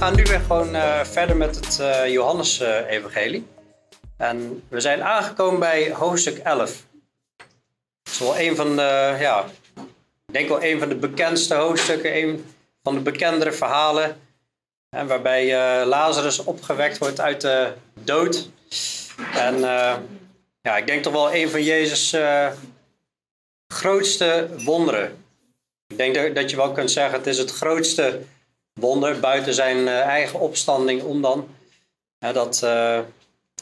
gaan 0.00 0.16
nu 0.16 0.22
weer 0.22 0.40
gewoon 0.40 0.74
uh, 0.74 1.04
verder 1.04 1.36
met 1.36 1.56
het 1.56 1.78
uh, 1.80 2.08
Johannes-evangelie. 2.08 3.46
en 4.16 4.62
we 4.68 4.80
zijn 4.80 5.02
aangekomen 5.02 5.60
bij 5.60 5.92
hoofdstuk 5.92 6.38
11. 6.38 6.84
Dat 7.36 8.12
is 8.12 8.18
wel 8.18 8.38
een 8.38 8.56
van 8.56 8.76
de, 8.76 9.16
ja, 9.18 9.44
ik 10.26 10.32
denk 10.32 10.48
wel 10.48 10.62
een 10.62 10.78
van 10.78 10.88
de 10.88 10.94
bekendste 10.94 11.54
hoofdstukken, 11.54 12.16
een 12.16 12.54
van 12.82 12.94
de 12.94 13.00
bekendere 13.00 13.52
verhalen. 13.52 14.20
En 14.96 15.06
waarbij 15.06 15.44
uh, 15.44 15.86
Lazarus 15.86 16.44
opgewekt 16.44 16.98
wordt 16.98 17.20
uit 17.20 17.40
de 17.40 17.72
dood. 17.94 18.50
En 19.34 19.60
ja, 20.62 20.76
ik 20.76 20.86
denk 20.86 21.02
toch 21.02 21.12
wel 21.12 21.34
een 21.34 21.50
van 21.50 21.62
Jezus' 21.62 22.16
grootste 23.66 24.48
wonderen. 24.64 25.24
Ik 25.86 25.96
denk 25.96 26.34
dat 26.34 26.50
je 26.50 26.56
wel 26.56 26.72
kunt 26.72 26.90
zeggen, 26.90 27.18
het 27.18 27.26
is 27.26 27.38
het 27.38 27.50
grootste 27.50 28.20
wonder 28.72 29.20
buiten 29.20 29.54
zijn 29.54 29.76
uh, 29.76 30.00
eigen 30.00 30.40
opstanding 30.40 31.02
om 31.02 31.22
dan. 31.22 31.48
dat 32.18 32.60
uh, 32.64 32.98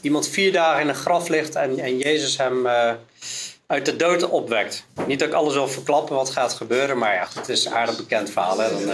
iemand 0.01 0.27
vier 0.27 0.51
dagen 0.51 0.81
in 0.81 0.87
een 0.87 0.95
graf 0.95 1.27
ligt 1.27 1.55
en, 1.55 1.79
en 1.79 1.97
Jezus 1.97 2.37
hem 2.37 2.65
uh, 2.65 2.93
uit 3.67 3.85
de 3.85 3.95
dood 3.95 4.29
opwekt. 4.29 4.85
Niet 5.07 5.19
dat 5.19 5.27
ik 5.27 5.33
alles 5.33 5.53
wil 5.53 5.67
verklappen 5.67 6.15
wat 6.15 6.29
gaat 6.29 6.53
gebeuren, 6.53 6.97
maar 6.97 7.13
ja, 7.13 7.27
het 7.33 7.49
is 7.49 7.65
een 7.65 7.73
aardig 7.73 7.97
bekend 7.97 8.29
verhaal. 8.29 8.59
Hè? 8.59 8.69
Dan, 8.69 8.79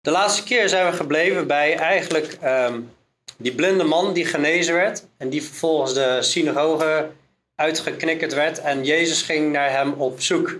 de 0.00 0.10
laatste 0.10 0.42
keer 0.42 0.68
zijn 0.68 0.90
we 0.90 0.96
gebleven 0.96 1.46
bij 1.46 1.76
eigenlijk 1.76 2.38
um, 2.44 2.92
die 3.36 3.54
blinde 3.54 3.84
man 3.84 4.12
die 4.12 4.26
genezen 4.26 4.74
werd 4.74 5.06
en 5.16 5.28
die 5.28 5.42
vervolgens 5.42 5.94
de 5.94 6.18
synagoge 6.20 7.10
uitgeknikkerd 7.54 8.34
werd 8.34 8.58
en 8.58 8.84
Jezus 8.84 9.22
ging 9.22 9.52
naar 9.52 9.70
hem 9.70 9.92
op 9.92 10.20
zoek 10.20 10.56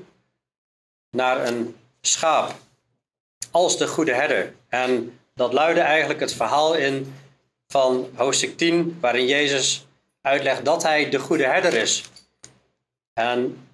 naar 1.15 1.47
een 1.47 1.77
schaap 2.01 2.55
als 3.51 3.79
de 3.79 3.89
goede 3.89 4.15
herder. 4.15 4.55
En 4.69 5.19
dat 5.35 5.53
luidde 5.53 5.81
eigenlijk 5.81 6.21
het 6.21 6.33
verhaal 6.33 6.75
in 6.75 7.15
van 7.67 8.11
hoofdstuk 8.15 8.57
10, 8.57 8.99
waarin 9.01 9.27
Jezus 9.27 9.87
uitlegt 10.21 10.65
dat 10.65 10.83
hij 10.83 11.11
de 11.11 11.19
goede 11.19 11.45
herder 11.45 11.75
is. 11.75 12.05
En 13.13 13.69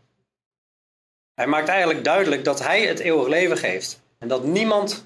hij 1.34 1.46
maakt 1.46 1.68
eigenlijk 1.68 2.04
duidelijk 2.04 2.44
dat 2.44 2.58
hij 2.58 2.86
het 2.86 2.98
eeuwig 2.98 3.28
leven 3.28 3.56
geeft. 3.56 4.00
En 4.18 4.28
dat 4.28 4.44
niemand 4.44 5.04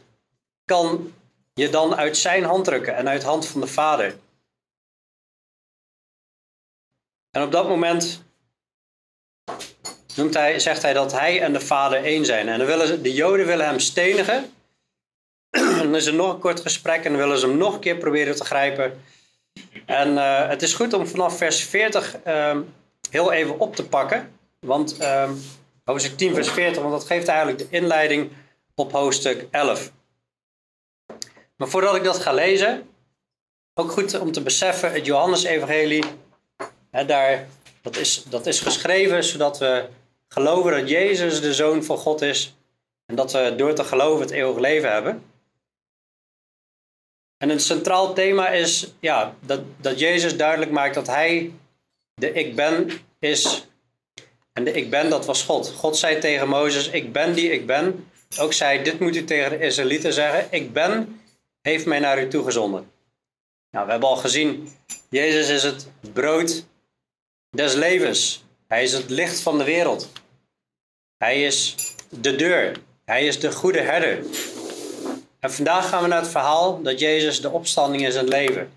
kan 0.64 1.14
je 1.54 1.68
dan 1.68 1.94
uit 1.94 2.16
zijn 2.16 2.44
hand 2.44 2.64
drukken 2.64 2.96
en 2.96 3.08
uit 3.08 3.20
de 3.20 3.26
hand 3.26 3.46
van 3.46 3.60
de 3.60 3.66
Vader. 3.66 4.16
En 7.30 7.42
op 7.42 7.52
dat 7.52 7.68
moment 7.68 8.22
noemt 10.16 10.34
hij, 10.34 10.58
zegt 10.58 10.82
hij 10.82 10.92
dat 10.92 11.12
hij 11.12 11.40
en 11.40 11.52
de 11.52 11.60
Vader 11.60 12.04
één 12.04 12.24
zijn. 12.24 12.48
En 12.48 12.58
dan 12.58 12.66
willen 12.66 13.02
de 13.02 13.12
Joden 13.12 13.46
willen 13.46 13.66
hem 13.66 13.78
stenigen. 13.78 14.52
dan 15.82 15.94
is 15.94 16.06
er 16.06 16.14
nog 16.14 16.32
een 16.32 16.38
kort 16.38 16.60
gesprek 16.60 17.04
en 17.04 17.10
dan 17.10 17.20
willen 17.20 17.38
ze 17.38 17.46
hem 17.46 17.56
nog 17.56 17.74
een 17.74 17.80
keer 17.80 17.96
proberen 17.96 18.36
te 18.36 18.44
grijpen. 18.44 19.02
En 19.86 20.12
uh, 20.12 20.48
het 20.48 20.62
is 20.62 20.74
goed 20.74 20.92
om 20.92 21.06
vanaf 21.06 21.36
vers 21.36 21.62
40 21.62 22.16
uh, 22.26 22.58
heel 23.10 23.32
even 23.32 23.58
op 23.58 23.76
te 23.76 23.86
pakken. 23.86 24.32
Want 24.60 25.00
uh, 25.00 25.30
hoofdstuk 25.84 26.16
10, 26.16 26.34
vers 26.34 26.50
40, 26.50 26.82
want 26.82 26.94
dat 26.94 27.06
geeft 27.06 27.28
eigenlijk 27.28 27.58
de 27.58 27.66
inleiding 27.70 28.30
op 28.74 28.92
hoofdstuk 28.92 29.46
11. 29.50 29.92
Maar 31.56 31.68
voordat 31.68 31.96
ik 31.96 32.04
dat 32.04 32.18
ga 32.18 32.32
lezen, 32.32 32.88
ook 33.74 33.92
goed 33.92 34.18
om 34.18 34.32
te 34.32 34.42
beseffen, 34.42 34.92
het 34.92 35.06
Johannes-evangelie, 35.06 36.04
daar, 36.90 37.46
dat, 37.82 37.96
is, 37.96 38.24
dat 38.28 38.46
is 38.46 38.60
geschreven 38.60 39.24
zodat 39.24 39.58
we 39.58 39.88
geloven 40.34 40.72
dat 40.72 40.88
Jezus 40.88 41.40
de 41.40 41.54
Zoon 41.54 41.84
van 41.84 41.96
God 41.96 42.22
is 42.22 42.54
en 43.06 43.14
dat 43.14 43.32
we 43.32 43.54
door 43.56 43.74
te 43.74 43.84
geloven 43.84 44.20
het 44.20 44.30
eeuwig 44.30 44.58
leven 44.58 44.92
hebben. 44.92 45.22
En 47.36 47.50
een 47.50 47.60
centraal 47.60 48.14
thema 48.14 48.48
is 48.48 48.92
ja, 49.00 49.34
dat, 49.40 49.60
dat 49.76 49.98
Jezus 49.98 50.36
duidelijk 50.36 50.70
maakt 50.70 50.94
dat 50.94 51.06
Hij 51.06 51.52
de 52.14 52.32
Ik 52.32 52.56
Ben 52.56 52.90
is. 53.18 53.66
En 54.52 54.64
de 54.64 54.72
Ik 54.72 54.90
Ben, 54.90 55.10
dat 55.10 55.26
was 55.26 55.42
God. 55.42 55.68
God 55.68 55.96
zei 55.96 56.18
tegen 56.18 56.48
Mozes, 56.48 56.88
ik 56.88 57.12
ben 57.12 57.34
die 57.34 57.50
ik 57.50 57.66
ben. 57.66 58.08
Ook 58.38 58.52
zei, 58.52 58.82
dit 58.82 59.00
moet 59.00 59.16
u 59.16 59.24
tegen 59.24 59.50
de 59.50 59.64
Israëlieten 59.64 60.12
zeggen. 60.12 60.46
Ik 60.50 60.72
ben, 60.72 61.20
heeft 61.62 61.86
mij 61.86 61.98
naar 61.98 62.22
u 62.22 62.28
toegezonden. 62.28 62.90
Nou, 63.70 63.84
we 63.84 63.90
hebben 63.90 64.08
al 64.08 64.16
gezien, 64.16 64.68
Jezus 65.08 65.48
is 65.48 65.62
het 65.62 65.88
brood 66.12 66.66
des 67.50 67.74
levens. 67.74 68.44
Hij 68.66 68.82
is 68.82 68.92
het 68.92 69.10
licht 69.10 69.40
van 69.40 69.58
de 69.58 69.64
wereld. 69.64 70.12
Hij 71.18 71.42
is 71.42 71.74
de 72.08 72.36
deur. 72.36 72.76
Hij 73.04 73.26
is 73.26 73.40
de 73.40 73.52
goede 73.52 73.80
herder. 73.80 74.24
En 75.40 75.52
vandaag 75.52 75.88
gaan 75.88 76.02
we 76.02 76.08
naar 76.08 76.20
het 76.20 76.30
verhaal 76.30 76.82
dat 76.82 77.00
Jezus 77.00 77.40
de 77.40 77.50
opstanding 77.50 78.06
is 78.06 78.14
en 78.14 78.28
leven. 78.28 78.72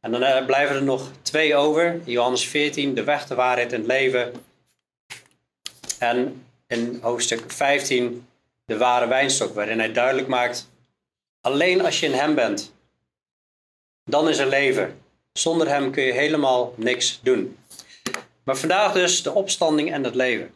En 0.00 0.10
dan 0.10 0.22
eh, 0.22 0.46
blijven 0.46 0.76
er 0.76 0.82
nog 0.82 1.10
twee 1.22 1.54
over. 1.54 2.00
Johannes 2.04 2.48
14, 2.48 2.94
de 2.94 3.04
weg, 3.04 3.26
de 3.26 3.34
waarheid 3.34 3.72
en 3.72 3.78
het 3.78 3.86
leven. 3.86 4.32
En 5.98 6.46
in 6.66 6.98
hoofdstuk 7.02 7.52
15, 7.52 8.26
de 8.64 8.78
ware 8.78 9.06
wijnstok, 9.06 9.54
waarin 9.54 9.78
hij 9.78 9.92
duidelijk 9.92 10.28
maakt: 10.28 10.68
alleen 11.40 11.84
als 11.84 12.00
je 12.00 12.06
in 12.06 12.12
hem 12.12 12.34
bent, 12.34 12.72
dan 14.04 14.28
is 14.28 14.38
er 14.38 14.48
leven. 14.48 15.00
Zonder 15.32 15.68
hem 15.68 15.90
kun 15.90 16.02
je 16.02 16.12
helemaal 16.12 16.74
niks 16.76 17.20
doen. 17.22 17.58
Maar 18.42 18.56
vandaag 18.56 18.92
dus 18.92 19.22
de 19.22 19.32
opstanding 19.32 19.92
en 19.92 20.04
het 20.04 20.14
leven. 20.14 20.50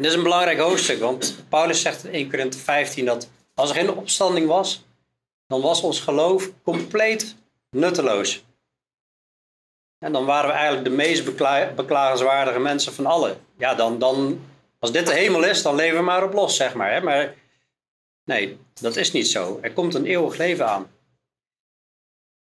Dit 0.00 0.08
is 0.08 0.16
een 0.16 0.22
belangrijk 0.22 0.58
hoofdstuk, 0.58 1.00
want 1.00 1.44
Paulus 1.48 1.80
zegt 1.80 2.04
in 2.04 2.12
1 2.12 2.30
Corinthië 2.30 2.58
15 2.58 3.04
dat 3.04 3.28
als 3.54 3.70
er 3.70 3.76
geen 3.76 3.90
opstanding 3.90 4.46
was, 4.46 4.84
dan 5.46 5.60
was 5.60 5.80
ons 5.80 6.00
geloof 6.00 6.50
compleet 6.62 7.36
nutteloos. 7.70 8.44
En 9.98 10.12
dan 10.12 10.24
waren 10.24 10.48
we 10.48 10.54
eigenlijk 10.54 10.84
de 10.84 10.94
meest 10.94 11.24
bekla 11.24 11.72
beklagenswaardige 11.76 12.58
mensen 12.58 12.92
van 12.92 13.06
allen. 13.06 13.40
Ja, 13.58 13.74
dan, 13.74 13.98
dan, 13.98 14.40
als 14.78 14.92
dit 14.92 15.06
de 15.06 15.14
hemel 15.14 15.44
is, 15.44 15.62
dan 15.62 15.74
leven 15.74 15.96
we 15.96 16.04
maar 16.04 16.24
op 16.24 16.32
los, 16.32 16.56
zeg 16.56 16.74
maar. 16.74 16.92
Hè? 16.92 17.00
Maar 17.00 17.34
nee, 18.24 18.58
dat 18.80 18.96
is 18.96 19.12
niet 19.12 19.28
zo. 19.28 19.58
Er 19.62 19.72
komt 19.72 19.94
een 19.94 20.06
eeuwig 20.06 20.36
leven 20.36 20.68
aan. 20.68 20.90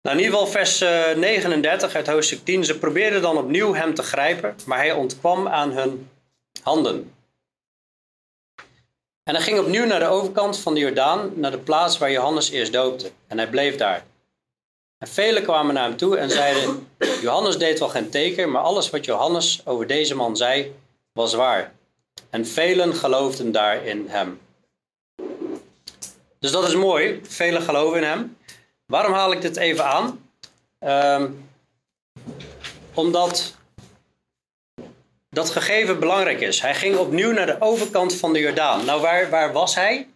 Nou, 0.02 0.16
in 0.16 0.24
ieder 0.24 0.38
geval 0.38 0.52
vers 0.52 0.78
39 0.78 1.90
eh, 1.90 1.96
uit 1.96 2.06
hoofdstuk 2.06 2.44
10. 2.44 2.64
Ze 2.64 2.78
probeerden 2.78 3.22
dan 3.22 3.36
opnieuw 3.36 3.74
hem 3.74 3.94
te 3.94 4.02
grijpen, 4.02 4.56
maar 4.66 4.78
hij 4.78 4.92
ontkwam 4.92 5.48
aan 5.48 5.70
hun 5.70 6.10
handen. 6.62 7.13
En 9.24 9.34
hij 9.34 9.44
ging 9.44 9.58
opnieuw 9.58 9.84
naar 9.84 10.00
de 10.00 10.06
overkant 10.06 10.58
van 10.58 10.74
de 10.74 10.80
Jordaan, 10.80 11.32
naar 11.34 11.50
de 11.50 11.58
plaats 11.58 11.98
waar 11.98 12.10
Johannes 12.10 12.50
eerst 12.50 12.72
doopte. 12.72 13.10
En 13.26 13.38
hij 13.38 13.48
bleef 13.48 13.76
daar. 13.76 14.04
En 14.98 15.08
velen 15.08 15.42
kwamen 15.42 15.74
naar 15.74 15.88
hem 15.88 15.96
toe 15.96 16.16
en 16.16 16.30
zeiden: 16.30 16.88
Johannes 17.22 17.58
deed 17.58 17.78
wel 17.78 17.88
geen 17.88 18.10
teken, 18.10 18.50
maar 18.50 18.62
alles 18.62 18.90
wat 18.90 19.04
Johannes 19.04 19.60
over 19.64 19.86
deze 19.86 20.14
man 20.14 20.36
zei, 20.36 20.74
was 21.12 21.34
waar. 21.34 21.74
En 22.30 22.46
velen 22.46 22.94
geloofden 22.94 23.52
daar 23.52 23.84
in 23.84 24.06
hem. 24.08 24.40
Dus 26.38 26.50
dat 26.52 26.68
is 26.68 26.74
mooi. 26.74 27.20
Velen 27.22 27.62
geloven 27.62 27.96
in 27.96 28.04
hem. 28.04 28.36
Waarom 28.86 29.12
haal 29.12 29.32
ik 29.32 29.40
dit 29.40 29.56
even 29.56 29.84
aan? 29.84 30.28
Um, 30.80 31.48
omdat 32.94 33.54
dat 35.34 35.50
gegeven 35.50 36.00
belangrijk 36.00 36.40
is. 36.40 36.60
Hij 36.60 36.74
ging 36.74 36.96
opnieuw 36.96 37.32
naar 37.32 37.46
de 37.46 37.60
overkant 37.60 38.14
van 38.14 38.32
de 38.32 38.38
Jordaan. 38.38 38.84
Nou, 38.84 39.00
waar, 39.00 39.30
waar 39.30 39.52
was 39.52 39.74
hij? 39.74 40.08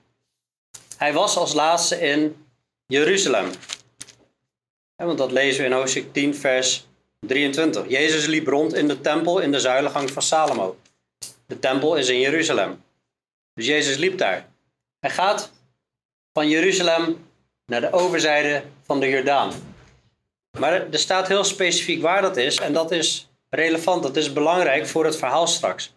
Hij 0.97 1.13
was 1.13 1.37
als 1.37 1.53
laatste 1.53 2.01
in 2.01 2.47
Jeruzalem. 2.87 3.51
want 4.97 5.19
dat 5.19 5.33
lezen 5.33 5.61
we 5.61 5.67
in 5.67 5.73
hoofdstuk 5.73 6.13
10, 6.13 6.35
vers 6.35 6.87
23. 7.27 7.89
Jezus 7.89 8.27
liep 8.27 8.47
rond 8.47 8.75
in 8.75 8.89
de 8.89 9.01
tempel 9.01 9.39
in 9.39 9.53
de 9.53 9.61
zuilengang 9.61 10.11
van 10.11 10.23
Salomo. 10.23 10.77
De 11.47 11.59
tempel 11.59 11.97
is 11.97 12.09
in 12.09 12.21
Jeruzalem. 12.21 12.83
Dus 13.55 13.67
Jezus 13.67 13.97
liep 13.97 14.19
daar. 14.19 14.49
Hij 15.01 15.11
gaat 15.11 15.53
van 16.33 16.49
Jeruzalem 16.49 17.27
naar 17.67 17.81
de 17.81 17.93
overzijde 17.93 18.63
van 18.83 19.01
de 19.01 19.09
Jordaan. 19.09 19.53
Maar 20.59 20.73
er 20.73 20.99
staat 20.99 21.29
heel 21.29 21.45
specifiek 21.45 22.03
waar 22.03 22.23
dat 22.23 22.37
is. 22.37 22.59
En 22.59 22.73
dat 22.73 22.91
is 22.91 23.28
relevant, 23.51 24.03
dat 24.03 24.17
is 24.17 24.33
belangrijk 24.33 24.87
voor 24.87 25.05
het 25.05 25.17
verhaal 25.17 25.47
straks. 25.47 25.93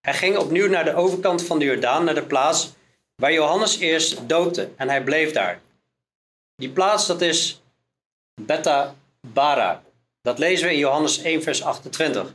Hij 0.00 0.14
ging 0.14 0.36
opnieuw 0.36 0.68
naar 0.68 0.84
de 0.84 0.94
overkant 0.94 1.42
van 1.42 1.58
de 1.58 1.64
Jordaan, 1.64 2.04
naar 2.04 2.14
de 2.14 2.22
plaats 2.22 2.72
waar 3.14 3.32
Johannes 3.32 3.78
eerst 3.78 4.28
doopte 4.28 4.68
en 4.76 4.88
hij 4.88 5.04
bleef 5.04 5.32
daar. 5.32 5.60
Die 6.56 6.70
plaats 6.70 7.06
dat 7.06 7.20
is 7.20 7.62
Beta 8.40 8.94
Bara. 9.20 9.82
Dat 10.22 10.38
lezen 10.38 10.66
we 10.66 10.72
in 10.72 10.78
Johannes 10.78 11.22
1 11.22 11.42
vers 11.42 11.62
28. 11.62 12.34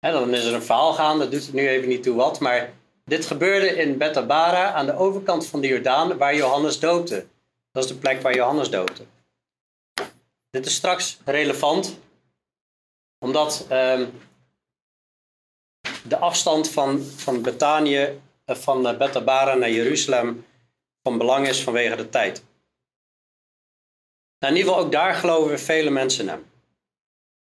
dan 0.00 0.34
is 0.34 0.44
er 0.44 0.54
een 0.54 0.62
verhaal 0.62 0.92
gaan, 0.92 1.18
dat 1.18 1.30
doet 1.30 1.44
het 1.44 1.52
nu 1.52 1.68
even 1.68 1.88
niet 1.88 2.02
toe 2.02 2.16
wat, 2.16 2.40
maar 2.40 2.72
dit 3.04 3.26
gebeurde 3.26 3.66
in 3.66 3.98
Beta 3.98 4.26
Bara 4.26 4.72
aan 4.72 4.86
de 4.86 4.96
overkant 4.96 5.46
van 5.46 5.60
de 5.60 5.66
Jordaan 5.66 6.16
waar 6.16 6.34
Johannes 6.34 6.78
doopte. 6.78 7.26
Dat 7.72 7.84
is 7.84 7.90
de 7.90 7.96
plek 7.96 8.22
waar 8.22 8.34
Johannes 8.34 8.70
doopte. 8.70 9.02
Dit 10.50 10.66
is 10.66 10.74
straks 10.74 11.18
relevant 11.24 11.98
omdat 13.18 13.66
um, 13.70 14.12
de 16.08 16.18
afstand 16.18 16.70
van, 16.70 17.00
van 17.02 17.42
Betanië 17.42 18.20
van 18.46 18.82
Bethabara 18.98 19.54
naar 19.54 19.70
Jeruzalem 19.70 20.46
van 21.02 21.18
belang 21.18 21.48
is 21.48 21.62
vanwege 21.62 21.96
de 21.96 22.08
tijd. 22.08 22.44
Nou, 24.38 24.52
in 24.52 24.58
ieder 24.58 24.72
geval 24.72 24.86
ook 24.86 24.92
daar 24.92 25.14
geloven 25.14 25.60
vele 25.60 25.90
mensen 25.90 26.28
hem. 26.28 26.46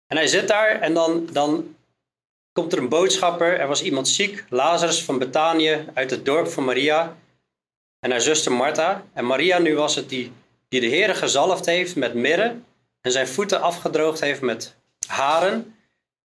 En 0.06 0.16
hij 0.16 0.26
zit 0.26 0.48
daar 0.48 0.80
en 0.80 0.94
dan, 0.94 1.26
dan 1.32 1.76
komt 2.52 2.72
er 2.72 2.78
een 2.78 2.88
boodschapper. 2.88 3.60
Er 3.60 3.68
was 3.68 3.82
iemand 3.82 4.08
ziek, 4.08 4.44
Lazarus 4.48 5.04
van 5.04 5.18
Betanië, 5.18 5.88
uit 5.94 6.10
het 6.10 6.24
dorp 6.24 6.48
van 6.48 6.64
Maria 6.64 7.16
en 7.98 8.10
haar 8.10 8.20
zuster 8.20 8.52
Martha. 8.52 9.04
En 9.12 9.26
Maria 9.26 9.58
nu 9.58 9.74
was 9.74 9.94
het 9.94 10.08
die, 10.08 10.32
die 10.68 10.80
de 10.80 10.86
Heer 10.86 11.14
gezalfd 11.14 11.66
heeft 11.66 11.96
met 11.96 12.14
mirre 12.14 12.60
en 13.00 13.12
zijn 13.12 13.28
voeten 13.28 13.60
afgedroogd 13.60 14.20
heeft 14.20 14.40
met 14.40 14.76
haren. 15.06 15.76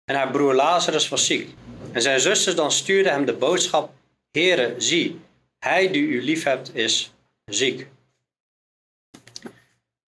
En 0.05 0.15
haar 0.15 0.31
broer 0.31 0.53
Lazarus 0.53 1.09
was 1.09 1.25
ziek. 1.25 1.55
En 1.91 2.01
zijn 2.01 2.19
zusters 2.19 2.55
dan 2.55 2.71
stuurden 2.71 3.11
hem 3.11 3.25
de 3.25 3.33
boodschap, 3.33 3.91
Heere, 4.31 4.75
zie, 4.77 5.21
hij 5.59 5.91
die 5.91 6.03
u 6.03 6.23
lief 6.23 6.43
hebt 6.43 6.75
is 6.75 7.13
ziek. 7.45 7.87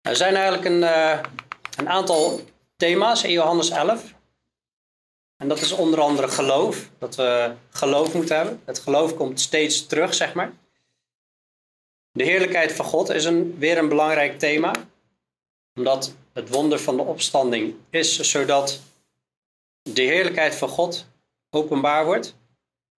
Er 0.00 0.16
zijn 0.16 0.34
eigenlijk 0.34 0.64
een, 0.64 0.80
uh, 0.80 1.20
een 1.76 1.88
aantal 1.88 2.40
thema's 2.76 3.22
in 3.22 3.30
Johannes 3.30 3.70
11. 3.70 4.14
En 5.36 5.48
dat 5.48 5.60
is 5.60 5.72
onder 5.72 6.00
andere 6.00 6.28
geloof. 6.28 6.90
Dat 6.98 7.14
we 7.14 7.54
geloof 7.70 8.14
moeten 8.14 8.36
hebben. 8.36 8.62
Het 8.64 8.78
geloof 8.78 9.16
komt 9.16 9.40
steeds 9.40 9.86
terug, 9.86 10.14
zeg 10.14 10.34
maar. 10.34 10.52
De 12.12 12.24
heerlijkheid 12.24 12.72
van 12.72 12.84
God 12.84 13.08
is 13.08 13.24
een, 13.24 13.58
weer 13.58 13.78
een 13.78 13.88
belangrijk 13.88 14.38
thema. 14.38 14.72
Omdat 15.76 16.14
het 16.32 16.48
wonder 16.48 16.78
van 16.78 16.96
de 16.96 17.02
opstanding 17.02 17.74
is 17.90 18.20
zodat 18.20 18.80
de 19.82 20.02
heerlijkheid 20.02 20.54
van 20.54 20.68
God 20.68 21.06
openbaar 21.50 22.04
wordt. 22.04 22.36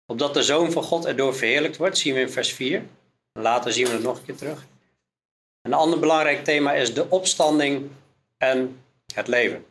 Opdat 0.07 0.35
de 0.35 0.43
Zoon 0.43 0.73
van 0.73 0.83
God 0.83 1.05
erdoor 1.05 1.35
verheerlijkt 1.35 1.77
wordt, 1.77 1.99
zien 1.99 2.15
we 2.15 2.21
in 2.21 2.31
vers 2.31 2.53
4. 2.53 2.85
Later 3.33 3.73
zien 3.73 3.87
we 3.87 3.93
het 3.93 4.03
nog 4.03 4.19
een 4.19 4.25
keer 4.25 4.37
terug. 4.37 4.67
Een 5.63 5.75
ander 5.75 5.99
belangrijk 5.99 6.45
thema 6.45 6.73
is 6.73 6.95
de 6.95 7.11
opstanding 7.11 7.91
en 8.37 8.83
het 9.15 9.29
leven. 9.29 9.65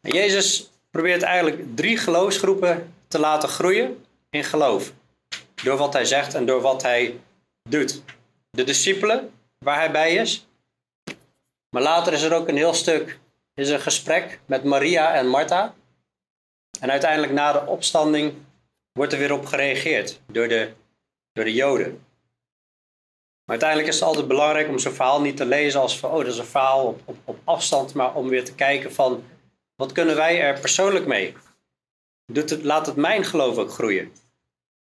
Jezus 0.00 0.70
probeert 0.90 1.22
eigenlijk 1.22 1.76
drie 1.76 1.96
geloofsgroepen 1.96 2.94
te 3.08 3.18
laten 3.18 3.48
groeien 3.48 4.04
in 4.30 4.44
geloof. 4.44 4.92
Door 5.62 5.76
wat 5.76 5.92
hij 5.92 6.04
zegt 6.04 6.34
en 6.34 6.46
door 6.46 6.60
wat 6.60 6.82
hij 6.82 7.20
doet. 7.68 8.02
De 8.50 8.64
discipelen, 8.64 9.32
waar 9.58 9.76
hij 9.76 9.90
bij 9.90 10.14
is. 10.14 10.46
Maar 11.70 11.82
later 11.82 12.12
is 12.12 12.22
er 12.22 12.34
ook 12.34 12.48
een 12.48 12.56
heel 12.56 12.74
stuk, 12.74 13.18
is 13.54 13.68
een 13.68 13.80
gesprek 13.80 14.40
met 14.46 14.64
Maria 14.64 15.14
en 15.14 15.26
Martha. 15.26 15.74
En 16.80 16.90
uiteindelijk 16.90 17.32
na 17.32 17.52
de 17.52 17.66
opstanding 17.66 18.34
wordt 18.92 19.12
er 19.12 19.18
weer 19.18 19.32
op 19.32 19.46
gereageerd 19.46 20.20
door 20.26 20.48
de, 20.48 20.72
door 21.32 21.44
de 21.44 21.54
Joden. 21.54 22.04
Maar 23.44 23.58
uiteindelijk 23.58 23.88
is 23.88 23.94
het 23.94 24.08
altijd 24.08 24.28
belangrijk 24.28 24.68
om 24.68 24.78
zo'n 24.78 24.92
verhaal 24.92 25.20
niet 25.20 25.36
te 25.36 25.46
lezen 25.46 25.80
als 25.80 25.98
van, 25.98 26.10
oh, 26.10 26.16
dat 26.16 26.26
is 26.26 26.38
een 26.38 26.44
verhaal 26.44 26.86
op, 26.86 27.00
op, 27.04 27.16
op 27.24 27.38
afstand, 27.44 27.94
maar 27.94 28.14
om 28.14 28.28
weer 28.28 28.44
te 28.44 28.54
kijken 28.54 28.92
van, 28.92 29.24
wat 29.76 29.92
kunnen 29.92 30.16
wij 30.16 30.40
er 30.40 30.60
persoonlijk 30.60 31.06
mee? 31.06 31.36
Doet 32.32 32.50
het, 32.50 32.62
laat 32.62 32.86
het 32.86 32.96
mijn 32.96 33.24
geloof 33.24 33.56
ook 33.56 33.70
groeien. 33.70 34.12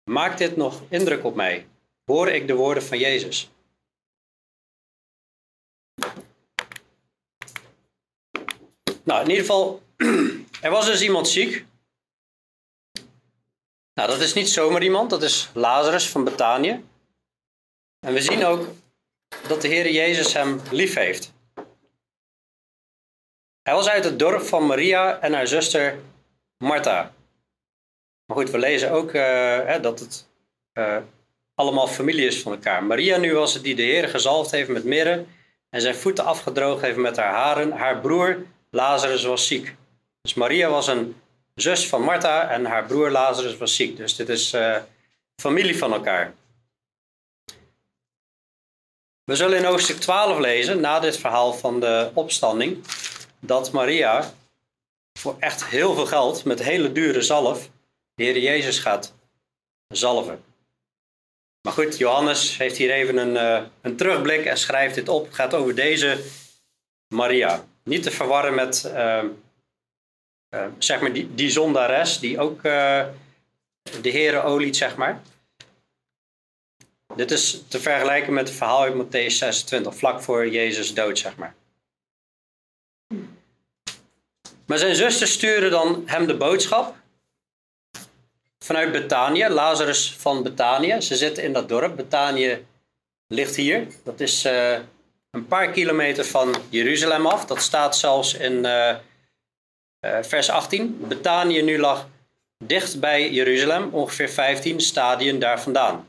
Maakt 0.03 0.37
dit 0.37 0.55
nog 0.55 0.81
indruk 0.89 1.23
op 1.23 1.35
mij? 1.35 1.67
Hoor 2.05 2.27
ik 2.29 2.47
de 2.47 2.55
woorden 2.55 2.83
van 2.83 2.97
Jezus? 2.97 3.51
Nou, 9.11 9.23
in 9.23 9.29
ieder 9.29 9.45
geval, 9.45 9.81
er 10.65 10.71
was 10.71 10.85
dus 10.85 11.01
iemand 11.01 11.27
ziek. 11.27 11.65
Nou, 13.93 14.09
dat 14.09 14.19
is 14.19 14.33
niet 14.33 14.49
zomaar 14.49 14.83
iemand, 14.83 15.09
dat 15.09 15.23
is 15.23 15.49
Lazarus 15.53 16.09
van 16.09 16.23
Betanië. 16.23 16.83
En 17.99 18.13
we 18.13 18.21
zien 18.21 18.45
ook 18.45 18.67
dat 19.47 19.61
de 19.61 19.67
Heer 19.67 19.91
Jezus 19.91 20.33
hem 20.33 20.61
lief 20.71 20.93
heeft. 20.93 21.33
Hij 23.61 23.73
was 23.73 23.87
uit 23.87 24.03
het 24.03 24.19
dorp 24.19 24.41
van 24.41 24.65
Maria 24.65 25.19
en 25.19 25.33
haar 25.33 25.47
zuster 25.47 25.99
Martha. 26.57 27.13
Maar 28.25 28.37
goed, 28.37 28.49
we 28.49 28.57
lezen 28.57 28.91
ook 28.91 29.13
hè, 29.13 29.79
dat 29.79 29.99
het 29.99 30.27
uh, 30.73 30.97
allemaal 31.55 31.87
familie 31.87 32.25
is 32.25 32.41
van 32.41 32.51
elkaar. 32.51 32.83
Maria 32.83 33.17
nu 33.17 33.33
was 33.33 33.53
het 33.53 33.63
die 33.63 33.75
de 33.75 33.81
Heer 33.81 34.09
gezalfd 34.09 34.51
heeft 34.51 34.69
met 34.69 34.83
mirre 34.83 35.25
en 35.69 35.81
zijn 35.81 35.95
voeten 35.95 36.25
afgedroogd 36.25 36.81
heeft 36.81 36.97
met 36.97 37.17
haar 37.17 37.33
haren. 37.33 37.71
Haar 37.71 37.99
broer 37.99 38.45
Lazarus 38.71 39.23
was 39.23 39.47
ziek. 39.47 39.75
Dus 40.21 40.33
Maria 40.33 40.69
was 40.69 40.87
een 40.87 41.15
zus 41.55 41.87
van 41.87 42.01
Martha 42.01 42.49
en 42.49 42.65
haar 42.65 42.85
broer 42.85 43.09
Lazarus 43.09 43.57
was 43.57 43.75
ziek. 43.75 43.97
Dus 43.97 44.15
dit 44.15 44.29
is 44.29 44.53
uh, 44.53 44.77
familie 45.35 45.77
van 45.77 45.93
elkaar. 45.93 46.33
We 49.23 49.35
zullen 49.35 49.57
in 49.57 49.63
hoofdstuk 49.63 49.99
12 49.99 50.39
lezen, 50.39 50.79
na 50.79 50.99
dit 50.99 51.17
verhaal 51.17 51.53
van 51.53 51.79
de 51.79 52.11
opstanding, 52.13 52.83
dat 53.39 53.71
Maria 53.71 54.33
voor 55.19 55.35
echt 55.39 55.65
heel 55.65 55.93
veel 55.93 56.05
geld, 56.05 56.43
met 56.43 56.63
hele 56.63 56.91
dure 56.91 57.21
zalf, 57.21 57.69
de 58.13 58.23
Heer 58.23 58.39
Jezus 58.39 58.79
gaat 58.79 59.13
zalven. 59.87 60.43
Maar 61.61 61.73
goed, 61.73 61.97
Johannes 61.97 62.57
heeft 62.57 62.77
hier 62.77 62.91
even 62.91 63.17
een, 63.17 63.35
uh, 63.35 63.67
een 63.81 63.95
terugblik 63.95 64.45
en 64.45 64.57
schrijft 64.57 64.95
dit 64.95 65.09
op. 65.09 65.25
Het 65.25 65.35
gaat 65.35 65.53
over 65.53 65.75
deze 65.75 66.23
Maria. 67.07 67.65
Niet 67.83 68.03
te 68.03 68.11
verwarren 68.11 68.55
met 68.55 68.83
uh, 68.85 69.23
uh, 70.55 70.65
zeg 70.77 71.01
maar 71.01 71.13
die, 71.13 71.35
die 71.35 71.49
zondares 71.49 72.19
die 72.19 72.39
ook 72.39 72.61
de 72.61 74.09
Heer 74.09 74.43
oliet, 74.43 74.77
zeg 74.77 74.95
maar. 74.95 75.21
Dit 77.15 77.31
is 77.31 77.63
te 77.67 77.79
vergelijken 77.79 78.33
met 78.33 78.47
het 78.47 78.57
verhaal 78.57 78.81
uit 78.81 78.93
Matthäus 78.93 79.37
26, 79.37 79.95
vlak 79.95 80.21
voor 80.21 80.49
Jezus 80.49 80.93
dood, 80.93 81.19
zeg 81.19 81.35
maar. 81.35 81.55
Maar 84.65 84.77
zijn 84.77 84.95
zuster 84.95 85.27
stuurde 85.27 85.69
dan 85.69 86.03
hem 86.05 86.27
de 86.27 86.37
boodschap 86.37 86.95
vanuit 88.63 88.91
Betanië, 88.91 89.47
Lazarus 89.47 90.15
van 90.17 90.43
Betanië. 90.43 91.01
Ze 91.01 91.15
zitten 91.15 91.43
in 91.43 91.53
dat 91.53 91.69
dorp. 91.69 91.95
Betanië 91.95 92.65
ligt 93.27 93.55
hier. 93.55 93.87
Dat 94.03 94.19
is 94.19 94.45
uh, 94.45 94.79
een 95.31 95.47
paar 95.47 95.71
kilometer 95.71 96.25
van 96.25 96.55
Jeruzalem 96.69 97.25
af. 97.25 97.45
Dat 97.45 97.61
staat 97.61 97.97
zelfs 97.97 98.33
in 98.33 98.53
uh, 98.53 98.95
uh, 100.05 100.17
vers 100.21 100.49
18. 100.49 101.05
Betanië 101.07 101.61
nu 101.61 101.79
lag 101.79 102.07
dicht 102.63 102.99
bij 102.99 103.31
Jeruzalem, 103.31 103.89
ongeveer 103.93 104.29
15 104.29 104.79
stadien 104.79 105.39
daar 105.39 105.61
vandaan. 105.61 106.07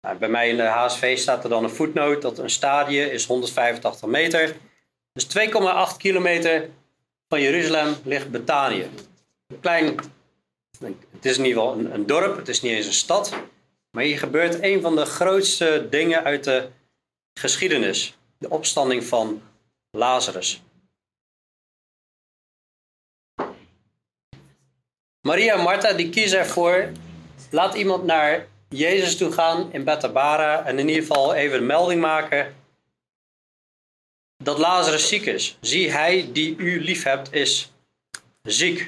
Nou, 0.00 0.16
bij 0.16 0.28
mij 0.28 0.48
in 0.48 0.56
de 0.56 0.62
HSV 0.62 1.18
staat 1.18 1.44
er 1.44 1.50
dan 1.50 1.64
een 1.64 1.70
voetnoot 1.70 2.22
dat 2.22 2.38
een 2.38 2.50
stadie 2.50 3.10
is 3.10 3.26
185 3.26 4.08
meter. 4.08 4.56
Dus 5.12 5.26
2,8 5.26 5.96
kilometer 5.96 6.70
van 7.28 7.40
Jeruzalem 7.40 7.94
ligt 8.04 8.30
Betanië. 8.30 8.90
Een 9.46 9.60
klein, 9.60 9.84
het 11.10 11.24
is 11.24 11.38
in 11.38 11.44
ieder 11.44 11.62
geval 11.62 11.78
een, 11.78 11.94
een 11.94 12.06
dorp, 12.06 12.36
het 12.36 12.48
is 12.48 12.62
niet 12.62 12.72
eens 12.72 12.86
een 12.86 12.92
stad. 12.92 13.32
Maar 13.90 14.04
hier 14.04 14.18
gebeurt 14.18 14.62
een 14.62 14.80
van 14.80 14.96
de 14.96 15.04
grootste 15.04 15.86
dingen 15.90 16.24
uit 16.24 16.44
de 16.44 16.68
geschiedenis. 17.34 18.16
De 18.38 18.50
opstanding 18.50 19.04
van 19.04 19.42
Lazarus. 19.90 20.62
Maria 25.20 25.54
en 25.54 25.62
Martha 25.62 25.92
die 25.92 26.10
kiezen 26.10 26.38
ervoor, 26.38 26.92
laat 27.50 27.74
iemand 27.74 28.04
naar 28.04 28.46
Jezus 28.68 29.16
toe 29.16 29.32
gaan 29.32 29.72
in 29.72 29.84
Bethabara 29.84 30.64
en 30.64 30.78
in 30.78 30.88
ieder 30.88 31.02
geval 31.02 31.34
even 31.34 31.58
een 31.58 31.66
melding 31.66 32.00
maken 32.00 32.54
dat 34.42 34.58
Lazarus 34.58 35.08
ziek 35.08 35.26
is. 35.26 35.56
Zie, 35.60 35.90
hij 35.90 36.32
die 36.32 36.56
u 36.56 36.80
lief 36.80 37.02
hebt 37.02 37.32
is 37.32 37.72
ziek. 38.42 38.78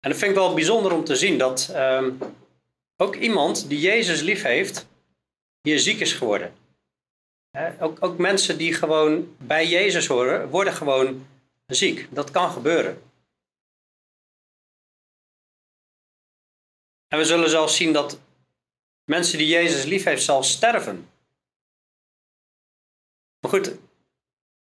En 0.00 0.10
dat 0.10 0.18
vind 0.18 0.30
ik 0.30 0.36
wel 0.36 0.54
bijzonder 0.54 0.92
om 0.92 1.04
te 1.04 1.16
zien 1.16 1.38
dat 1.38 1.72
um, 1.74 2.18
ook 2.96 3.16
iemand 3.16 3.68
die 3.68 3.80
Jezus 3.80 4.20
lief 4.20 4.42
heeft, 4.42 4.86
hier 5.62 5.78
ziek 5.78 6.00
is 6.00 6.12
geworden. 6.12 6.54
ook, 7.80 8.02
ook 8.04 8.18
mensen 8.18 8.58
die 8.58 8.74
gewoon 8.74 9.36
bij 9.38 9.66
Jezus 9.66 10.06
horen, 10.06 10.48
worden 10.48 10.72
gewoon 10.72 11.26
ziek. 11.66 12.08
Dat 12.10 12.30
kan 12.30 12.50
gebeuren. 12.50 13.02
En 17.08 17.18
we 17.18 17.24
zullen 17.24 17.50
zelfs 17.50 17.76
zien 17.76 17.92
dat 17.92 18.20
mensen 19.04 19.38
die 19.38 19.46
Jezus 19.46 19.84
lief 19.84 20.04
heeft, 20.04 20.22
zelfs 20.22 20.50
sterven. 20.50 21.08
Maar 23.40 23.50
goed, 23.50 23.74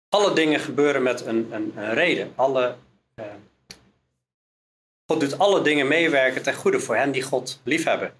alle 0.09 0.35
dingen 0.35 0.61
gebeuren 0.61 1.03
met 1.03 1.21
een, 1.21 1.53
een, 1.53 1.77
een 1.77 1.95
reden. 1.95 2.33
Alle, 2.37 2.77
eh, 3.15 3.35
God 5.07 5.21
doet 5.21 5.39
alle 5.39 5.63
dingen 5.63 5.89
meewerken 5.89 6.43
ten 6.43 6.55
goede 6.55 6.81
voor 6.81 6.97
hen 6.97 7.13
die 7.13 7.23
God 7.23 7.61
liefhebben. 7.65 8.15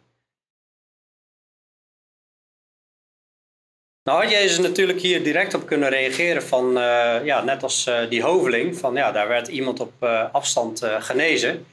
Nou 4.05 4.23
had 4.23 4.31
Jezus 4.31 4.59
natuurlijk 4.59 5.01
hier 5.01 5.23
direct 5.23 5.55
op 5.55 5.67
kunnen 5.67 5.89
reageren 5.89 6.43
van, 6.43 6.69
uh, 6.69 7.25
ja, 7.25 7.43
net 7.45 7.63
als 7.63 7.87
uh, 7.87 8.09
die 8.09 8.23
hoveling, 8.23 8.77
van 8.77 8.95
ja, 8.95 9.13
daar 9.13 9.29
werd 9.29 9.49
iemand 9.49 9.81
op 9.81 9.93
uh, 10.01 10.35
afstand 10.35 10.85
genezen. 10.99 11.67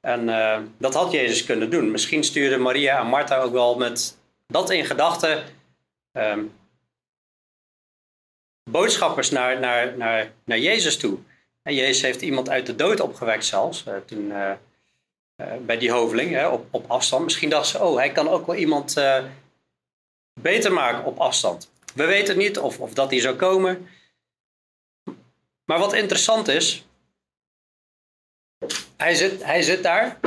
En 0.00 0.26
dat 0.78 0.94
had 0.94 1.12
Jezus 1.12 1.44
kunnen 1.44 1.70
doen. 1.70 1.90
Misschien 1.90 2.24
stuurde 2.24 2.56
Maria 2.56 3.00
en 3.00 3.06
Martha 3.06 3.38
ook 3.38 3.52
wel 3.52 3.76
met 3.76 4.18
dat 4.46 4.70
in 4.70 4.84
gedachten 4.84 5.42
um, 6.12 6.52
boodschappers 8.70 9.30
naar, 9.30 9.60
naar, 9.60 9.96
naar, 9.96 10.32
naar 10.44 10.58
Jezus 10.58 10.96
toe. 10.96 11.18
En 11.62 11.74
Jezus 11.74 12.02
heeft 12.02 12.22
iemand 12.22 12.48
uit 12.48 12.66
de 12.66 12.74
dood 12.74 13.00
opgewekt 13.00 13.44
zelfs, 13.44 13.84
toen, 14.06 14.32
bij 15.60 15.78
die 15.78 15.90
hoveling, 15.90 16.30
hè, 16.30 16.48
op, 16.48 16.66
op 16.70 16.90
afstand. 16.90 17.24
Misschien 17.24 17.50
dachten 17.50 17.70
ze, 17.70 17.84
oh, 17.84 17.96
hij 17.96 18.12
kan 18.12 18.28
ook 18.28 18.46
wel 18.46 18.56
iemand 18.56 18.94
beter 20.42 20.72
maken 20.72 21.04
op 21.04 21.18
afstand. 21.18 21.70
We 21.94 22.04
weten 22.04 22.38
niet 22.38 22.58
of, 22.58 22.80
of 22.80 22.92
dat 22.92 23.10
die 23.10 23.20
zou 23.20 23.36
komen. 23.36 23.88
Maar 25.64 25.78
wat 25.78 25.92
interessant 25.92 26.48
is, 26.48 26.84
hij 28.96 29.14
zit, 29.14 29.44
hij 29.44 29.62
zit 29.62 29.82
daar. 29.82 30.18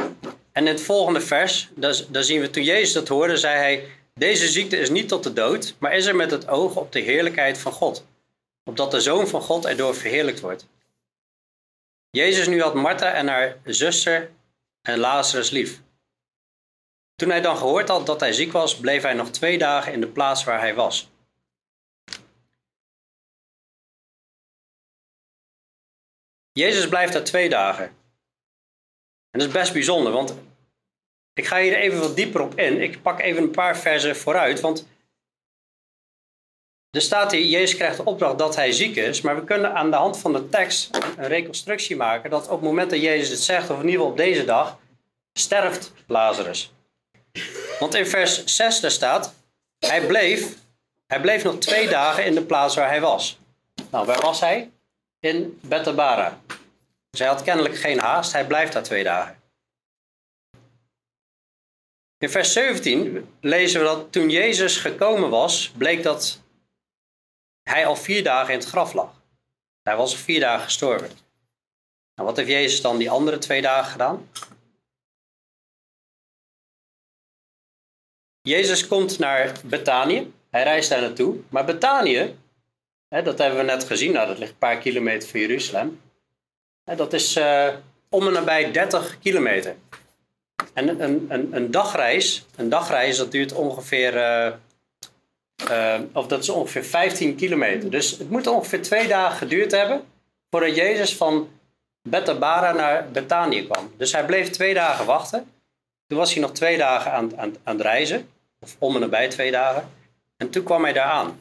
En 0.51 0.67
in 0.67 0.73
het 0.73 0.81
volgende 0.81 1.21
vers, 1.21 1.69
daar, 1.75 2.23
zien 2.23 2.41
we 2.41 2.49
toen 2.49 2.63
Jezus 2.63 2.93
dat 2.93 3.07
hoorde, 3.07 3.37
zei 3.37 3.57
hij: 3.57 3.87
Deze 4.13 4.47
ziekte 4.47 4.77
is 4.77 4.89
niet 4.89 5.07
tot 5.07 5.23
de 5.23 5.33
dood, 5.33 5.75
maar 5.79 5.95
is 5.95 6.05
er 6.05 6.15
met 6.15 6.31
het 6.31 6.47
oog 6.47 6.75
op 6.75 6.91
de 6.91 6.99
heerlijkheid 6.99 7.57
van 7.57 7.71
God. 7.71 8.05
Opdat 8.63 8.91
de 8.91 9.01
zoon 9.01 9.27
van 9.27 9.41
God 9.41 9.65
erdoor 9.65 9.95
verheerlijkt 9.95 10.39
wordt. 10.39 10.67
Jezus 12.09 12.47
nu 12.47 12.61
had 12.61 12.73
Martha 12.73 13.13
en 13.13 13.27
haar 13.27 13.57
zuster 13.63 14.31
en 14.81 14.99
Lazarus 14.99 15.49
lief. 15.49 15.81
Toen 17.15 17.29
hij 17.29 17.41
dan 17.41 17.57
gehoord 17.57 17.87
had 17.87 18.05
dat 18.05 18.19
hij 18.19 18.33
ziek 18.33 18.51
was, 18.51 18.79
bleef 18.79 19.01
hij 19.01 19.13
nog 19.13 19.29
twee 19.29 19.57
dagen 19.57 19.93
in 19.93 19.99
de 19.99 20.07
plaats 20.07 20.43
waar 20.43 20.59
hij 20.59 20.75
was. 20.75 21.11
Jezus 26.51 26.87
blijft 26.87 27.13
daar 27.13 27.23
twee 27.23 27.49
dagen. 27.49 27.85
En 29.29 29.39
dat 29.39 29.47
is 29.47 29.53
best 29.53 29.73
bijzonder, 29.73 30.11
want 30.11 30.35
ik 31.33 31.45
ga 31.45 31.59
hier 31.59 31.75
even 31.75 31.99
wat 31.99 32.15
dieper 32.15 32.41
op 32.41 32.59
in. 32.59 32.81
Ik 32.81 33.01
pak 33.01 33.19
even 33.19 33.43
een 33.43 33.51
paar 33.51 33.77
versen 33.77 34.15
vooruit, 34.15 34.59
want 34.59 34.87
er 36.89 37.01
staat 37.01 37.31
hier, 37.31 37.45
Jezus 37.45 37.75
krijgt 37.75 37.97
de 37.97 38.05
opdracht 38.05 38.37
dat 38.37 38.55
hij 38.55 38.71
ziek 38.71 38.95
is, 38.95 39.21
maar 39.21 39.35
we 39.35 39.43
kunnen 39.43 39.73
aan 39.73 39.89
de 39.89 39.95
hand 39.95 40.17
van 40.17 40.33
de 40.33 40.49
tekst 40.49 40.95
een 41.17 41.27
reconstructie 41.27 41.95
maken 41.95 42.29
dat 42.29 42.43
op 42.43 42.49
het 42.49 42.61
moment 42.61 42.89
dat 42.89 43.01
Jezus 43.01 43.29
het 43.29 43.39
zegt, 43.39 43.69
of 43.69 43.79
in 43.79 43.85
ieder 43.85 43.91
geval 43.91 44.11
op 44.11 44.17
deze 44.17 44.45
dag, 44.45 44.79
sterft 45.33 45.93
Lazarus. 46.07 46.73
Want 47.79 47.93
in 47.93 48.05
vers 48.05 48.45
6 48.45 48.79
daar 48.79 48.91
staat, 48.91 49.33
hij 49.79 50.05
bleef, 50.05 50.55
hij 51.07 51.21
bleef 51.21 51.43
nog 51.43 51.57
twee 51.57 51.89
dagen 51.89 52.25
in 52.25 52.35
de 52.35 52.43
plaats 52.45 52.75
waar 52.75 52.89
hij 52.89 53.01
was. 53.01 53.39
Nou, 53.91 54.05
waar 54.05 54.21
was 54.21 54.39
hij? 54.39 54.71
In 55.19 55.59
Bethabara. 55.61 56.41
Dus 57.09 57.19
hij 57.19 57.27
had 57.27 57.43
kennelijk 57.43 57.75
geen 57.75 57.99
haast, 57.99 58.31
hij 58.31 58.47
blijft 58.47 58.73
daar 58.73 58.83
twee 58.83 59.03
dagen. 59.03 59.41
In 62.17 62.29
vers 62.29 62.53
17 62.53 63.35
lezen 63.41 63.79
we 63.79 63.85
dat 63.85 64.11
toen 64.11 64.29
Jezus 64.29 64.77
gekomen 64.77 65.29
was, 65.29 65.71
bleek 65.77 66.03
dat 66.03 66.41
hij 67.63 67.85
al 67.85 67.95
vier 67.95 68.23
dagen 68.23 68.53
in 68.53 68.59
het 68.59 68.67
graf 68.67 68.93
lag. 68.93 69.21
Hij 69.81 69.95
was 69.95 70.11
al 70.11 70.17
vier 70.17 70.39
dagen 70.39 70.63
gestorven. 70.63 71.09
Nou, 72.15 72.27
wat 72.27 72.37
heeft 72.37 72.49
Jezus 72.49 72.81
dan 72.81 72.97
die 72.97 73.09
andere 73.09 73.37
twee 73.37 73.61
dagen 73.61 73.91
gedaan? 73.91 74.29
Jezus 78.43 78.87
komt 78.87 79.19
naar 79.19 79.51
Betanië. 79.63 80.33
Hij 80.49 80.63
reist 80.63 80.89
daar 80.89 81.01
naartoe. 81.01 81.35
Maar 81.49 81.65
Betanië, 81.65 82.35
dat 83.09 83.37
hebben 83.37 83.57
we 83.57 83.63
net 83.63 83.83
gezien, 83.83 84.11
nou, 84.11 84.27
dat 84.27 84.37
ligt 84.37 84.51
een 84.51 84.57
paar 84.57 84.77
kilometer 84.77 85.29
van 85.29 85.39
Jeruzalem. 85.39 86.01
Dat 86.83 87.13
is 87.13 87.37
uh, 87.37 87.67
om 88.09 88.27
en 88.27 88.33
nabij 88.33 88.71
30 88.71 89.19
kilometer. 89.19 89.75
En 90.73 90.87
een, 90.87 91.31
een, 91.31 91.55
een, 91.55 91.71
dagreis, 91.71 92.45
een 92.55 92.69
dagreis 92.69 93.17
dat 93.17 93.31
duurt 93.31 93.53
ongeveer, 93.53 94.15
uh, 94.15 94.51
uh, 95.71 95.99
of 96.13 96.27
dat 96.27 96.41
is 96.41 96.49
ongeveer 96.49 96.83
15 96.83 97.35
kilometer. 97.35 97.89
Dus 97.89 98.11
het 98.11 98.29
moet 98.29 98.47
ongeveer 98.47 98.81
twee 98.81 99.07
dagen 99.07 99.37
geduurd 99.37 99.71
hebben 99.71 100.03
voordat 100.49 100.75
Jezus 100.75 101.15
van 101.15 101.49
Bethabara 102.01 102.71
naar 102.71 103.11
Betanië 103.11 103.65
kwam. 103.65 103.93
Dus 103.97 104.11
hij 104.11 104.25
bleef 104.25 104.49
twee 104.49 104.73
dagen 104.73 105.05
wachten. 105.05 105.51
Toen 106.07 106.17
was 106.17 106.33
hij 106.33 106.41
nog 106.41 106.51
twee 106.51 106.77
dagen 106.77 107.11
aan, 107.11 107.39
aan, 107.39 107.55
aan 107.63 107.75
het 107.75 107.81
reizen, 107.81 108.29
of 108.63 108.75
om 108.79 108.95
en 108.95 109.01
nabij 109.01 109.29
twee 109.29 109.51
dagen. 109.51 109.89
En 110.37 110.49
toen 110.49 110.63
kwam 110.63 110.83
hij 110.83 110.93
daar 110.93 111.05
aan. 111.05 111.39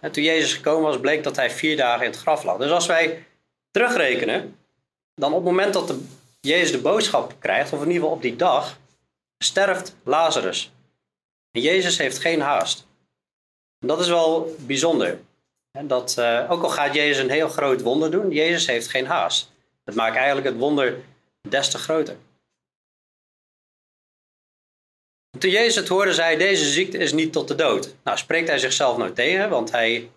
En 0.00 0.12
toen 0.12 0.22
Jezus 0.22 0.52
gekomen 0.52 0.82
was, 0.82 1.00
bleek 1.00 1.22
dat 1.22 1.36
hij 1.36 1.50
vier 1.50 1.76
dagen 1.76 2.04
in 2.04 2.10
het 2.10 2.20
graf 2.20 2.42
lag. 2.42 2.56
Dus 2.56 2.70
als 2.70 2.86
wij 2.86 3.24
terugrekenen, 3.70 4.56
dan 5.14 5.30
op 5.30 5.36
het 5.36 5.46
moment 5.46 5.72
dat 5.72 5.88
de, 5.88 6.04
Jezus 6.40 6.72
de 6.72 6.80
boodschap 6.80 7.34
krijgt, 7.38 7.72
of 7.72 7.80
in 7.80 7.86
ieder 7.86 8.00
geval 8.00 8.16
op 8.16 8.22
die 8.22 8.36
dag, 8.36 8.78
sterft 9.44 9.96
Lazarus. 10.04 10.72
Jezus 11.50 11.98
heeft 11.98 12.18
geen 12.18 12.40
haast. 12.40 12.86
Dat 13.78 14.00
is 14.00 14.08
wel 14.08 14.54
bijzonder. 14.58 15.20
Dat, 15.82 16.16
uh, 16.18 16.46
ook 16.50 16.62
al 16.62 16.68
gaat 16.68 16.94
Jezus 16.94 17.22
een 17.22 17.30
heel 17.30 17.48
groot 17.48 17.82
wonder 17.82 18.10
doen, 18.10 18.30
Jezus 18.30 18.66
heeft 18.66 18.88
geen 18.88 19.06
haast. 19.06 19.50
Dat 19.84 19.94
maakt 19.94 20.16
eigenlijk 20.16 20.46
het 20.46 20.56
wonder 20.56 20.98
des 21.48 21.70
te 21.70 21.78
groter. 21.78 22.16
Toen 25.38 25.50
Jezus 25.50 25.74
het 25.74 25.88
hoorde, 25.88 26.14
zei 26.14 26.36
deze 26.36 26.70
ziekte 26.70 26.98
is 26.98 27.12
niet 27.12 27.32
tot 27.32 27.48
de 27.48 27.54
dood. 27.54 27.94
Nou, 28.04 28.18
spreekt 28.18 28.48
hij 28.48 28.58
zichzelf 28.58 28.96
nou 28.96 29.12
tegen, 29.12 29.50
want 29.50 29.70
hij 29.70 30.10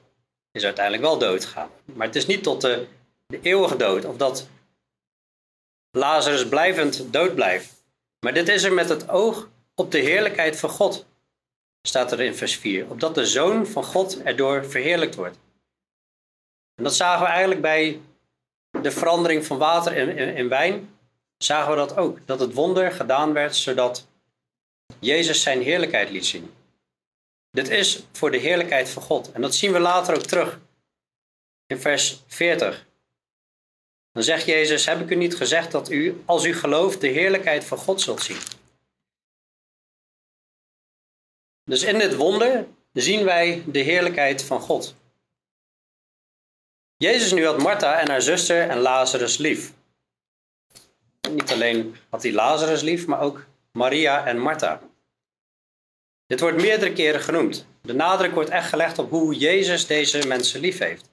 is 0.51 0.63
uiteindelijk 0.63 1.03
wel 1.05 1.17
dood 1.17 1.45
gegaan. 1.45 1.69
Maar 1.85 2.07
het 2.07 2.15
is 2.15 2.25
niet 2.25 2.43
tot 2.43 2.61
de 2.61 2.87
de 3.33 3.39
eeuwige 3.41 3.75
dood, 3.75 4.05
of 4.05 4.17
dat 4.17 4.47
Lazarus 5.91 6.47
blijvend 6.47 7.13
dood 7.13 7.35
blijft. 7.35 7.85
Maar 8.19 8.33
dit 8.33 8.47
is 8.47 8.63
er 8.63 8.73
met 8.73 8.89
het 8.89 9.09
oog 9.09 9.49
op 9.75 9.91
de 9.91 9.97
heerlijkheid 9.97 10.59
van 10.59 10.69
God, 10.69 11.05
staat 11.87 12.11
er 12.11 12.21
in 12.21 12.35
vers 12.35 12.55
4, 12.55 12.89
opdat 12.89 13.15
de 13.15 13.25
Zoon 13.25 13.67
van 13.67 13.83
God 13.83 14.21
erdoor 14.21 14.65
verheerlijkt 14.65 15.15
wordt. 15.15 15.37
En 16.75 16.83
dat 16.83 16.95
zagen 16.95 17.25
we 17.25 17.31
eigenlijk 17.31 17.61
bij 17.61 18.01
de 18.81 18.91
verandering 18.91 19.45
van 19.45 19.57
water 19.57 19.95
in, 19.95 20.17
in 20.17 20.49
wijn, 20.49 20.95
zagen 21.37 21.69
we 21.69 21.77
dat 21.77 21.97
ook, 21.97 22.19
dat 22.25 22.39
het 22.39 22.53
wonder 22.53 22.91
gedaan 22.91 23.33
werd 23.33 23.55
zodat 23.55 24.07
Jezus 25.03 25.41
zijn 25.41 25.61
heerlijkheid 25.61 26.09
liet 26.09 26.25
zien. 26.25 26.53
Dit 27.51 27.69
is 27.69 28.03
voor 28.11 28.31
de 28.31 28.37
heerlijkheid 28.37 28.89
van 28.89 29.01
God. 29.01 29.31
En 29.31 29.41
dat 29.41 29.55
zien 29.55 29.71
we 29.71 29.79
later 29.79 30.15
ook 30.15 30.25
terug 30.25 30.59
in 31.67 31.79
vers 31.79 32.23
40. 32.27 32.85
Dan 34.11 34.23
zegt 34.23 34.45
Jezus, 34.45 34.85
heb 34.85 35.01
ik 35.01 35.09
u 35.09 35.15
niet 35.15 35.35
gezegd 35.35 35.71
dat 35.71 35.91
u, 35.91 36.23
als 36.25 36.45
u 36.45 36.53
gelooft, 36.53 37.01
de 37.01 37.07
heerlijkheid 37.07 37.63
van 37.63 37.77
God 37.77 38.01
zult 38.01 38.21
zien? 38.21 38.37
Dus 41.63 41.83
in 41.83 41.99
dit 41.99 42.15
wonder 42.15 42.67
zien 42.93 43.23
wij 43.23 43.63
de 43.67 43.79
heerlijkheid 43.79 44.43
van 44.43 44.59
God. 44.59 44.95
Jezus 46.97 47.31
nu 47.31 47.45
had 47.45 47.61
Martha 47.61 47.99
en 47.99 48.09
haar 48.09 48.21
zuster 48.21 48.69
en 48.69 48.77
Lazarus 48.77 49.37
lief. 49.37 49.73
Niet 51.29 51.51
alleen 51.51 51.95
had 52.09 52.23
hij 52.23 52.31
Lazarus 52.31 52.81
lief, 52.81 53.07
maar 53.07 53.21
ook 53.21 53.45
Maria 53.71 54.25
en 54.25 54.39
Martha. 54.39 54.81
Dit 56.33 56.41
wordt 56.41 56.61
meerdere 56.61 56.93
keren 56.93 57.21
genoemd. 57.21 57.65
De 57.81 57.93
nadruk 57.93 58.33
wordt 58.33 58.49
echt 58.49 58.69
gelegd 58.69 58.99
op 58.99 59.09
hoe 59.09 59.35
Jezus 59.35 59.87
deze 59.87 60.27
mensen 60.27 60.59
lief 60.59 60.77
heeft. 60.77 61.09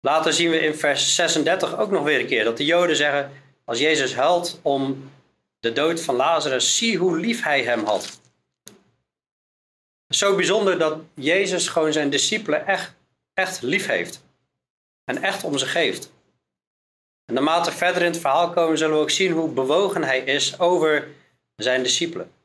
Later 0.00 0.32
zien 0.32 0.50
we 0.50 0.60
in 0.60 0.74
vers 0.74 1.14
36 1.14 1.78
ook 1.78 1.90
nog 1.90 2.02
weer 2.02 2.20
een 2.20 2.26
keer 2.26 2.44
dat 2.44 2.56
de 2.56 2.64
Joden 2.64 2.96
zeggen: 2.96 3.32
als 3.64 3.78
Jezus 3.78 4.14
huilt 4.14 4.60
om 4.62 5.10
de 5.60 5.72
dood 5.72 6.00
van 6.00 6.14
Lazarus, 6.14 6.76
zie 6.76 6.98
hoe 6.98 7.18
lief 7.18 7.42
hij 7.42 7.62
hem 7.62 7.84
had. 7.84 8.20
Zo 10.08 10.36
bijzonder 10.36 10.78
dat 10.78 11.00
Jezus 11.14 11.68
gewoon 11.68 11.92
zijn 11.92 12.10
discipelen 12.10 12.66
echt, 12.66 12.94
echt 13.34 13.62
lief 13.62 13.86
heeft. 13.86 14.24
En 15.04 15.22
echt 15.22 15.44
om 15.44 15.58
ze 15.58 15.66
geeft. 15.66 16.12
En 17.24 17.34
naarmate 17.34 17.72
verder 17.72 18.02
in 18.02 18.10
het 18.10 18.20
verhaal 18.20 18.50
komen, 18.50 18.78
zullen 18.78 18.96
we 18.96 19.02
ook 19.02 19.10
zien 19.10 19.32
hoe 19.32 19.50
bewogen 19.50 20.04
hij 20.04 20.20
is 20.20 20.58
over 20.58 21.08
zijn 21.56 21.82
discipelen. 21.82 22.38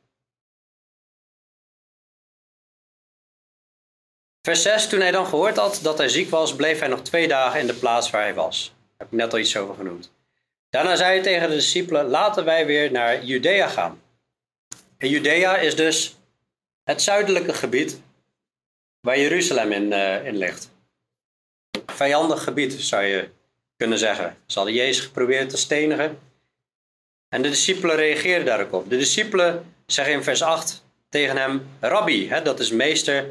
Vers 4.46 4.62
6, 4.62 4.88
toen 4.88 5.00
hij 5.00 5.10
dan 5.10 5.26
gehoord 5.26 5.56
had 5.56 5.80
dat 5.82 5.98
hij 5.98 6.08
ziek 6.08 6.30
was, 6.30 6.54
bleef 6.54 6.78
hij 6.78 6.88
nog 6.88 7.02
twee 7.02 7.28
dagen 7.28 7.60
in 7.60 7.66
de 7.66 7.74
plaats 7.74 8.10
waar 8.10 8.22
hij 8.22 8.34
was. 8.34 8.72
Daar 8.74 8.94
heb 8.96 9.06
ik 9.06 9.18
net 9.18 9.32
al 9.32 9.38
iets 9.38 9.56
over 9.56 9.74
genoemd. 9.74 10.12
Daarna 10.70 10.96
zei 10.96 11.10
hij 11.10 11.22
tegen 11.22 11.48
de 11.48 11.54
discipelen, 11.54 12.06
laten 12.06 12.44
wij 12.44 12.66
weer 12.66 12.92
naar 12.92 13.24
Judea 13.24 13.68
gaan. 13.68 14.02
En 14.98 15.08
Judea 15.08 15.56
is 15.56 15.76
dus 15.76 16.16
het 16.84 17.02
zuidelijke 17.02 17.52
gebied 17.52 18.00
waar 19.00 19.18
Jeruzalem 19.18 19.72
in, 19.72 19.92
uh, 19.92 20.26
in 20.26 20.36
ligt. 20.36 20.70
Vijandig 21.86 22.44
gebied 22.44 22.72
zou 22.72 23.04
je 23.04 23.28
kunnen 23.76 23.98
zeggen. 23.98 24.36
Ze 24.46 24.58
hadden 24.58 24.74
Jezus 24.74 25.04
geprobeerd 25.04 25.50
te 25.50 25.56
stenigen. 25.56 26.18
En 27.28 27.42
de 27.42 27.48
discipelen 27.48 27.96
reageerden 27.96 28.46
daarop 28.46 28.72
op. 28.72 28.90
De 28.90 28.96
discipelen 28.96 29.74
zeggen 29.86 30.14
in 30.14 30.22
vers 30.22 30.42
8 30.42 30.84
tegen 31.08 31.36
hem, 31.36 31.68
Rabbi, 31.80 32.28
hè, 32.28 32.42
dat 32.42 32.60
is 32.60 32.70
meester, 32.70 33.26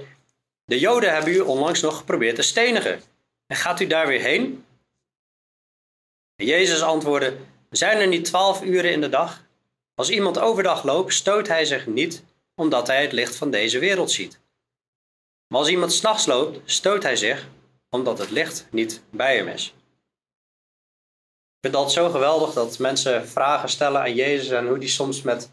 de 0.65 0.79
Joden 0.79 1.13
hebben 1.13 1.33
u 1.33 1.39
onlangs 1.39 1.81
nog 1.81 1.97
geprobeerd 1.97 2.35
te 2.35 2.41
stenigen. 2.41 3.01
En 3.47 3.55
gaat 3.55 3.79
u 3.79 3.87
daar 3.87 4.07
weer 4.07 4.21
heen? 4.21 4.65
En 6.35 6.45
Jezus 6.45 6.81
antwoordde: 6.81 7.37
Zijn 7.69 7.99
er 7.99 8.07
niet 8.07 8.25
twaalf 8.25 8.63
uren 8.63 8.91
in 8.91 9.01
de 9.01 9.09
dag? 9.09 9.43
Als 9.95 10.09
iemand 10.09 10.39
overdag 10.39 10.83
loopt, 10.83 11.13
stoot 11.13 11.47
hij 11.47 11.65
zich 11.65 11.85
niet 11.85 12.23
omdat 12.55 12.87
hij 12.87 13.01
het 13.01 13.11
licht 13.11 13.35
van 13.35 13.51
deze 13.51 13.79
wereld 13.79 14.11
ziet. 14.11 14.39
Maar 15.47 15.59
als 15.59 15.69
iemand 15.69 15.93
s'nachts 15.93 16.25
loopt, 16.25 16.59
stoot 16.65 17.03
hij 17.03 17.15
zich 17.15 17.47
omdat 17.89 18.17
het 18.17 18.31
licht 18.31 18.67
niet 18.71 19.01
bij 19.09 19.35
hem 19.35 19.47
is. 19.47 19.73
Ik 21.55 21.71
vind 21.71 21.73
dat 21.73 21.91
zo 21.91 22.09
geweldig 22.09 22.53
dat 22.53 22.79
mensen 22.79 23.27
vragen 23.27 23.69
stellen 23.69 24.01
aan 24.01 24.15
Jezus 24.15 24.49
en 24.49 24.67
hoe 24.67 24.77
die 24.77 24.89
soms 24.89 25.21
met 25.21 25.51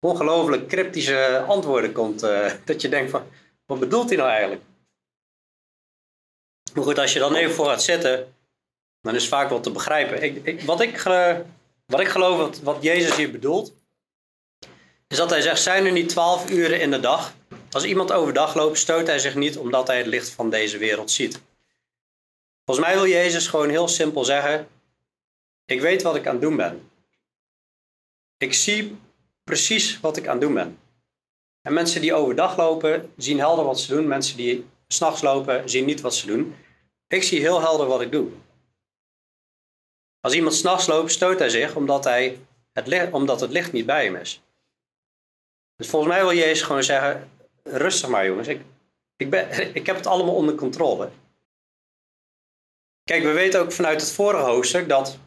ongelooflijk 0.00 0.68
cryptische 0.68 1.44
antwoorden 1.48 1.92
komt. 1.92 2.22
Uh, 2.22 2.52
dat 2.64 2.80
je 2.80 2.88
denkt 2.88 3.10
van, 3.10 3.26
wat 3.66 3.80
bedoelt 3.80 4.08
hij 4.08 4.18
nou 4.18 4.30
eigenlijk? 4.30 4.62
Maar 6.74 6.84
goed, 6.84 6.98
als 6.98 7.12
je 7.12 7.18
dan 7.18 7.34
even 7.34 7.54
voor 7.54 7.66
gaat 7.66 7.82
zitten, 7.82 8.34
dan 9.00 9.14
is 9.14 9.28
vaak 9.28 9.48
wel 9.48 9.60
te 9.60 9.70
begrijpen. 9.70 10.22
Ik, 10.22 10.44
ik, 10.44 10.60
wat, 10.60 10.80
ik, 10.80 11.02
wat 11.86 12.00
ik 12.00 12.08
geloof 12.08 12.38
wat, 12.38 12.60
wat 12.60 12.82
Jezus 12.82 13.16
hier 13.16 13.30
bedoelt, 13.30 13.72
is 15.08 15.16
dat 15.16 15.30
hij 15.30 15.40
zegt, 15.40 15.62
zijn 15.62 15.86
er 15.86 15.92
niet 15.92 16.08
twaalf 16.08 16.50
uren 16.50 16.80
in 16.80 16.90
de 16.90 17.00
dag? 17.00 17.34
Als 17.70 17.84
iemand 17.84 18.12
overdag 18.12 18.54
loopt, 18.54 18.78
stoot 18.78 19.06
hij 19.06 19.18
zich 19.18 19.34
niet 19.34 19.58
omdat 19.58 19.86
hij 19.86 19.98
het 19.98 20.06
licht 20.06 20.28
van 20.28 20.50
deze 20.50 20.78
wereld 20.78 21.10
ziet. 21.10 21.40
Volgens 22.64 22.86
mij 22.86 22.96
wil 22.96 23.06
Jezus 23.06 23.46
gewoon 23.46 23.68
heel 23.68 23.88
simpel 23.88 24.24
zeggen, 24.24 24.68
ik 25.64 25.80
weet 25.80 26.02
wat 26.02 26.16
ik 26.16 26.26
aan 26.26 26.32
het 26.32 26.42
doen 26.42 26.56
ben. 26.56 26.90
Ik 28.36 28.54
zie 28.54 28.96
precies 29.44 30.00
wat 30.00 30.16
ik 30.16 30.26
aan 30.26 30.32
het 30.32 30.40
doen 30.40 30.54
ben. 30.54 30.78
En 31.66 31.72
mensen 31.72 32.00
die 32.00 32.14
overdag 32.14 32.56
lopen, 32.56 33.12
zien 33.16 33.38
helder 33.38 33.64
wat 33.64 33.80
ze 33.80 33.94
doen. 33.94 34.06
Mensen 34.06 34.36
die 34.36 34.66
s'nachts 34.86 35.22
lopen, 35.22 35.68
zien 35.68 35.84
niet 35.84 36.00
wat 36.00 36.14
ze 36.14 36.26
doen. 36.26 36.56
Ik 37.08 37.22
zie 37.22 37.40
heel 37.40 37.60
helder 37.60 37.86
wat 37.86 38.00
ik 38.00 38.12
doe. 38.12 38.28
Als 40.20 40.34
iemand 40.34 40.54
s'nachts 40.54 40.86
loopt, 40.86 41.12
stoot 41.12 41.38
hij 41.38 41.48
zich 41.48 41.76
omdat, 41.76 42.04
hij 42.04 42.38
het 42.72 42.86
licht, 42.86 43.12
omdat 43.12 43.40
het 43.40 43.50
licht 43.50 43.72
niet 43.72 43.86
bij 43.86 44.04
hem 44.04 44.16
is. 44.16 44.42
Dus 45.76 45.88
volgens 45.88 46.12
mij 46.12 46.22
wil 46.22 46.32
Jezus 46.34 46.62
gewoon 46.62 46.82
zeggen: 46.82 47.30
rustig 47.62 48.08
maar, 48.08 48.26
jongens. 48.26 48.48
Ik, 48.48 48.60
ik, 49.16 49.30
ben, 49.30 49.48
ik 49.80 49.86
heb 49.86 49.96
het 49.96 50.06
allemaal 50.06 50.34
onder 50.34 50.54
controle. 50.54 51.10
Kijk, 53.04 53.22
we 53.22 53.32
weten 53.32 53.60
ook 53.60 53.72
vanuit 53.72 54.00
het 54.00 54.10
vorige 54.10 54.44
hoofdstuk 54.44 54.88
dat 54.88 55.18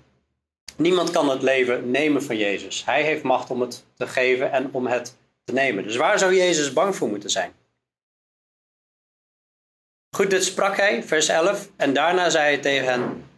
niemand 0.75 1.12
kan 1.12 1.29
het 1.29 1.41
leven 1.41 1.91
nemen 1.91 2.24
van 2.24 2.38
Jezus. 2.38 2.86
Hij 2.86 3.03
heeft 3.03 3.24
macht 3.24 3.50
om 3.50 3.62
het 3.62 3.86
te 3.94 4.08
geven 4.08 4.51
en 4.51 4.74
om 4.74 4.88
het 4.88 5.17
Dus 5.54 5.96
waar 5.96 6.20
zou 6.20 6.36
Jezus 6.36 6.74
bang 6.74 6.96
voor 6.96 7.10
moeten 7.10 7.30
zijn? 7.30 7.56
Goed, 10.16 10.30
dit 10.30 10.44
sprak 10.44 10.77
hij, 10.77 11.04
vers 11.04 11.27
11. 11.27 11.70
En 11.75 11.94
daarna 11.94 12.30
zei 12.30 12.44
hij 12.44 12.58
tegen 12.58 12.88
hen: 12.88 13.30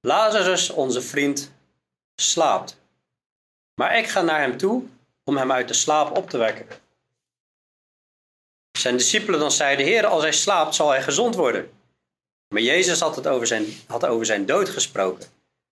Lazarus, 0.00 0.70
onze 0.70 1.02
vriend, 1.02 1.52
slaapt. 2.14 2.80
Maar 3.74 3.98
ik 3.98 4.06
ga 4.06 4.22
naar 4.22 4.40
hem 4.40 4.56
toe 4.56 4.84
om 5.24 5.36
hem 5.36 5.52
uit 5.52 5.68
de 5.68 5.74
slaap 5.74 6.16
op 6.16 6.30
te 6.30 6.38
wekken. 6.38 6.66
Zijn 8.78 8.96
discipelen 8.96 9.40
dan 9.40 9.52
zeiden: 9.52 9.86
Heer, 9.86 10.06
als 10.06 10.22
hij 10.22 10.32
slaapt, 10.32 10.74
zal 10.74 10.88
hij 10.88 11.02
gezond 11.02 11.34
worden. 11.34 11.70
Maar 12.48 12.62
Jezus 12.62 13.00
had, 13.00 13.16
het 13.16 13.26
over 13.26 13.46
zijn, 13.46 13.64
had 13.86 14.06
over 14.06 14.26
zijn 14.26 14.46
dood 14.46 14.68
gesproken, 14.68 15.26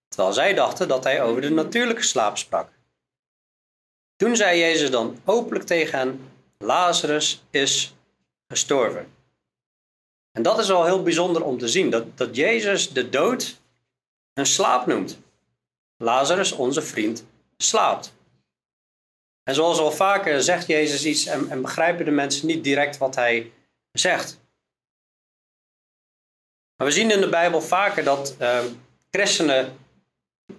terwijl 0.07 0.33
zij 0.33 0.53
dachten 0.53 0.87
dat 0.87 1.03
hij 1.03 1.21
over 1.21 1.41
de 1.41 1.49
natuurlijke 1.49 2.03
slaap 2.03 2.37
sprak. 2.37 2.76
Toen 4.17 4.35
zei 4.35 4.59
Jezus 4.59 4.91
dan 4.91 5.19
openlijk 5.25 5.65
tegen 5.65 5.99
hen: 5.99 6.31
Lazarus 6.57 7.43
is 7.49 7.95
gestorven. 8.47 9.15
En 10.31 10.43
dat 10.43 10.59
is 10.59 10.67
wel 10.67 10.85
heel 10.85 11.03
bijzonder 11.03 11.43
om 11.43 11.57
te 11.57 11.67
zien, 11.67 11.89
dat, 11.89 12.17
dat 12.17 12.35
Jezus 12.35 12.89
de 12.89 13.09
dood 13.09 13.59
een 14.33 14.45
slaap 14.45 14.85
noemt. 14.85 15.19
Lazarus, 15.97 16.51
onze 16.51 16.81
vriend, 16.81 17.25
slaapt. 17.57 18.15
En 19.43 19.55
zoals 19.55 19.79
al 19.79 19.91
vaker 19.91 20.43
zegt 20.43 20.67
Jezus 20.67 21.05
iets 21.05 21.25
en, 21.25 21.49
en 21.49 21.61
begrijpen 21.61 22.05
de 22.05 22.11
mensen 22.11 22.47
niet 22.47 22.63
direct 22.63 22.97
wat 22.97 23.15
hij 23.15 23.51
zegt. 23.91 24.39
Maar 26.75 26.87
we 26.87 26.93
zien 26.93 27.11
in 27.11 27.21
de 27.21 27.29
Bijbel 27.29 27.61
vaker 27.61 28.03
dat 28.03 28.35
uh, 28.39 28.59
christenen 29.11 29.77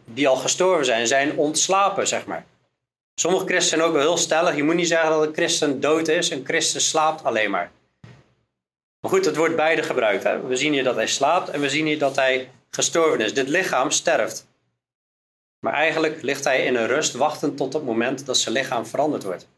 die 0.04 0.28
al 0.28 0.36
gestorven 0.36 0.84
zijn, 0.84 1.06
zijn 1.06 1.36
ontslapen, 1.36 2.08
zeg 2.08 2.26
maar. 2.26 2.46
Sommige 3.20 3.46
christenen 3.46 3.68
zijn 3.68 3.82
ook 3.82 3.92
wel 3.92 4.02
heel 4.02 4.16
stellig. 4.16 4.56
Je 4.56 4.62
moet 4.62 4.74
niet 4.74 4.88
zeggen 4.88 5.10
dat 5.10 5.26
een 5.26 5.34
christen 5.34 5.80
dood 5.80 6.08
is. 6.08 6.30
Een 6.30 6.44
christen 6.44 6.80
slaapt 6.80 7.24
alleen 7.24 7.50
maar. 7.50 7.70
Maar 9.00 9.10
goed, 9.10 9.24
het 9.24 9.36
wordt 9.36 9.56
beide 9.56 9.82
gebruikt. 9.82 10.22
Hè? 10.22 10.46
We 10.46 10.56
zien 10.56 10.72
hier 10.72 10.84
dat 10.84 10.94
hij 10.94 11.06
slaapt 11.06 11.48
en 11.48 11.60
we 11.60 11.68
zien 11.68 11.86
hier 11.86 11.98
dat 11.98 12.16
hij 12.16 12.50
gestorven 12.70 13.20
is. 13.20 13.34
Dit 13.34 13.48
lichaam 13.48 13.90
sterft. 13.90 14.46
Maar 15.60 15.72
eigenlijk 15.72 16.22
ligt 16.22 16.44
hij 16.44 16.64
in 16.64 16.74
een 16.74 16.86
rust, 16.86 17.12
wachtend 17.12 17.56
tot 17.56 17.72
het 17.72 17.84
moment 17.84 18.26
dat 18.26 18.38
zijn 18.38 18.54
lichaam 18.54 18.86
veranderd 18.86 19.22
wordt. 19.22 19.48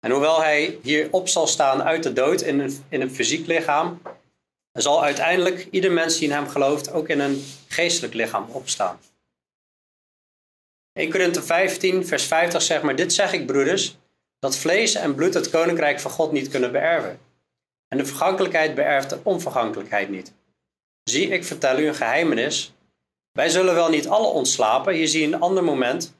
En 0.00 0.10
hoewel 0.10 0.42
hij 0.42 0.78
hier 0.82 1.08
op 1.10 1.28
zal 1.28 1.46
staan 1.46 1.82
uit 1.82 2.02
de 2.02 2.12
dood 2.12 2.40
in 2.40 2.60
een, 2.60 2.84
in 2.88 3.00
een 3.00 3.14
fysiek 3.14 3.46
lichaam, 3.46 4.02
zal 4.72 5.02
uiteindelijk 5.02 5.68
ieder 5.70 5.92
mens 5.92 6.18
die 6.18 6.28
in 6.28 6.34
hem 6.34 6.48
gelooft 6.48 6.92
ook 6.92 7.08
in 7.08 7.20
een 7.20 7.44
geestelijk 7.68 8.14
lichaam 8.14 8.46
opstaan. 8.50 8.98
1 10.96 11.10
Korinthe 11.10 11.42
15, 11.42 12.06
vers 12.06 12.24
50 12.24 12.62
zegt 12.62 12.82
maar, 12.82 12.96
dit 12.96 13.12
zeg 13.12 13.32
ik 13.32 13.46
broeders, 13.46 13.96
dat 14.38 14.56
vlees 14.56 14.94
en 14.94 15.14
bloed 15.14 15.34
het 15.34 15.50
koninkrijk 15.50 16.00
van 16.00 16.10
God 16.10 16.32
niet 16.32 16.48
kunnen 16.48 16.72
beërven. 16.72 17.18
En 17.88 17.98
de 17.98 18.06
vergankelijkheid 18.06 18.74
beërft 18.74 19.10
de 19.10 19.18
onvergankelijkheid 19.22 20.08
niet. 20.08 20.32
Zie, 21.02 21.28
ik 21.28 21.44
vertel 21.44 21.78
u 21.78 21.86
een 21.86 21.94
geheimenis. 21.94 22.72
Wij 23.32 23.48
zullen 23.48 23.74
wel 23.74 23.88
niet 23.88 24.08
alle 24.08 24.26
ontslapen. 24.26 24.94
Hier 24.94 25.08
zie 25.08 25.20
je 25.20 25.26
een 25.26 25.40
ander 25.40 25.64
moment 25.64 26.14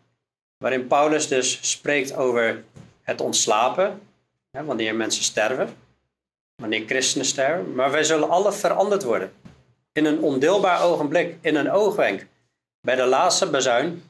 waarin 0.59 0.87
Paulus 0.87 1.29
dus 1.29 1.71
spreekt 1.71 2.15
over 2.15 2.65
het 3.03 3.21
ontslapen, 3.21 4.01
hè, 4.51 4.65
wanneer 4.65 4.95
mensen 4.95 5.25
sterven, 5.25 5.77
wanneer 6.55 6.87
christenen 6.87 7.27
sterven. 7.27 7.75
Maar 7.75 7.91
wij 7.91 8.05
zullen 8.05 8.31
alle 8.31 8.53
veranderd 8.53 9.03
worden. 9.03 9.33
In 9.93 10.05
een 10.05 10.21
ondeelbaar 10.21 10.83
ogenblik, 10.83 11.37
in 11.41 11.57
een 11.57 11.71
oogwenk. 11.71 12.27
Bij 12.81 12.95
de 12.95 13.07
laatste 13.07 13.51
bezuin, 13.51 14.03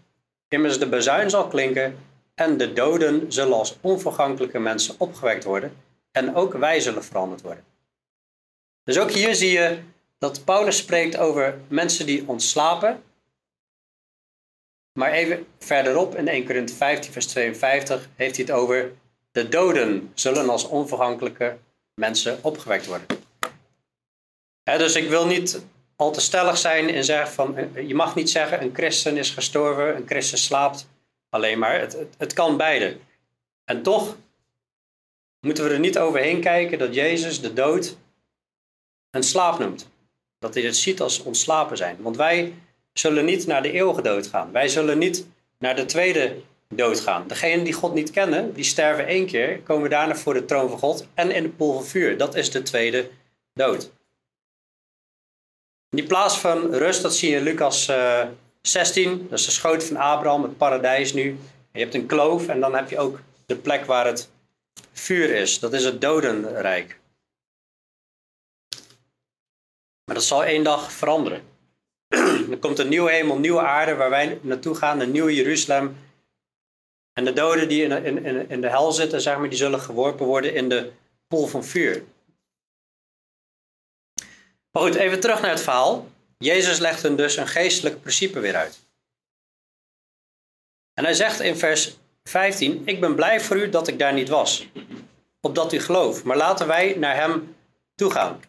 immers 0.48 0.78
de 0.78 0.88
bezuin 0.88 1.30
zal 1.30 1.48
klinken 1.48 1.98
en 2.34 2.56
de 2.56 2.72
doden 2.72 3.32
zullen 3.32 3.56
als 3.56 3.76
onvergankelijke 3.80 4.58
mensen 4.58 4.94
opgewekt 4.98 5.44
worden 5.44 5.76
en 6.10 6.34
ook 6.34 6.52
wij 6.52 6.80
zullen 6.80 7.04
veranderd 7.04 7.42
worden. 7.42 7.64
Dus 8.84 8.98
ook 8.98 9.10
hier 9.10 9.34
zie 9.34 9.50
je 9.50 9.78
dat 10.18 10.44
Paulus 10.44 10.76
spreekt 10.76 11.16
over 11.16 11.60
mensen 11.68 12.06
die 12.06 12.28
ontslapen. 12.28 13.02
Maar 14.92 15.12
even 15.12 15.46
verderop 15.58 16.14
in 16.14 16.28
1 16.28 16.44
Korinthe 16.44 16.74
15, 16.74 17.12
vers 17.12 17.26
52 17.26 18.08
heeft 18.14 18.36
hij 18.36 18.44
het 18.44 18.54
over 18.54 18.92
de 19.32 19.48
doden 19.48 20.10
zullen 20.14 20.48
als 20.48 20.68
onvergankelijke 20.68 21.58
mensen 21.94 22.38
opgewekt 22.42 22.86
worden. 22.86 23.06
dus 24.64 24.94
ik 24.94 25.08
wil 25.08 25.26
niet 25.26 25.64
al 25.96 26.10
te 26.12 26.20
stellig 26.20 26.58
zijn 26.58 26.90
en 26.90 27.04
zeggen 27.04 27.32
van 27.32 27.70
je 27.86 27.94
mag 27.94 28.14
niet 28.14 28.30
zeggen 28.30 28.62
een 28.62 28.74
christen 28.74 29.16
is 29.16 29.30
gestorven, 29.30 29.96
een 29.96 30.06
christen 30.06 30.38
slaapt 30.38 30.88
alleen 31.28 31.58
maar. 31.58 31.80
Het, 31.80 31.96
het, 32.18 32.32
kan 32.32 32.56
beide. 32.56 32.96
En 33.64 33.82
toch 33.82 34.16
moeten 35.40 35.64
we 35.64 35.70
er 35.70 35.78
niet 35.78 35.98
overheen 35.98 36.40
kijken 36.40 36.78
dat 36.78 36.94
Jezus 36.94 37.40
de 37.40 37.52
dood 37.52 37.96
een 39.10 39.22
slaap 39.22 39.58
noemt. 39.58 39.88
Dat 40.38 40.54
hij 40.54 40.62
het 40.62 40.76
ziet 40.76 41.00
als 41.00 41.22
ontslapen 41.22 41.76
zijn. 41.76 41.96
Want 42.00 42.16
wij 42.16 42.54
zullen 42.92 43.24
niet 43.24 43.46
naar 43.46 43.62
de 43.62 43.72
eeuwige 43.72 44.02
dood 44.02 44.26
gaan. 44.26 44.52
Wij 44.52 44.68
zullen 44.68 44.98
niet 44.98 45.26
naar 45.58 45.76
de 45.76 45.84
tweede 45.84 46.36
dood 46.68 47.00
gaan. 47.00 47.28
Degenen 47.28 47.64
die 47.64 47.72
God 47.72 47.94
niet 47.94 48.10
kennen, 48.10 48.54
die 48.54 48.64
sterven 48.64 49.06
één 49.06 49.26
keer, 49.26 49.58
komen 49.58 49.90
daarna 49.90 50.16
voor 50.16 50.34
de 50.34 50.44
troon 50.44 50.68
van 50.68 50.78
God 50.78 51.06
en 51.14 51.30
in 51.30 51.42
de 51.42 51.48
pool 51.48 51.72
van 51.72 51.84
vuur. 51.84 52.18
Dat 52.18 52.34
is 52.34 52.50
de 52.50 52.62
tweede 52.62 53.10
dood. 53.52 53.90
Die 55.88 56.06
plaats 56.06 56.38
van 56.38 56.74
rust, 56.74 57.02
dat 57.02 57.16
zie 57.16 57.30
je 57.30 57.36
in 57.36 57.42
Lucas 57.42 57.88
uh, 57.88 58.20
eh, 58.20 58.28
16. 58.60 59.26
Dat 59.30 59.38
is 59.38 59.44
de 59.44 59.50
schoot 59.50 59.84
van 59.84 59.96
Abraham, 59.96 60.42
het 60.42 60.56
paradijs 60.56 61.12
nu. 61.12 61.38
je 61.72 61.80
hebt 61.80 61.94
een 61.94 62.06
kloof 62.06 62.48
en 62.48 62.60
dan 62.60 62.74
heb 62.74 62.90
je 62.90 62.98
ook 62.98 63.20
de 63.46 63.56
plek 63.56 63.84
waar 63.84 64.06
het 64.06 64.30
vuur 64.92 65.30
is. 65.30 65.58
Dat 65.58 65.72
is 65.72 65.84
het 65.84 66.00
dodenrijk. 66.00 66.98
Maar 70.04 70.14
dat 70.14 70.24
zal 70.24 70.44
één 70.44 70.64
dag 70.64 70.92
veranderen. 70.92 71.42
er 72.50 72.58
komt 72.60 72.78
een 72.78 72.88
nieuwe 72.88 73.10
hemel, 73.10 73.38
nieuwe 73.38 73.60
aarde 73.60 73.94
waar 73.94 74.10
wij 74.10 74.38
naartoe 74.42 74.74
gaan, 74.74 75.00
een 75.00 75.10
nieuwe 75.10 75.34
Jeruzalem. 75.34 75.96
En 77.12 77.24
de 77.24 77.32
doden 77.32 77.68
die 77.68 77.82
in, 77.82 78.24
in, 78.24 78.50
in 78.50 78.60
de 78.60 78.68
hel 78.68 78.92
zitten, 78.92 79.20
zeg 79.20 79.38
maar, 79.38 79.48
die 79.48 79.58
zullen 79.58 79.80
geworpen 79.80 80.26
worden 80.26 80.54
in 80.54 80.68
de 80.68 80.90
pool 81.28 81.46
van 81.46 81.64
vuur. 81.64 82.04
Goed, 84.76 84.94
even 84.94 85.20
terug 85.20 85.40
naar 85.40 85.50
het 85.50 85.60
verhaal. 85.60 86.08
Jezus 86.38 86.78
legt 86.78 87.02
hun 87.02 87.16
dus 87.16 87.36
een 87.36 87.46
geestelijk 87.46 88.00
principe 88.00 88.40
weer 88.40 88.56
uit. 88.56 88.78
En 90.94 91.04
hij 91.04 91.14
zegt 91.14 91.40
in 91.40 91.56
vers 91.56 91.96
15: 92.24 92.82
Ik 92.86 93.00
ben 93.00 93.14
blij 93.14 93.40
voor 93.40 93.56
u 93.56 93.68
dat 93.68 93.88
ik 93.88 93.98
daar 93.98 94.12
niet 94.12 94.28
was, 94.28 94.66
opdat 95.40 95.72
u 95.72 95.80
gelooft. 95.80 96.24
Maar 96.24 96.36
laten 96.36 96.66
wij 96.66 96.94
naar 96.98 97.16
hem 97.16 97.56
toe 97.94 98.10
gaan. 98.10 98.40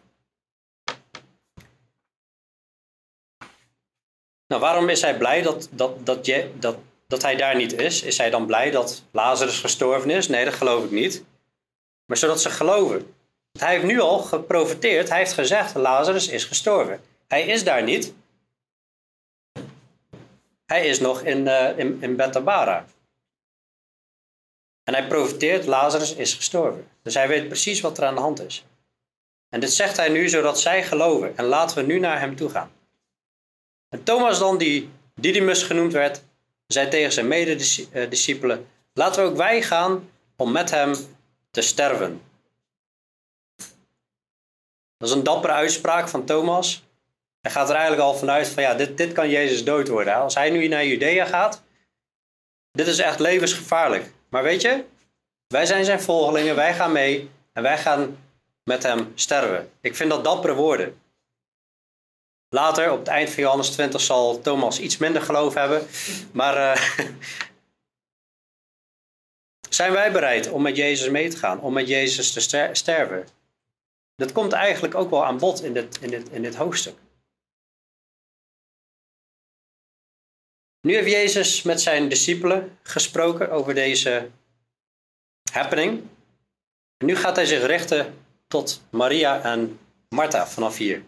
Nou, 4.46 4.60
waarom 4.60 4.88
is 4.88 5.00
hij 5.00 5.16
blij 5.16 5.42
dat, 5.42 5.68
dat, 5.70 6.06
dat, 6.06 6.30
dat, 6.54 6.78
dat 7.06 7.22
hij 7.22 7.36
daar 7.36 7.56
niet 7.56 7.72
is? 7.72 8.02
Is 8.02 8.18
hij 8.18 8.30
dan 8.30 8.46
blij 8.46 8.70
dat 8.70 9.02
Lazarus 9.10 9.58
gestorven 9.58 10.10
is? 10.10 10.28
Nee, 10.28 10.44
dat 10.44 10.54
geloof 10.54 10.84
ik 10.84 10.90
niet. 10.90 11.24
Maar 12.06 12.16
zodat 12.16 12.40
ze 12.40 12.50
geloven. 12.50 13.16
Hij 13.60 13.72
heeft 13.72 13.84
nu 13.84 14.00
al 14.00 14.18
geprofiteerd. 14.18 15.08
Hij 15.08 15.18
heeft 15.18 15.32
gezegd, 15.32 15.74
Lazarus 15.74 16.28
is 16.28 16.44
gestorven. 16.44 17.00
Hij 17.28 17.46
is 17.46 17.64
daar 17.64 17.82
niet. 17.82 18.14
Hij 20.66 20.86
is 20.86 21.00
nog 21.00 21.22
in, 21.22 21.46
uh, 21.46 21.78
in, 21.78 21.98
in 22.00 22.16
Betabara. 22.16 22.86
En 24.84 24.94
hij 24.94 25.06
profiteert, 25.06 25.66
Lazarus 25.66 26.14
is 26.14 26.34
gestorven. 26.34 26.88
Dus 27.02 27.14
hij 27.14 27.28
weet 27.28 27.46
precies 27.48 27.80
wat 27.80 27.98
er 27.98 28.04
aan 28.04 28.14
de 28.14 28.20
hand 28.20 28.40
is. 28.40 28.64
En 29.48 29.60
dit 29.60 29.72
zegt 29.72 29.96
hij 29.96 30.08
nu 30.08 30.28
zodat 30.28 30.60
zij 30.60 30.84
geloven. 30.84 31.36
En 31.36 31.44
laten 31.44 31.76
we 31.76 31.82
nu 31.82 31.98
naar 31.98 32.20
hem 32.20 32.36
toe 32.36 32.50
gaan. 32.50 32.70
En 33.88 34.02
Thomas 34.02 34.38
dan, 34.38 34.58
die 34.58 34.90
Didymus 35.14 35.62
genoemd 35.62 35.92
werd, 35.92 36.22
zei 36.66 36.88
tegen 36.88 37.12
zijn 37.12 37.28
medediscipelen, 37.28 38.66
laten 38.92 39.22
we 39.22 39.30
ook 39.30 39.36
wij 39.36 39.62
gaan 39.62 40.10
om 40.36 40.52
met 40.52 40.70
hem 40.70 40.94
te 41.50 41.60
sterven. 41.60 42.20
Dat 44.98 45.08
is 45.08 45.14
een 45.14 45.22
dappere 45.22 45.52
uitspraak 45.52 46.08
van 46.08 46.24
Thomas. 46.24 46.82
Hij 47.40 47.50
gaat 47.50 47.68
er 47.68 47.74
eigenlijk 47.74 48.04
al 48.04 48.14
vanuit 48.14 48.48
van 48.48 48.62
ja, 48.62 48.74
dit, 48.74 48.96
dit 48.96 49.12
kan 49.12 49.28
Jezus 49.28 49.64
dood 49.64 49.88
worden. 49.88 50.14
Als 50.14 50.34
hij 50.34 50.50
nu 50.50 50.68
naar 50.68 50.86
Judea 50.86 51.24
gaat, 51.24 51.62
dit 52.70 52.86
is 52.86 52.98
echt 52.98 53.18
levensgevaarlijk. 53.18 54.12
Maar 54.28 54.42
weet 54.42 54.62
je, 54.62 54.84
wij 55.46 55.66
zijn 55.66 55.84
zijn 55.84 56.00
volgelingen, 56.00 56.54
wij 56.54 56.74
gaan 56.74 56.92
mee 56.92 57.30
en 57.52 57.62
wij 57.62 57.78
gaan 57.78 58.18
met 58.64 58.82
hem 58.82 59.12
sterven. 59.14 59.70
Ik 59.80 59.96
vind 59.96 60.10
dat 60.10 60.24
dappere 60.24 60.54
woorden. 60.54 61.00
Later, 62.48 62.92
op 62.92 62.98
het 62.98 63.08
eind 63.08 63.30
van 63.30 63.42
Johannes 63.42 63.70
20, 63.70 64.00
zal 64.00 64.40
Thomas 64.40 64.80
iets 64.80 64.96
minder 64.96 65.22
geloof 65.22 65.54
hebben. 65.54 65.86
Maar 66.32 66.56
uh, 66.56 66.82
zijn 69.68 69.92
wij 69.92 70.12
bereid 70.12 70.50
om 70.50 70.62
met 70.62 70.76
Jezus 70.76 71.08
mee 71.08 71.28
te 71.28 71.36
gaan, 71.36 71.60
om 71.60 71.72
met 71.72 71.88
Jezus 71.88 72.32
te 72.32 72.68
sterven? 72.72 73.37
Dat 74.18 74.32
komt 74.32 74.52
eigenlijk 74.52 74.94
ook 74.94 75.10
wel 75.10 75.24
aan 75.24 75.38
bod 75.38 75.62
in 75.62 75.72
dit, 75.72 75.98
in 76.00 76.10
dit, 76.10 76.28
in 76.28 76.42
dit 76.42 76.54
hoofdstuk. 76.54 76.98
Nu 80.80 80.94
heeft 80.94 81.10
Jezus 81.10 81.62
met 81.62 81.80
zijn 81.80 82.08
discipelen 82.08 82.78
gesproken 82.82 83.50
over 83.50 83.74
deze 83.74 84.30
happening. 85.52 86.02
nu 86.98 87.16
gaat 87.16 87.36
hij 87.36 87.46
zich 87.46 87.66
richten 87.66 88.14
tot 88.48 88.82
Maria 88.90 89.42
en 89.42 89.78
Martha 90.08 90.46
vanaf 90.46 90.76
hier. 90.76 91.02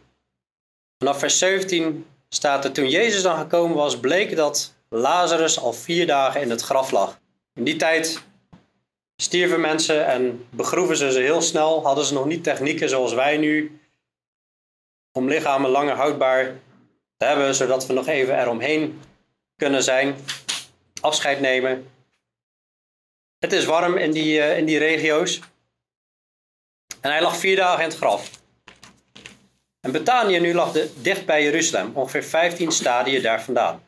Vanaf 0.98 1.18
vers 1.18 1.38
17 1.38 2.06
staat 2.28 2.64
er: 2.64 2.72
Toen 2.72 2.88
Jezus 2.88 3.22
dan 3.22 3.38
gekomen 3.38 3.76
was, 3.76 4.00
bleek 4.00 4.36
dat 4.36 4.74
Lazarus 4.88 5.58
al 5.58 5.72
vier 5.72 6.06
dagen 6.06 6.40
in 6.40 6.50
het 6.50 6.62
graf 6.62 6.90
lag. 6.90 7.20
In 7.54 7.64
die 7.64 7.76
tijd 7.76 8.22
stierven 9.20 9.60
mensen 9.60 10.06
en 10.06 10.46
begroeven 10.50 10.96
ze 10.96 11.12
ze 11.12 11.20
heel 11.20 11.42
snel. 11.42 11.82
Hadden 11.84 12.04
ze 12.04 12.14
nog 12.14 12.26
niet 12.26 12.44
technieken 12.44 12.88
zoals 12.88 13.12
wij 13.12 13.36
nu 13.36 13.80
om 15.12 15.28
lichamen 15.28 15.70
langer 15.70 15.94
houdbaar 15.94 16.58
te 17.16 17.24
hebben, 17.24 17.54
zodat 17.54 17.86
we 17.86 17.92
nog 17.92 18.06
even 18.06 18.40
eromheen 18.40 19.00
kunnen 19.56 19.82
zijn. 19.82 20.16
Afscheid 21.00 21.40
nemen. 21.40 21.90
Het 23.38 23.52
is 23.52 23.64
warm 23.64 23.96
in 23.96 24.10
die, 24.10 24.38
uh, 24.38 24.58
in 24.58 24.64
die 24.64 24.78
regio's. 24.78 25.40
En 27.00 27.10
hij 27.10 27.22
lag 27.22 27.36
vier 27.36 27.56
dagen 27.56 27.82
in 27.82 27.88
het 27.88 27.98
graf. 27.98 28.30
En 29.80 29.92
Betanië 29.92 30.40
nu 30.40 30.54
lag 30.54 30.72
dicht 30.94 31.26
bij 31.26 31.42
Jeruzalem, 31.42 31.96
ongeveer 31.96 32.24
15 32.24 32.72
stadien 32.72 33.22
daar 33.22 33.42
vandaan. 33.42 33.82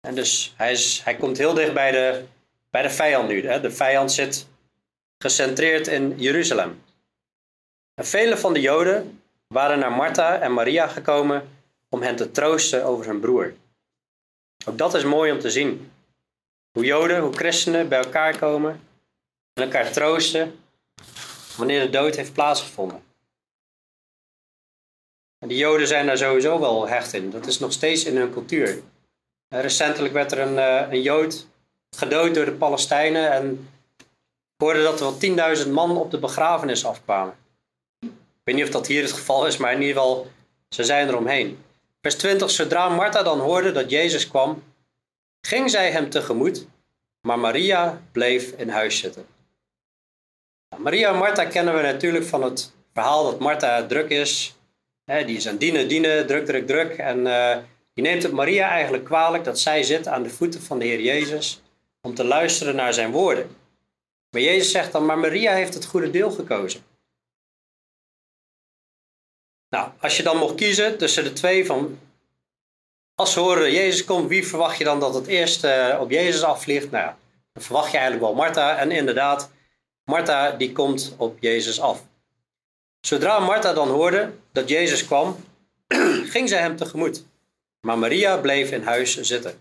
En 0.00 0.14
dus 0.14 0.54
hij, 0.56 0.72
is, 0.72 1.00
hij 1.04 1.16
komt 1.16 1.38
heel 1.38 1.54
dicht 1.54 1.74
bij 1.74 1.90
de, 1.90 2.24
bij 2.70 2.82
de 2.82 2.90
vijand 2.90 3.28
nu. 3.28 3.46
Hè? 3.46 3.60
De 3.60 3.70
vijand 3.70 4.12
zit 4.12 4.46
gecentreerd 5.18 5.86
in 5.86 6.14
Jeruzalem. 6.18 6.82
En 7.94 8.06
vele 8.06 8.36
van 8.36 8.52
de 8.52 8.60
Joden 8.60 9.22
waren 9.46 9.78
naar 9.78 9.92
Martha 9.92 10.40
en 10.40 10.52
Maria 10.52 10.86
gekomen 10.86 11.48
om 11.88 12.02
hen 12.02 12.16
te 12.16 12.30
troosten 12.30 12.84
over 12.84 13.06
hun 13.06 13.20
broer. 13.20 13.54
Ook 14.66 14.78
dat 14.78 14.94
is 14.94 15.04
mooi 15.04 15.32
om 15.32 15.38
te 15.38 15.50
zien. 15.50 15.92
Hoe 16.72 16.84
Joden, 16.84 17.20
hoe 17.20 17.32
christenen 17.32 17.88
bij 17.88 17.98
elkaar 17.98 18.38
komen 18.38 18.80
en 19.52 19.62
elkaar 19.62 19.92
troosten 19.92 20.58
wanneer 21.56 21.80
de 21.80 21.90
dood 21.90 22.16
heeft 22.16 22.32
plaatsgevonden. 22.32 23.02
En 25.38 25.48
de 25.48 25.56
Joden 25.56 25.86
zijn 25.86 26.06
daar 26.06 26.18
sowieso 26.18 26.60
wel 26.60 26.88
hecht 26.88 27.12
in. 27.12 27.30
Dat 27.30 27.46
is 27.46 27.58
nog 27.58 27.72
steeds 27.72 28.04
in 28.04 28.16
hun 28.16 28.32
cultuur. 28.32 28.82
recentelijk 29.48 30.12
werd 30.12 30.32
er 30.32 30.38
een, 30.38 30.54
uh, 30.54 30.92
een 30.92 31.02
Jood 31.02 31.46
gedood 31.96 32.34
door 32.34 32.44
de 32.44 32.52
Palestijnen 32.52 33.32
en 33.32 33.68
ik 34.56 34.66
hoorde 34.66 34.82
dat 34.82 35.00
er 35.00 35.36
wel 35.36 35.56
10.000 35.64 35.70
man 35.70 35.96
op 35.96 36.10
de 36.10 36.18
begrafenis 36.18 36.84
afkwamen. 36.84 37.34
Ik 38.00 38.10
weet 38.44 38.54
niet 38.54 38.64
of 38.64 38.70
dat 38.70 38.86
hier 38.86 39.02
het 39.02 39.12
geval 39.12 39.46
is, 39.46 39.56
maar 39.56 39.72
in 39.72 39.80
ieder 39.80 39.96
geval, 39.96 40.30
ze 40.68 40.84
zijn 40.84 41.08
eromheen. 41.08 41.58
Vers 42.00 42.14
20, 42.14 42.50
zodra 42.50 42.88
Martha 42.88 43.22
dan 43.22 43.40
hoorde 43.40 43.72
dat 43.72 43.90
Jezus 43.90 44.28
kwam, 44.28 44.62
ging 45.40 45.70
zij 45.70 45.90
hem 45.90 46.10
tegemoet, 46.10 46.66
maar 47.20 47.38
Maria 47.38 48.02
bleef 48.12 48.50
in 48.50 48.68
huis 48.68 48.98
zitten. 48.98 49.26
Maria 50.76 51.10
en 51.12 51.18
Martha 51.18 51.44
kennen 51.44 51.74
we 51.74 51.82
natuurlijk 51.82 52.24
van 52.24 52.42
het 52.42 52.72
verhaal 52.92 53.24
dat 53.24 53.38
Martha 53.38 53.86
druk 53.86 54.10
is. 54.10 54.56
die 55.04 55.36
is 55.36 55.48
aan 55.48 55.56
dienen, 55.56 55.88
dienen, 55.88 56.26
druk, 56.26 56.46
druk, 56.46 56.66
druk. 56.66 56.92
En 56.92 57.18
uh, 57.18 57.56
die 57.94 58.04
neemt 58.04 58.22
het 58.22 58.32
Maria 58.32 58.68
eigenlijk 58.68 59.04
kwalijk 59.04 59.44
dat 59.44 59.58
zij 59.58 59.82
zit 59.82 60.08
aan 60.08 60.22
de 60.22 60.30
voeten 60.30 60.62
van 60.62 60.78
de 60.78 60.84
Heer 60.84 61.00
Jezus 61.00 61.60
om 62.00 62.14
te 62.14 62.24
luisteren 62.24 62.74
naar 62.74 62.94
zijn 62.94 63.10
woorden. 63.10 63.56
Maar 64.30 64.42
Jezus 64.42 64.70
zegt 64.70 64.92
dan, 64.92 65.06
maar 65.06 65.18
Maria 65.18 65.54
heeft 65.54 65.74
het 65.74 65.84
goede 65.84 66.10
deel 66.10 66.30
gekozen. 66.30 66.84
Nou, 69.68 69.90
als 70.00 70.16
je 70.16 70.22
dan 70.22 70.36
mocht 70.36 70.54
kiezen 70.54 70.98
tussen 70.98 71.24
de 71.24 71.32
twee 71.32 71.66
van, 71.66 71.98
als 73.14 73.32
ze 73.32 73.40
horen 73.40 73.72
Jezus 73.72 74.04
komt, 74.04 74.28
wie 74.28 74.46
verwacht 74.46 74.78
je 74.78 74.84
dan 74.84 75.00
dat 75.00 75.14
het 75.14 75.26
eerst 75.26 75.64
uh, 75.64 75.98
op 76.00 76.10
Jezus 76.10 76.42
afvliegt? 76.42 76.90
Nou 76.90 77.12
dan 77.52 77.62
verwacht 77.62 77.90
je 77.90 77.98
eigenlijk 77.98 78.26
wel 78.26 78.34
Martha. 78.34 78.76
En 78.76 78.90
inderdaad, 78.90 79.50
Martha 80.04 80.50
die 80.50 80.72
komt 80.72 81.14
op 81.16 81.36
Jezus 81.40 81.80
af. 81.80 82.04
Zodra 83.00 83.38
Martha 83.38 83.72
dan 83.72 83.88
hoorde 83.88 84.32
dat 84.52 84.68
Jezus 84.68 85.06
kwam, 85.06 85.36
ging 86.34 86.48
zij 86.48 86.60
hem 86.60 86.76
tegemoet. 86.76 87.24
Maar 87.80 87.98
Maria 87.98 88.36
bleef 88.36 88.70
in 88.70 88.82
huis 88.82 89.20
zitten. 89.20 89.60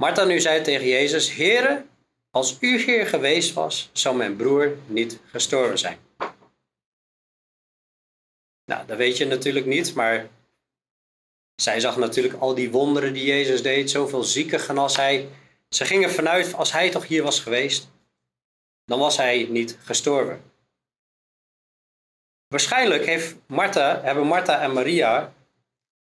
Martha 0.00 0.24
nu 0.24 0.40
zei 0.40 0.62
tegen 0.62 0.86
Jezus: 0.86 1.34
Heere, 1.34 1.84
als 2.30 2.56
u 2.60 2.78
hier 2.78 3.06
geweest 3.06 3.52
was, 3.52 3.90
zou 3.92 4.16
mijn 4.16 4.36
broer 4.36 4.76
niet 4.86 5.20
gestorven 5.30 5.78
zijn. 5.78 5.98
Nou, 8.64 8.86
dat 8.86 8.96
weet 8.96 9.16
je 9.16 9.24
natuurlijk 9.24 9.66
niet, 9.66 9.94
maar 9.94 10.28
zij 11.54 11.80
zag 11.80 11.96
natuurlijk 11.96 12.34
al 12.34 12.54
die 12.54 12.70
wonderen 12.70 13.12
die 13.12 13.24
Jezus 13.24 13.62
deed, 13.62 13.90
zoveel 13.90 14.22
zieken 14.22 14.60
genas 14.60 14.96
hij. 14.96 15.28
Ze 15.68 15.84
gingen 15.84 16.10
vanuit, 16.10 16.54
als 16.54 16.72
hij 16.72 16.90
toch 16.90 17.06
hier 17.06 17.22
was 17.22 17.40
geweest, 17.40 17.90
dan 18.84 18.98
was 18.98 19.16
hij 19.16 19.46
niet 19.50 19.78
gestorven. 19.84 20.42
Waarschijnlijk 22.48 23.06
heeft 23.06 23.36
Martha, 23.46 24.00
hebben 24.02 24.26
Martha 24.26 24.60
en 24.60 24.72
Maria 24.72 25.32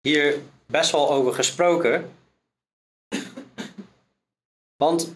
hier 0.01 0.41
best 0.65 0.91
wel 0.91 1.11
over 1.11 1.33
gesproken. 1.33 2.22
Want 4.83 5.15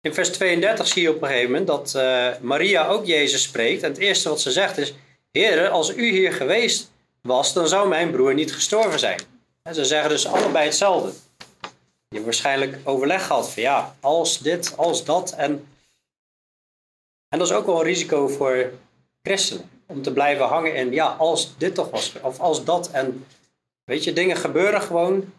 in 0.00 0.14
vers 0.14 0.30
32 0.32 0.86
zie 0.86 1.02
je 1.02 1.10
op 1.10 1.22
een 1.22 1.28
gegeven 1.28 1.50
moment 1.50 1.66
dat 1.66 1.94
uh, 1.96 2.28
Maria 2.40 2.86
ook 2.86 3.06
Jezus 3.06 3.42
spreekt. 3.42 3.82
En 3.82 3.90
het 3.90 3.98
eerste 3.98 4.28
wat 4.28 4.40
ze 4.40 4.50
zegt 4.50 4.78
is: 4.78 4.94
Heer, 5.30 5.68
als 5.68 5.94
u 5.96 6.10
hier 6.10 6.32
geweest 6.32 6.90
was, 7.20 7.52
dan 7.52 7.68
zou 7.68 7.88
mijn 7.88 8.10
broer 8.10 8.34
niet 8.34 8.54
gestorven 8.54 8.98
zijn. 8.98 9.20
En 9.62 9.74
ze 9.74 9.84
zeggen 9.84 10.10
dus 10.10 10.26
allebei 10.26 10.64
hetzelfde. 10.64 11.12
Je 12.08 12.18
hebt 12.18 12.24
waarschijnlijk 12.24 12.78
overleg 12.84 13.26
gehad 13.26 13.50
van 13.50 13.62
ja, 13.62 13.96
als 14.00 14.38
dit, 14.38 14.76
als 14.76 15.04
dat. 15.04 15.32
En 15.32 15.66
en 17.28 17.38
dat 17.38 17.50
is 17.50 17.54
ook 17.54 17.66
wel 17.66 17.78
een 17.78 17.84
risico 17.84 18.28
voor 18.28 18.72
christenen. 19.22 19.70
Om 19.86 20.02
te 20.02 20.12
blijven 20.12 20.46
hangen 20.46 20.74
in, 20.74 20.92
ja, 20.92 21.06
als 21.06 21.56
dit 21.56 21.74
toch 21.74 21.90
was, 21.90 22.12
of 22.22 22.40
als 22.40 22.64
dat. 22.64 22.90
En 22.90 23.26
weet 23.84 24.04
je, 24.04 24.12
dingen 24.12 24.36
gebeuren 24.36 24.82
gewoon 24.82 25.32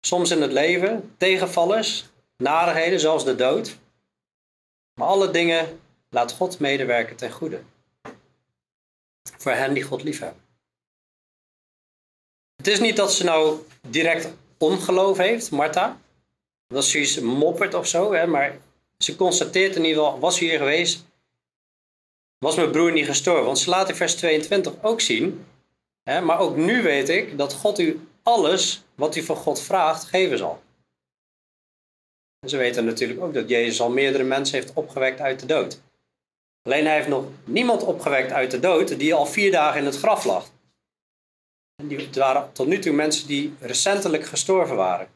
soms 0.00 0.30
in 0.30 0.42
het 0.42 0.52
leven. 0.52 1.14
Tegenvallers, 1.16 2.04
narigheden, 2.36 3.00
zoals 3.00 3.24
de 3.24 3.34
dood. 3.34 3.76
Maar 4.94 5.08
alle 5.08 5.30
dingen 5.30 5.80
laat 6.10 6.32
God 6.32 6.58
medewerken 6.58 7.16
ten 7.16 7.32
goede. 7.32 7.62
Voor 9.38 9.52
hen 9.52 9.74
die 9.74 9.82
God 9.82 10.02
liefhebben. 10.02 10.42
Het 12.56 12.66
is 12.66 12.80
niet 12.80 12.96
dat 12.96 13.12
ze 13.12 13.24
nou 13.24 13.58
direct 13.88 14.34
ongeloof 14.58 15.16
heeft, 15.18 15.50
Martha. 15.50 16.00
Dat 16.66 16.84
ze 16.84 17.00
iets 17.00 17.20
moppert 17.20 17.74
of 17.74 17.86
zo, 17.86 18.12
hè, 18.12 18.26
maar 18.26 18.58
ze 18.98 19.16
constateert 19.16 19.76
in 19.76 19.84
ieder 19.84 20.04
geval, 20.04 20.18
was 20.18 20.38
hier 20.38 20.58
geweest, 20.58 21.04
was 22.38 22.56
mijn 22.56 22.70
broer 22.70 22.92
niet 22.92 23.06
gestorven. 23.06 23.44
Want 23.44 23.58
ze 23.58 23.70
laat 23.70 23.88
in 23.88 23.94
vers 23.94 24.14
22 24.14 24.72
ook 24.82 25.00
zien, 25.00 25.46
hè, 26.02 26.20
maar 26.20 26.38
ook 26.38 26.56
nu 26.56 26.82
weet 26.82 27.08
ik 27.08 27.38
dat 27.38 27.54
God 27.54 27.78
u 27.78 28.08
alles 28.22 28.84
wat 28.94 29.16
u 29.16 29.22
van 29.22 29.36
God 29.36 29.60
vraagt 29.60 30.04
geven 30.04 30.38
zal. 30.38 30.62
En 32.44 32.50
ze 32.50 32.56
weten 32.56 32.84
natuurlijk 32.84 33.20
ook 33.20 33.34
dat 33.34 33.48
Jezus 33.48 33.80
al 33.80 33.90
meerdere 33.90 34.24
mensen 34.24 34.58
heeft 34.58 34.72
opgewekt 34.72 35.20
uit 35.20 35.40
de 35.40 35.46
dood. 35.46 35.80
Alleen 36.62 36.84
hij 36.84 36.94
heeft 36.94 37.08
nog 37.08 37.24
niemand 37.44 37.82
opgewekt 37.82 38.32
uit 38.32 38.50
de 38.50 38.60
dood 38.60 38.98
die 38.98 39.14
al 39.14 39.26
vier 39.26 39.50
dagen 39.52 39.80
in 39.80 39.86
het 39.86 39.98
graf 39.98 40.24
lag. 40.24 40.50
En 41.76 41.88
die 41.88 42.08
waren 42.12 42.52
tot 42.52 42.66
nu 42.66 42.78
toe 42.78 42.92
mensen 42.92 43.26
die 43.26 43.54
recentelijk 43.60 44.24
gestorven 44.24 44.76
waren. 44.76 45.08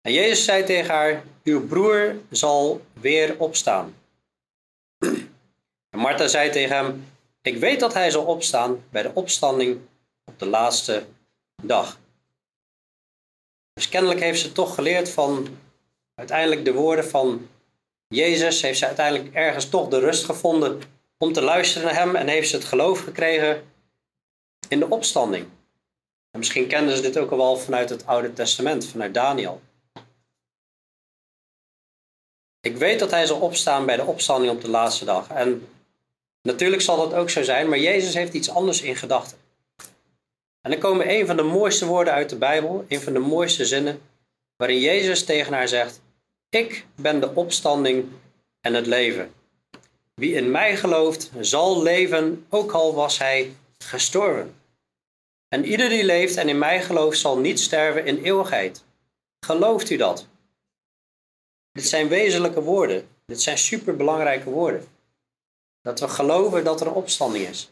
En 0.00 0.12
Jezus 0.12 0.44
zei 0.44 0.64
tegen 0.64 0.94
haar: 0.94 1.24
Uw 1.44 1.66
broer 1.66 2.16
zal 2.30 2.80
weer 2.92 3.38
opstaan. 3.38 3.94
En 5.90 5.98
Martha 5.98 6.26
zei 6.26 6.50
tegen 6.50 6.76
hem: 6.76 7.06
Ik 7.42 7.56
weet 7.56 7.80
dat 7.80 7.94
hij 7.94 8.10
zal 8.10 8.24
opstaan 8.24 8.84
bij 8.90 9.02
de 9.02 9.14
opstanding 9.14 9.80
op 10.24 10.38
de 10.38 10.46
laatste 10.46 11.06
dag. 11.62 12.00
Dus 13.72 13.88
kennelijk 13.88 14.20
heeft 14.20 14.40
ze 14.40 14.52
toch 14.52 14.74
geleerd 14.74 15.10
van 15.10 15.58
uiteindelijk 16.14 16.64
de 16.64 16.72
woorden 16.72 17.04
van 17.08 17.48
Jezus. 18.08 18.62
Heeft 18.62 18.78
ze 18.78 18.86
uiteindelijk 18.86 19.34
ergens 19.34 19.68
toch 19.68 19.88
de 19.88 19.98
rust 19.98 20.24
gevonden 20.24 20.80
om 21.18 21.32
te 21.32 21.42
luisteren 21.42 21.86
naar 21.86 21.96
hem 21.96 22.16
en 22.16 22.28
heeft 22.28 22.48
ze 22.48 22.56
het 22.56 22.64
geloof 22.64 23.00
gekregen 23.00 23.72
in 24.68 24.78
de 24.78 24.90
opstanding. 24.90 25.46
En 26.30 26.38
misschien 26.38 26.66
kenden 26.66 26.96
ze 26.96 27.02
dit 27.02 27.18
ook 27.18 27.30
al 27.30 27.36
wel 27.36 27.56
vanuit 27.56 27.88
het 27.88 28.06
Oude 28.06 28.32
Testament, 28.32 28.86
vanuit 28.86 29.14
Daniel. 29.14 29.60
Ik 32.60 32.76
weet 32.76 32.98
dat 32.98 33.10
hij 33.10 33.26
zal 33.26 33.40
opstaan 33.40 33.86
bij 33.86 33.96
de 33.96 34.04
opstanding 34.04 34.52
op 34.52 34.60
de 34.60 34.70
laatste 34.70 35.04
dag. 35.04 35.28
En 35.28 35.68
natuurlijk 36.42 36.82
zal 36.82 36.96
dat 36.96 37.14
ook 37.14 37.30
zo 37.30 37.42
zijn, 37.42 37.68
maar 37.68 37.78
Jezus 37.78 38.14
heeft 38.14 38.34
iets 38.34 38.50
anders 38.50 38.82
in 38.82 38.96
gedachten. 38.96 39.38
En 40.62 40.70
dan 40.70 40.80
komen 40.80 41.10
een 41.10 41.26
van 41.26 41.36
de 41.36 41.42
mooiste 41.42 41.86
woorden 41.86 42.12
uit 42.12 42.30
de 42.30 42.36
Bijbel, 42.36 42.84
een 42.88 43.00
van 43.00 43.12
de 43.12 43.18
mooiste 43.18 43.66
zinnen, 43.66 44.00
waarin 44.56 44.80
Jezus 44.80 45.24
tegen 45.24 45.52
haar 45.52 45.68
zegt: 45.68 46.00
Ik 46.48 46.86
ben 46.94 47.20
de 47.20 47.34
opstanding 47.34 48.08
en 48.60 48.74
het 48.74 48.86
leven. 48.86 49.32
Wie 50.14 50.34
in 50.34 50.50
mij 50.50 50.76
gelooft, 50.76 51.30
zal 51.40 51.82
leven, 51.82 52.46
ook 52.48 52.72
al 52.72 52.94
was 52.94 53.18
hij 53.18 53.54
gestorven. 53.78 54.54
En 55.48 55.64
ieder 55.64 55.88
die 55.88 56.04
leeft 56.04 56.36
en 56.36 56.48
in 56.48 56.58
mij 56.58 56.82
gelooft, 56.82 57.18
zal 57.18 57.38
niet 57.38 57.60
sterven 57.60 58.06
in 58.06 58.22
eeuwigheid. 58.22 58.84
Gelooft 59.46 59.90
u 59.90 59.96
dat? 59.96 60.26
Dit 61.72 61.86
zijn 61.86 62.08
wezenlijke 62.08 62.62
woorden. 62.62 63.08
Dit 63.26 63.42
zijn 63.42 63.58
superbelangrijke 63.58 64.50
woorden. 64.50 64.84
Dat 65.82 66.00
we 66.00 66.08
geloven 66.08 66.64
dat 66.64 66.80
er 66.80 66.86
een 66.86 66.92
opstanding 66.92 67.48
is. 67.48 67.71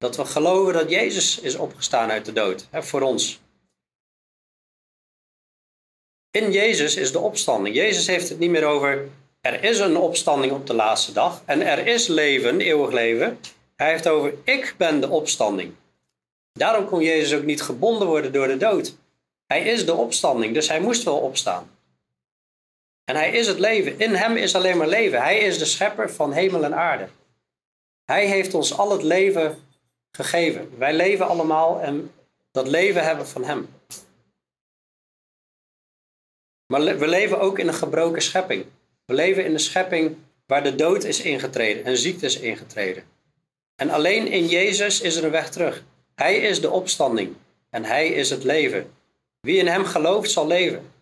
Dat 0.00 0.16
we 0.16 0.24
geloven 0.24 0.72
dat 0.72 0.90
Jezus 0.90 1.40
is 1.40 1.56
opgestaan 1.56 2.10
uit 2.10 2.24
de 2.24 2.32
dood, 2.32 2.66
hè, 2.70 2.82
voor 2.82 3.00
ons. 3.00 3.40
In 6.30 6.52
Jezus 6.52 6.96
is 6.96 7.12
de 7.12 7.18
opstanding. 7.18 7.74
Jezus 7.76 8.06
heeft 8.06 8.28
het 8.28 8.38
niet 8.38 8.50
meer 8.50 8.64
over 8.64 9.08
er 9.40 9.64
is 9.64 9.78
een 9.78 9.96
opstanding 9.96 10.52
op 10.52 10.66
de 10.66 10.74
laatste 10.74 11.12
dag 11.12 11.42
en 11.44 11.66
er 11.66 11.86
is 11.86 12.06
leven, 12.06 12.60
eeuwig 12.60 12.92
leven. 12.92 13.38
Hij 13.76 13.90
heeft 13.90 14.08
over 14.08 14.34
ik 14.44 14.74
ben 14.76 15.00
de 15.00 15.08
opstanding. 15.08 15.74
Daarom 16.52 16.86
kon 16.86 17.02
Jezus 17.02 17.38
ook 17.38 17.44
niet 17.44 17.62
gebonden 17.62 18.08
worden 18.08 18.32
door 18.32 18.46
de 18.46 18.56
dood. 18.56 18.96
Hij 19.46 19.62
is 19.62 19.86
de 19.86 19.94
opstanding, 19.94 20.54
dus 20.54 20.68
hij 20.68 20.80
moest 20.80 21.02
wel 21.02 21.18
opstaan. 21.18 21.70
En 23.04 23.16
hij 23.16 23.30
is 23.30 23.46
het 23.46 23.58
leven. 23.58 23.98
In 23.98 24.14
hem 24.14 24.36
is 24.36 24.54
alleen 24.54 24.76
maar 24.76 24.88
leven. 24.88 25.22
Hij 25.22 25.38
is 25.38 25.58
de 25.58 25.64
schepper 25.64 26.10
van 26.10 26.32
hemel 26.32 26.64
en 26.64 26.74
aarde. 26.74 27.08
Hij 28.04 28.26
heeft 28.26 28.54
ons 28.54 28.78
al 28.78 28.90
het 28.90 29.02
leven 29.02 29.58
gegeven. 30.10 30.78
Wij 30.78 30.94
leven 30.94 31.28
allemaal 31.28 31.80
en 31.80 32.12
dat 32.50 32.68
leven 32.68 33.04
hebben 33.04 33.28
van 33.28 33.44
hem. 33.44 33.68
Maar 36.66 36.98
we 36.98 37.08
leven 37.08 37.40
ook 37.40 37.58
in 37.58 37.68
een 37.68 37.74
gebroken 37.74 38.22
schepping. 38.22 38.66
We 39.04 39.14
leven 39.14 39.44
in 39.44 39.52
een 39.52 39.60
schepping 39.60 40.16
waar 40.46 40.62
de 40.62 40.74
dood 40.74 41.04
is 41.04 41.20
ingetreden 41.20 41.84
en 41.84 41.96
ziekte 41.96 42.26
is 42.26 42.38
ingetreden. 42.38 43.04
En 43.76 43.90
alleen 43.90 44.26
in 44.26 44.46
Jezus 44.46 45.00
is 45.00 45.16
er 45.16 45.24
een 45.24 45.30
weg 45.30 45.50
terug. 45.50 45.84
Hij 46.14 46.36
is 46.36 46.60
de 46.60 46.70
opstanding 46.70 47.36
en 47.70 47.84
hij 47.84 48.08
is 48.08 48.30
het 48.30 48.44
leven. 48.44 48.92
Wie 49.40 49.56
in 49.56 49.66
hem 49.66 49.84
gelooft 49.84 50.30
zal 50.30 50.46
leven. 50.46 50.92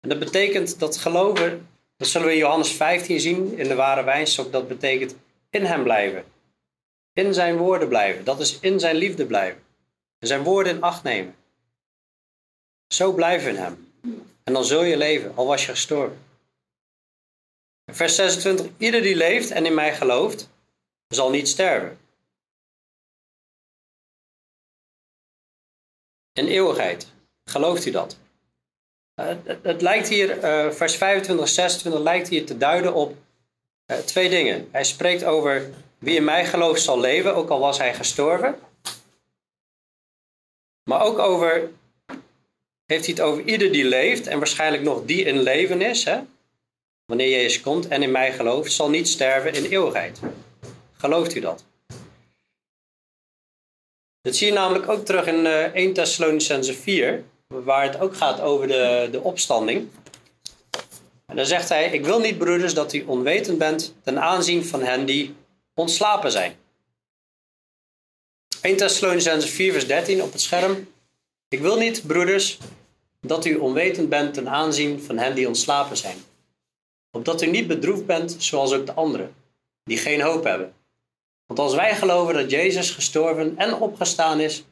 En 0.00 0.08
dat 0.08 0.18
betekent 0.18 0.78
dat 0.78 0.96
geloven, 0.96 1.68
dat 1.96 2.08
zullen 2.08 2.26
we 2.26 2.32
in 2.32 2.38
Johannes 2.38 2.72
15 2.72 3.20
zien 3.20 3.58
in 3.58 3.68
de 3.68 3.74
ware 3.74 4.04
wijnstok, 4.04 4.52
dat 4.52 4.68
betekent 4.68 5.16
in 5.50 5.64
hem 5.64 5.82
blijven. 5.82 6.24
In 7.18 7.34
zijn 7.34 7.56
woorden 7.56 7.88
blijven. 7.88 8.24
Dat 8.24 8.40
is 8.40 8.60
in 8.60 8.80
zijn 8.80 8.96
liefde 8.96 9.26
blijven. 9.26 9.62
En 10.18 10.26
zijn 10.26 10.42
woorden 10.42 10.74
in 10.74 10.82
acht 10.82 11.02
nemen. 11.02 11.36
Zo 12.88 13.12
blijven 13.12 13.48
in 13.48 13.56
hem. 13.56 13.92
En 14.44 14.52
dan 14.52 14.64
zul 14.64 14.82
je 14.82 14.96
leven, 14.96 15.36
al 15.36 15.46
was 15.46 15.66
je 15.66 15.70
gestorven. 15.70 16.24
Vers 17.92 18.14
26. 18.14 18.66
Ieder 18.76 19.02
die 19.02 19.16
leeft 19.16 19.50
en 19.50 19.66
in 19.66 19.74
mij 19.74 19.94
gelooft, 19.94 20.48
zal 21.08 21.30
niet 21.30 21.48
sterven. 21.48 21.98
In 26.32 26.46
eeuwigheid. 26.46 27.12
Gelooft 27.44 27.86
u 27.86 27.90
dat? 27.90 28.18
Uh, 29.20 29.36
het, 29.62 29.82
lijkt 29.82 30.08
hier, 30.08 30.36
uh, 30.36 30.70
vers 30.70 30.96
25, 30.96 31.48
26 31.48 32.00
lijkt 32.00 32.28
hier 32.28 32.46
te 32.46 32.56
duiden 32.56 32.94
op 32.94 33.16
uh, 33.86 33.96
twee 33.96 34.28
dingen. 34.28 34.68
Hij 34.70 34.84
spreekt 34.84 35.24
over 35.24 35.70
wie 35.98 36.16
in 36.16 36.24
mij 36.24 36.46
gelooft 36.46 36.82
zal 36.82 37.00
leven, 37.00 37.34
ook 37.34 37.48
al 37.48 37.58
was 37.58 37.78
hij 37.78 37.94
gestorven. 37.94 38.58
Maar 40.82 41.02
ook 41.02 41.18
over, 41.18 41.70
heeft 42.86 43.04
hij 43.06 43.14
het 43.14 43.20
over 43.20 43.44
ieder 43.44 43.72
die 43.72 43.84
leeft 43.84 44.26
en 44.26 44.38
waarschijnlijk 44.38 44.82
nog 44.82 45.04
die 45.04 45.24
in 45.24 45.40
leven 45.40 45.80
is. 45.80 46.04
Hè? 46.04 46.20
Wanneer 47.06 47.28
Jezus 47.28 47.60
komt 47.60 47.88
en 47.88 48.02
in 48.02 48.10
mij 48.10 48.32
gelooft, 48.32 48.72
zal 48.72 48.90
niet 48.90 49.08
sterven 49.08 49.54
in 49.54 49.64
eeuwigheid. 49.64 50.20
Gelooft 50.96 51.34
u 51.34 51.40
dat? 51.40 51.64
Dat 54.20 54.36
zie 54.36 54.46
je 54.46 54.52
namelijk 54.52 54.88
ook 54.88 55.04
terug 55.04 55.26
in 55.26 55.46
1 55.46 55.92
Thessalonicense 55.92 56.74
4 56.74 57.24
waar 57.46 57.82
het 57.82 58.00
ook 58.00 58.16
gaat 58.16 58.40
over 58.40 58.66
de, 58.66 59.08
de 59.10 59.20
opstanding. 59.20 59.88
En 61.26 61.36
dan 61.36 61.46
zegt 61.46 61.68
hij: 61.68 61.90
Ik 61.90 62.04
wil 62.04 62.20
niet, 62.20 62.38
broeders, 62.38 62.74
dat 62.74 62.92
u 62.92 63.04
onwetend 63.06 63.58
bent 63.58 63.94
ten 64.04 64.20
aanzien 64.20 64.64
van 64.64 64.82
hen 64.82 65.06
die 65.06 65.34
ontslapen 65.78 66.30
zijn. 66.30 66.56
1 68.60 68.76
Thessalonicense 68.76 69.48
4, 69.48 69.72
vers 69.72 69.86
13 69.86 70.22
op 70.22 70.32
het 70.32 70.40
scherm. 70.40 70.88
Ik 71.48 71.60
wil 71.60 71.76
niet, 71.76 72.06
broeders, 72.06 72.58
dat 73.20 73.44
u 73.44 73.56
onwetend 73.56 74.08
bent 74.08 74.34
ten 74.34 74.48
aanzien 74.48 75.02
van 75.02 75.18
hen 75.18 75.34
die 75.34 75.46
ontslapen 75.46 75.96
zijn. 75.96 76.16
Opdat 77.10 77.42
u 77.42 77.46
niet 77.46 77.66
bedroefd 77.66 78.06
bent 78.06 78.36
zoals 78.38 78.72
ook 78.72 78.86
de 78.86 78.94
anderen, 78.94 79.34
die 79.84 79.98
geen 79.98 80.20
hoop 80.20 80.44
hebben. 80.44 80.74
Want 81.46 81.58
als 81.58 81.74
wij 81.74 81.96
geloven 81.96 82.34
dat 82.34 82.50
Jezus 82.50 82.90
gestorven 82.90 83.56
en 83.56 83.74
opgestaan 83.74 84.40
is, 84.40 84.64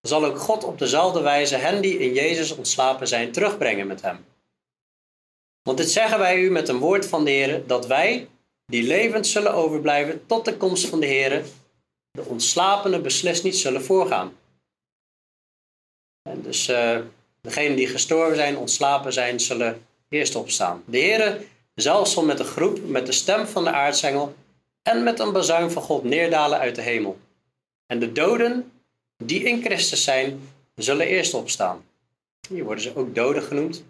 zal 0.00 0.24
ook 0.24 0.38
God 0.38 0.64
op 0.64 0.78
dezelfde 0.78 1.20
wijze 1.20 1.56
hen 1.56 1.82
die 1.82 1.98
in 1.98 2.12
Jezus 2.12 2.56
ontslapen 2.56 3.08
zijn 3.08 3.32
terugbrengen 3.32 3.86
met 3.86 4.02
hem. 4.02 4.24
Want 5.62 5.78
dit 5.78 5.90
zeggen 5.90 6.18
wij 6.18 6.42
u 6.42 6.50
met 6.50 6.68
een 6.68 6.78
woord 6.78 7.06
van 7.06 7.24
de 7.24 7.30
Heer, 7.30 7.66
dat 7.66 7.86
wij, 7.86 8.28
die 8.70 8.82
levend 8.82 9.26
zullen 9.26 9.54
overblijven 9.54 10.26
tot 10.26 10.44
de 10.44 10.56
komst 10.56 10.86
van 10.86 11.00
de 11.00 11.06
Heer, 11.06 11.44
de 12.10 12.22
ontslapenen 12.22 13.02
beslist 13.02 13.44
niet 13.44 13.56
zullen 13.56 13.84
voorgaan. 13.84 14.32
En 16.22 16.42
dus 16.42 16.68
uh, 16.68 17.00
degenen 17.40 17.76
die 17.76 17.86
gestorven 17.86 18.36
zijn, 18.36 18.56
ontslapen 18.56 19.12
zijn, 19.12 19.40
zullen 19.40 19.86
eerst 20.08 20.34
opstaan. 20.34 20.82
De 20.86 20.98
Heer 20.98 21.40
zelf 21.74 22.08
zal 22.08 22.24
met 22.24 22.38
een 22.38 22.44
groep, 22.44 22.88
met 22.88 23.06
de 23.06 23.12
stem 23.12 23.46
van 23.46 23.64
de 23.64 23.72
aartsengel 23.72 24.34
en 24.82 25.02
met 25.02 25.18
een 25.18 25.32
bazuin 25.32 25.70
van 25.70 25.82
God 25.82 26.04
neerdalen 26.04 26.58
uit 26.58 26.74
de 26.74 26.82
hemel. 26.82 27.18
En 27.86 27.98
de 27.98 28.12
doden 28.12 28.72
die 29.24 29.42
in 29.42 29.62
Christus 29.62 30.04
zijn, 30.04 30.48
zullen 30.74 31.06
eerst 31.06 31.34
opstaan. 31.34 31.84
Hier 32.48 32.64
worden 32.64 32.82
ze 32.82 32.96
ook 32.96 33.14
doden 33.14 33.42
genoemd. 33.42 33.84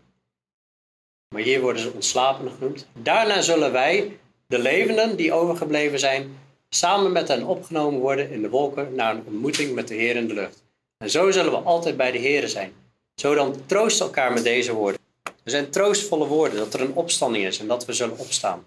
Maar 1.35 1.43
hier 1.43 1.61
worden 1.61 1.83
ze 1.83 1.93
ontslapenen 1.93 2.53
genoemd. 2.53 2.87
Daarna 2.93 3.41
zullen 3.41 3.73
wij, 3.73 4.19
de 4.49 4.59
levenden 4.59 5.17
die 5.17 5.33
overgebleven 5.33 5.99
zijn, 5.99 6.39
samen 6.69 7.13
met 7.13 7.29
hen 7.29 7.45
opgenomen 7.45 8.01
worden 8.01 8.31
in 8.31 8.43
de 8.43 8.49
wolken 8.49 8.95
naar 8.95 9.15
een 9.15 9.27
ontmoeting 9.27 9.75
met 9.75 9.89
de 9.89 9.95
Heer 9.95 10.17
in 10.17 10.29
de 10.29 10.35
lucht. 10.35 10.63
En 10.99 11.11
zo 11.11 11.31
zullen 11.31 11.53
we 11.53 11.59
altijd 11.59 11.97
bij 11.97 12.11
de 12.11 12.19
Heer 12.19 12.49
zijn. 12.49 12.73
Zo 13.15 13.35
dan 13.35 13.67
troost 13.67 14.01
elkaar 14.01 14.33
met 14.33 14.43
deze 14.43 14.73
woorden. 14.73 15.01
Er 15.23 15.51
zijn 15.51 15.71
troostvolle 15.71 16.27
woorden 16.27 16.59
dat 16.59 16.75
er 16.75 16.81
een 16.81 16.95
opstanding 16.95 17.45
is 17.45 17.59
en 17.59 17.67
dat 17.67 17.85
we 17.85 17.93
zullen 17.93 18.19
opstaan. 18.19 18.65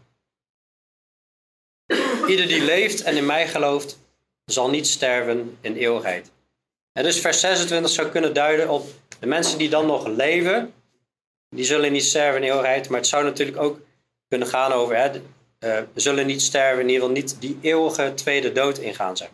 Ieder 2.27 2.47
die 2.47 2.63
leeft 2.63 3.01
en 3.01 3.17
in 3.17 3.25
mij 3.25 3.47
gelooft, 3.47 3.99
zal 4.45 4.69
niet 4.69 4.87
sterven 4.87 5.57
in 5.61 5.75
eeuwigheid. 5.75 6.31
En 6.93 7.03
dus 7.03 7.19
vers 7.19 7.39
26 7.39 7.91
zou 7.91 8.09
kunnen 8.09 8.33
duiden 8.33 8.69
op 8.69 8.87
de 9.19 9.27
mensen 9.27 9.57
die 9.57 9.69
dan 9.69 9.85
nog 9.85 10.07
leven, 10.07 10.73
die 11.49 11.65
zullen 11.65 11.91
niet 11.91 12.03
sterven 12.03 12.43
in 12.43 12.49
eeuwigheid, 12.49 12.89
maar 12.89 12.99
het 12.99 13.07
zou 13.07 13.23
natuurlijk 13.23 13.57
ook 13.57 13.79
kunnen 14.27 14.47
gaan 14.47 14.71
over, 14.71 14.97
hè, 14.97 15.21
uh, 15.63 15.81
zullen 15.95 16.25
niet 16.25 16.41
sterven, 16.41 16.81
in 16.81 16.89
ieder 16.89 17.07
geval 17.07 17.21
niet 17.21 17.41
die 17.41 17.57
eeuwige 17.61 18.13
tweede 18.13 18.51
dood 18.51 18.77
ingaan, 18.77 19.17
maar. 19.17 19.29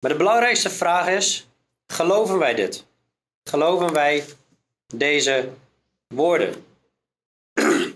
Maar 0.00 0.10
de 0.10 0.16
belangrijkste 0.16 0.70
vraag 0.70 1.08
is: 1.08 1.48
geloven 1.86 2.38
wij 2.38 2.54
dit? 2.54 2.86
Geloven 3.44 3.92
wij 3.92 4.24
deze 4.94 5.50
woorden? 6.06 6.64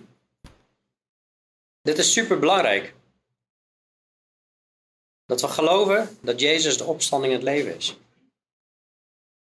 dit 1.88 1.98
is 1.98 2.12
super 2.12 2.38
belangrijk. 2.38 2.94
Dat 5.26 5.40
we 5.40 5.48
geloven 5.48 6.18
dat 6.20 6.40
Jezus 6.40 6.78
de 6.78 6.84
opstanding 6.84 7.32
in 7.32 7.38
het 7.38 7.48
leven 7.48 7.76
is. 7.76 7.96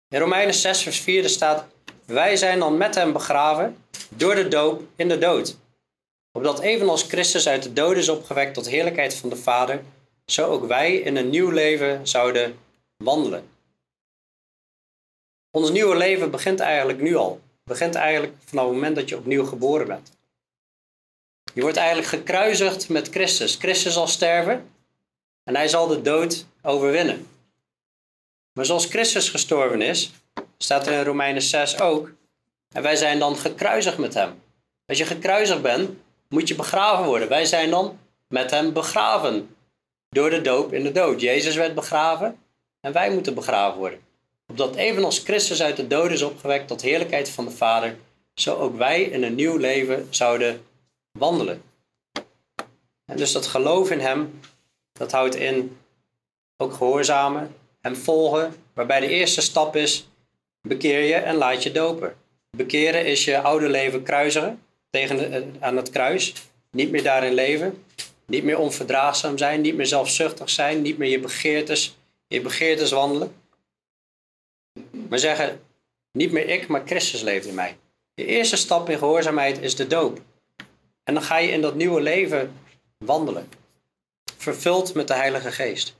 In 0.07 0.19
Romeinen 0.19 0.53
6, 0.53 0.81
vers 0.81 0.99
4 0.99 1.29
staat: 1.29 1.65
Wij 2.05 2.35
zijn 2.35 2.59
dan 2.59 2.77
met 2.77 2.95
hem 2.95 3.13
begraven 3.13 3.85
door 4.09 4.35
de 4.35 4.47
doop 4.47 4.83
in 4.95 5.07
de 5.07 5.17
dood. 5.17 5.57
Opdat 6.35 6.59
evenals 6.59 7.03
Christus 7.03 7.47
uit 7.47 7.63
de 7.63 7.73
dood 7.73 7.97
is 7.97 8.09
opgewekt 8.09 8.53
tot 8.53 8.69
heerlijkheid 8.69 9.15
van 9.15 9.29
de 9.29 9.35
Vader, 9.35 9.83
zo 10.25 10.47
ook 10.47 10.65
wij 10.65 10.95
in 10.95 11.15
een 11.15 11.29
nieuw 11.29 11.49
leven 11.49 12.07
zouden 12.07 12.57
wandelen. 12.97 13.49
Ons 15.51 15.71
nieuwe 15.71 15.95
leven 15.95 16.31
begint 16.31 16.59
eigenlijk 16.59 17.01
nu 17.01 17.15
al. 17.15 17.41
Begint 17.63 17.95
eigenlijk 17.95 18.33
vanaf 18.45 18.65
het 18.65 18.73
moment 18.73 18.95
dat 18.95 19.09
je 19.09 19.17
opnieuw 19.17 19.45
geboren 19.45 19.87
bent. 19.87 20.11
Je 21.53 21.61
wordt 21.61 21.77
eigenlijk 21.77 22.07
gekruisigd 22.07 22.89
met 22.89 23.09
Christus. 23.09 23.55
Christus 23.55 23.93
zal 23.93 24.07
sterven 24.07 24.69
en 25.43 25.55
hij 25.55 25.67
zal 25.67 25.87
de 25.87 26.01
dood 26.01 26.45
overwinnen. 26.61 27.27
Maar 28.53 28.65
zoals 28.65 28.85
Christus 28.85 29.29
gestorven 29.29 29.81
is, 29.81 30.11
staat 30.57 30.87
er 30.87 30.93
in 30.93 31.03
Romeinen 31.03 31.41
6 31.41 31.79
ook, 31.79 32.11
en 32.71 32.81
wij 32.81 32.95
zijn 32.95 33.19
dan 33.19 33.37
gekruisigd 33.37 33.97
met 33.97 34.13
hem. 34.13 34.41
Als 34.85 34.97
je 34.97 35.05
gekruisigd 35.05 35.61
bent, 35.61 36.03
moet 36.29 36.47
je 36.47 36.55
begraven 36.55 37.05
worden. 37.05 37.29
Wij 37.29 37.45
zijn 37.45 37.69
dan 37.69 37.99
met 38.27 38.51
hem 38.51 38.73
begraven 38.73 39.55
door 40.09 40.29
de 40.29 40.41
doop 40.41 40.73
in 40.73 40.83
de 40.83 40.91
dood. 40.91 41.21
Jezus 41.21 41.55
werd 41.55 41.75
begraven 41.75 42.39
en 42.81 42.91
wij 42.91 43.11
moeten 43.11 43.33
begraven 43.33 43.79
worden. 43.79 43.99
Opdat 44.47 44.75
evenals 44.75 45.19
Christus 45.19 45.61
uit 45.61 45.75
de 45.75 45.87
dood 45.87 46.11
is 46.11 46.21
opgewekt 46.21 46.67
tot 46.67 46.81
heerlijkheid 46.81 47.29
van 47.29 47.45
de 47.45 47.51
Vader, 47.51 47.97
zo 48.33 48.55
ook 48.55 48.77
wij 48.77 49.01
in 49.01 49.23
een 49.23 49.35
nieuw 49.35 49.57
leven 49.57 50.07
zouden 50.09 50.65
wandelen. 51.11 51.61
En 53.05 53.17
dus 53.17 53.31
dat 53.31 53.47
geloof 53.47 53.91
in 53.91 53.99
Hem, 53.99 54.39
dat 54.91 55.11
houdt 55.11 55.35
in 55.35 55.77
ook 56.57 56.73
gehoorzamen, 56.73 57.55
Hem 57.81 57.95
volgen, 57.95 58.55
waarbij 58.73 58.99
de 58.99 59.07
eerste 59.07 59.41
stap 59.41 59.75
is, 59.75 60.07
bekeer 60.61 61.01
je 61.01 61.15
en 61.15 61.35
laat 61.35 61.63
je 61.63 61.71
dopen. 61.71 62.15
Bekeren 62.57 63.05
is 63.05 63.25
je 63.25 63.41
oude 63.41 63.69
leven 63.69 64.03
kruisigen 64.03 64.64
tegen 64.95 65.31
eh, 65.31 65.41
aan 65.59 65.77
het 65.77 65.89
kruis, 65.89 66.33
niet 66.71 66.91
meer 66.91 67.03
daarin 67.03 67.33
leven, 67.33 67.83
niet 68.25 68.43
meer 68.43 68.59
onverdraagzaam 68.59 69.37
zijn, 69.37 69.61
niet 69.61 69.75
meer 69.75 69.85
zelfzuchtig 69.85 70.49
zijn, 70.49 70.81
niet 70.81 70.97
meer 70.97 71.09
je 71.09 71.19
begeertes, 71.19 71.97
je 72.27 72.41
begeertes 72.41 72.91
wandelen. 72.91 73.35
Maar 74.91 75.19
zeggen, 75.19 75.61
niet 76.11 76.31
meer 76.31 76.49
ik, 76.49 76.67
maar 76.67 76.81
Christus 76.85 77.21
leeft 77.21 77.45
in 77.45 77.55
mij. 77.55 77.77
De 78.13 78.25
eerste 78.25 78.55
stap 78.55 78.89
in 78.89 78.97
gehoorzaamheid 78.97 79.61
is 79.61 79.75
de 79.75 79.87
doop. 79.87 80.21
En 81.03 81.13
dan 81.13 81.23
ga 81.23 81.37
je 81.37 81.51
in 81.51 81.61
dat 81.61 81.75
nieuwe 81.75 82.01
leven 82.01 82.53
wandelen. 82.97 83.49
Vervuld 84.37 84.93
met 84.93 85.07
de 85.07 85.13
Heilige 85.13 85.51
Geest. 85.51 85.95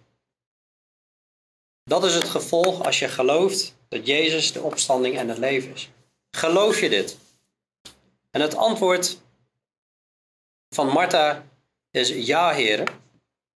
Dat 1.84 2.03
is 2.03 2.15
het 2.15 2.29
gevolg 2.29 2.86
als 2.86 2.99
je 2.99 3.08
gelooft 3.08 3.75
dat 3.88 4.08
Jezus 4.08 4.51
de 4.51 4.62
opstanding 4.62 5.17
en 5.17 5.29
het 5.29 5.38
leven 5.38 5.73
is. 5.73 5.89
Geloof 6.31 6.79
je 6.79 6.89
dit? 6.89 7.17
En 8.35 8.41
het 8.41 8.55
antwoord 8.55 9.21
van 10.69 10.87
Martha 10.87 11.45
is 11.91 12.09
ja, 12.09 12.53
heren. 12.53 12.87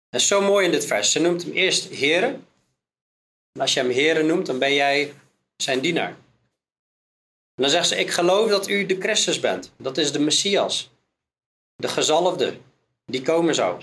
En 0.09 0.21
zo 0.21 0.41
mooi 0.41 0.65
in 0.65 0.71
dit 0.71 0.85
vers. 0.85 1.11
Ze 1.11 1.19
noemt 1.19 1.43
hem 1.43 1.51
eerst 1.51 1.89
heren. 1.89 2.47
En 3.51 3.61
als 3.61 3.73
je 3.73 3.79
hem 3.79 3.89
heren 3.89 4.25
noemt, 4.25 4.45
dan 4.45 4.59
ben 4.59 4.73
jij 4.73 5.13
zijn 5.55 5.79
dienaar. 5.79 6.09
En 7.55 7.63
dan 7.63 7.69
zegt 7.69 7.87
ze, 7.87 7.95
ik 7.95 8.11
geloof 8.11 8.49
dat 8.49 8.67
u 8.67 8.85
de 8.85 8.99
Christus 8.99 9.39
bent. 9.39 9.71
Dat 9.77 9.97
is 9.97 10.11
de 10.11 10.19
Messias. 10.19 10.89
De 11.75 11.87
gezalfde, 11.87 12.57
die 13.05 13.21
komen 13.21 13.55
zou. 13.55 13.81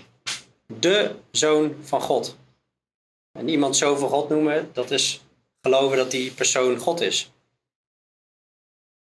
De 0.66 1.14
Zoon 1.30 1.76
van 1.80 2.00
God. 2.00 2.36
En 3.32 3.48
iemand 3.48 3.76
zo 3.76 3.96
van 3.96 4.08
God 4.08 4.28
noemen, 4.28 4.70
dat 4.72 4.90
is 4.90 5.20
geloven 5.60 5.96
dat 5.96 6.10
die 6.10 6.30
persoon 6.30 6.78
God 6.78 7.00
is. 7.00 7.32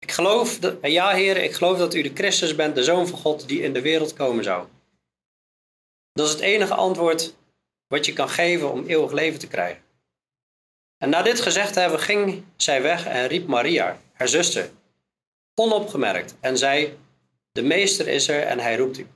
Ik 0.04 0.12
geloof, 0.12 0.58
dat, 0.58 0.76
ja 0.82 1.10
Heer, 1.10 1.36
ik 1.36 1.52
geloof 1.52 1.78
dat 1.78 1.94
u 1.94 2.02
de 2.02 2.10
Christus 2.14 2.54
bent, 2.54 2.74
de 2.74 2.84
Zoon 2.84 3.06
van 3.06 3.18
God, 3.18 3.48
die 3.48 3.62
in 3.62 3.72
de 3.72 3.80
wereld 3.80 4.12
komen 4.12 4.44
zou. 4.44 4.66
Dat 6.12 6.26
is 6.26 6.32
het 6.32 6.40
enige 6.40 6.74
antwoord 6.74 7.34
wat 7.86 8.06
je 8.06 8.12
kan 8.12 8.28
geven 8.28 8.72
om 8.72 8.86
eeuwig 8.86 9.12
leven 9.12 9.38
te 9.38 9.46
krijgen. 9.46 9.82
En 10.98 11.10
na 11.10 11.22
dit 11.22 11.40
gezegd 11.40 11.74
hebben, 11.74 12.00
ging 12.00 12.44
zij 12.56 12.82
weg 12.82 13.06
en 13.06 13.26
riep 13.26 13.46
Maria, 13.46 14.00
haar 14.12 14.28
zuster, 14.28 14.70
onopgemerkt 15.54 16.36
en 16.40 16.58
zei, 16.58 16.98
de 17.52 17.62
meester 17.62 18.08
is 18.08 18.28
er 18.28 18.42
en 18.42 18.58
hij 18.58 18.76
roept 18.76 18.98
u. 18.98 19.06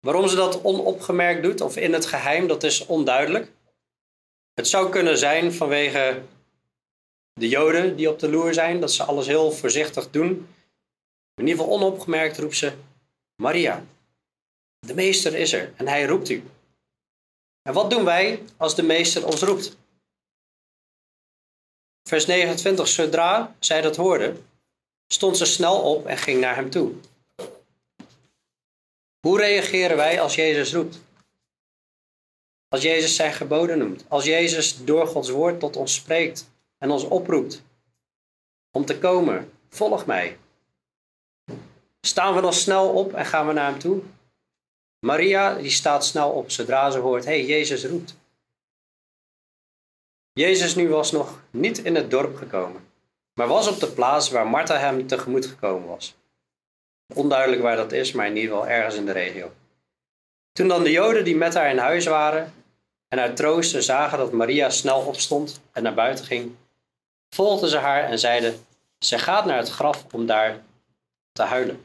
Waarom 0.00 0.28
ze 0.28 0.36
dat 0.36 0.62
onopgemerkt 0.62 1.42
doet 1.42 1.60
of 1.60 1.76
in 1.76 1.92
het 1.92 2.06
geheim, 2.06 2.46
dat 2.46 2.62
is 2.62 2.86
onduidelijk. 2.86 3.52
Het 4.54 4.68
zou 4.68 4.90
kunnen 4.90 5.18
zijn 5.18 5.52
vanwege 5.52 6.22
de 7.40 7.48
Joden 7.48 7.96
die 7.96 8.10
op 8.10 8.18
de 8.18 8.28
loer 8.28 8.54
zijn, 8.54 8.80
dat 8.80 8.92
ze 8.92 9.04
alles 9.04 9.26
heel 9.26 9.52
voorzichtig 9.52 10.10
doen. 10.10 10.28
In 11.34 11.46
ieder 11.46 11.62
geval 11.62 11.72
onopgemerkt 11.72 12.38
roept 12.38 12.56
ze: 12.56 12.72
Maria, 13.42 13.84
de 14.78 14.94
meester 14.94 15.34
is 15.34 15.52
er 15.52 15.72
en 15.76 15.88
hij 15.88 16.06
roept 16.06 16.28
u. 16.28 16.44
En 17.62 17.72
wat 17.72 17.90
doen 17.90 18.04
wij 18.04 18.42
als 18.56 18.74
de 18.74 18.82
meester 18.82 19.26
ons 19.26 19.42
roept? 19.42 19.76
Vers 22.08 22.26
29, 22.26 22.88
zodra 22.88 23.54
zij 23.58 23.80
dat 23.80 23.96
hoorde, 23.96 24.36
stond 25.06 25.36
ze 25.36 25.44
snel 25.44 25.80
op 25.80 26.06
en 26.06 26.18
ging 26.18 26.40
naar 26.40 26.54
hem 26.54 26.70
toe. 26.70 26.92
Hoe 29.20 29.38
reageren 29.38 29.96
wij 29.96 30.20
als 30.20 30.34
Jezus 30.34 30.72
roept? 30.72 31.00
Als 32.68 32.82
Jezus 32.82 33.16
zijn 33.16 33.32
geboden 33.32 33.78
noemt, 33.78 34.04
als 34.08 34.24
Jezus 34.24 34.84
door 34.84 35.06
Gods 35.06 35.28
woord 35.28 35.60
tot 35.60 35.76
ons 35.76 35.94
spreekt 35.94 36.46
en 36.78 36.90
ons 36.90 37.04
oproept 37.04 37.62
om 38.70 38.84
te 38.84 38.98
komen, 38.98 39.52
volg 39.68 40.06
mij. 40.06 40.38
Staan 42.00 42.34
we 42.34 42.40
dan 42.40 42.52
snel 42.52 42.88
op 42.88 43.12
en 43.12 43.26
gaan 43.26 43.46
we 43.46 43.52
naar 43.52 43.70
hem 43.70 43.78
toe? 43.78 44.02
Maria 45.06 45.54
die 45.54 45.70
staat 45.70 46.04
snel 46.04 46.30
op 46.30 46.50
zodra 46.50 46.90
ze 46.90 46.98
hoort, 46.98 47.24
hey, 47.24 47.44
Jezus 47.44 47.84
roept. 47.84 48.16
Jezus 50.32 50.74
nu 50.74 50.88
was 50.88 51.12
nog 51.12 51.40
niet 51.50 51.78
in 51.78 51.94
het 51.94 52.10
dorp 52.10 52.36
gekomen, 52.36 52.88
maar 53.34 53.48
was 53.48 53.68
op 53.68 53.80
de 53.80 53.90
plaats 53.90 54.30
waar 54.30 54.46
Martha 54.46 54.78
hem 54.78 55.06
tegemoet 55.06 55.46
gekomen 55.46 55.88
was. 55.88 56.14
Onduidelijk 57.14 57.62
waar 57.62 57.76
dat 57.76 57.92
is, 57.92 58.12
maar 58.12 58.26
in 58.26 58.36
ieder 58.36 58.50
geval 58.50 58.68
ergens 58.68 58.94
in 58.94 59.06
de 59.06 59.12
regio. 59.12 59.52
Toen 60.52 60.68
dan 60.68 60.82
de 60.82 60.90
Joden 60.90 61.24
die 61.24 61.36
met 61.36 61.54
haar 61.54 61.70
in 61.70 61.78
huis 61.78 62.06
waren 62.06 62.54
en 63.08 63.18
uit 63.18 63.36
troosten 63.36 63.82
zagen 63.82 64.18
dat 64.18 64.32
Maria 64.32 64.70
snel 64.70 65.00
opstond 65.00 65.60
en 65.72 65.82
naar 65.82 65.94
buiten 65.94 66.24
ging, 66.24 66.56
volgden 67.30 67.68
ze 67.68 67.76
haar 67.76 68.04
en 68.04 68.18
zeiden: 68.18 68.66
Zij 68.98 69.18
gaat 69.18 69.44
naar 69.44 69.58
het 69.58 69.70
graf 69.70 70.04
om 70.12 70.26
daar 70.26 70.62
te 71.32 71.42
huilen. 71.42 71.84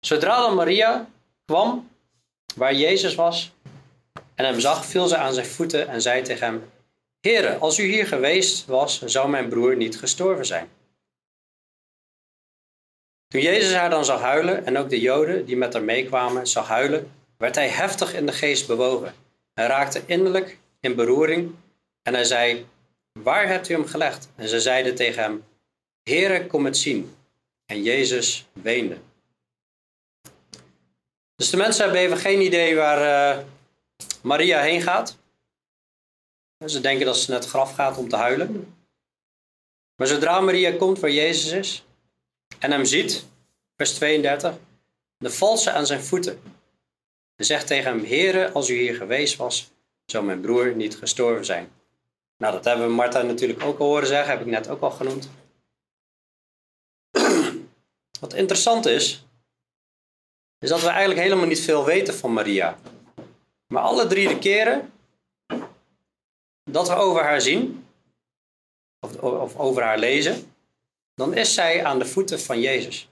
Zodra 0.00 0.40
dan 0.40 0.54
Maria 0.54 1.08
kwam 1.44 1.90
waar 2.56 2.74
Jezus 2.74 3.14
was 3.14 3.52
en 4.34 4.44
hem 4.44 4.60
zag, 4.60 4.86
viel 4.86 5.06
ze 5.06 5.16
aan 5.16 5.34
zijn 5.34 5.46
voeten 5.46 5.88
en 5.88 6.02
zei 6.02 6.22
tegen 6.22 6.46
hem: 6.46 6.70
Heere, 7.20 7.56
als 7.56 7.78
u 7.78 7.84
hier 7.84 8.06
geweest 8.06 8.66
was, 8.66 9.02
zou 9.02 9.28
mijn 9.28 9.48
broer 9.48 9.76
niet 9.76 9.98
gestorven 9.98 10.46
zijn. 10.46 10.70
Toen 13.28 13.40
Jezus 13.40 13.74
haar 13.74 13.90
dan 13.90 14.04
zag 14.04 14.20
huilen 14.20 14.66
en 14.66 14.78
ook 14.78 14.88
de 14.88 15.00
Joden 15.00 15.44
die 15.44 15.56
met 15.56 15.72
haar 15.72 15.82
meekwamen 15.82 16.46
zag 16.46 16.68
huilen, 16.68 17.12
werd 17.36 17.54
hij 17.54 17.68
heftig 17.68 18.14
in 18.14 18.26
de 18.26 18.32
geest 18.32 18.66
bewogen. 18.66 19.14
Hij 19.54 19.66
raakte 19.66 20.02
innerlijk 20.06 20.58
in 20.80 20.94
beroering 20.94 21.54
en 22.02 22.14
hij 22.14 22.24
zei, 22.24 22.66
waar 23.12 23.48
hebt 23.48 23.68
u 23.68 23.74
hem 23.74 23.86
gelegd? 23.86 24.28
En 24.36 24.48
ze 24.48 24.60
zeiden 24.60 24.94
tegen 24.94 25.22
hem, 25.22 25.44
Heere, 26.02 26.46
kom 26.46 26.64
het 26.64 26.76
zien. 26.76 27.16
En 27.66 27.82
Jezus 27.82 28.46
weende. 28.52 28.98
Dus 31.36 31.50
de 31.50 31.56
mensen 31.56 31.84
hebben 31.84 32.00
even 32.00 32.16
geen 32.16 32.40
idee 32.40 32.76
waar 32.76 33.36
uh, 33.36 33.44
Maria 34.22 34.60
heen 34.60 34.82
gaat. 34.82 35.16
Ze 36.66 36.80
denken 36.80 37.06
dat 37.06 37.16
ze 37.16 37.30
naar 37.30 37.40
het 37.40 37.48
graf 37.48 37.74
gaat 37.74 37.98
om 37.98 38.08
te 38.08 38.16
huilen. 38.16 38.74
Maar 39.96 40.06
zodra 40.06 40.40
Maria 40.40 40.76
komt 40.76 40.98
waar 40.98 41.10
Jezus 41.10 41.52
is 41.52 41.84
en 42.58 42.70
hem 42.70 42.84
ziet, 42.84 43.26
vers 43.76 43.94
32, 43.94 44.54
dan 45.18 45.30
valt 45.30 45.60
ze 45.60 45.70
aan 45.72 45.86
zijn 45.86 46.02
voeten. 46.02 46.40
En 47.36 47.44
zegt 47.44 47.66
tegen 47.66 47.90
hem, 47.90 48.04
Heere, 48.04 48.52
als 48.52 48.68
u 48.68 48.74
hier 48.74 48.94
geweest 48.94 49.36
was, 49.36 49.70
zou 50.06 50.24
mijn 50.24 50.40
broer 50.40 50.74
niet 50.74 50.96
gestorven 50.96 51.44
zijn. 51.44 51.70
Nou, 52.38 52.52
dat 52.52 52.64
hebben 52.64 52.86
we 52.86 52.92
Martha 52.92 53.22
natuurlijk 53.22 53.62
ook 53.62 53.78
al 53.78 53.86
horen 53.86 54.06
zeggen, 54.06 54.30
heb 54.30 54.40
ik 54.40 54.46
net 54.46 54.68
ook 54.68 54.80
al 54.80 54.90
genoemd. 54.90 55.28
Wat 58.20 58.34
interessant 58.34 58.86
is, 58.86 59.24
is 60.58 60.68
dat 60.68 60.80
we 60.80 60.88
eigenlijk 60.88 61.20
helemaal 61.20 61.46
niet 61.46 61.60
veel 61.60 61.84
weten 61.84 62.14
van 62.14 62.32
Maria. 62.32 62.78
Maar 63.66 63.82
alle 63.82 64.06
drie 64.06 64.28
de 64.28 64.38
keren 64.38 64.92
dat 66.70 66.88
we 66.88 66.94
over 66.94 67.22
haar 67.22 67.40
zien, 67.40 67.86
of, 69.00 69.16
of 69.20 69.56
over 69.56 69.82
haar 69.82 69.98
lezen, 69.98 70.52
dan 71.14 71.34
is 71.34 71.54
zij 71.54 71.84
aan 71.84 71.98
de 71.98 72.06
voeten 72.06 72.40
van 72.40 72.60
Jezus. 72.60 73.08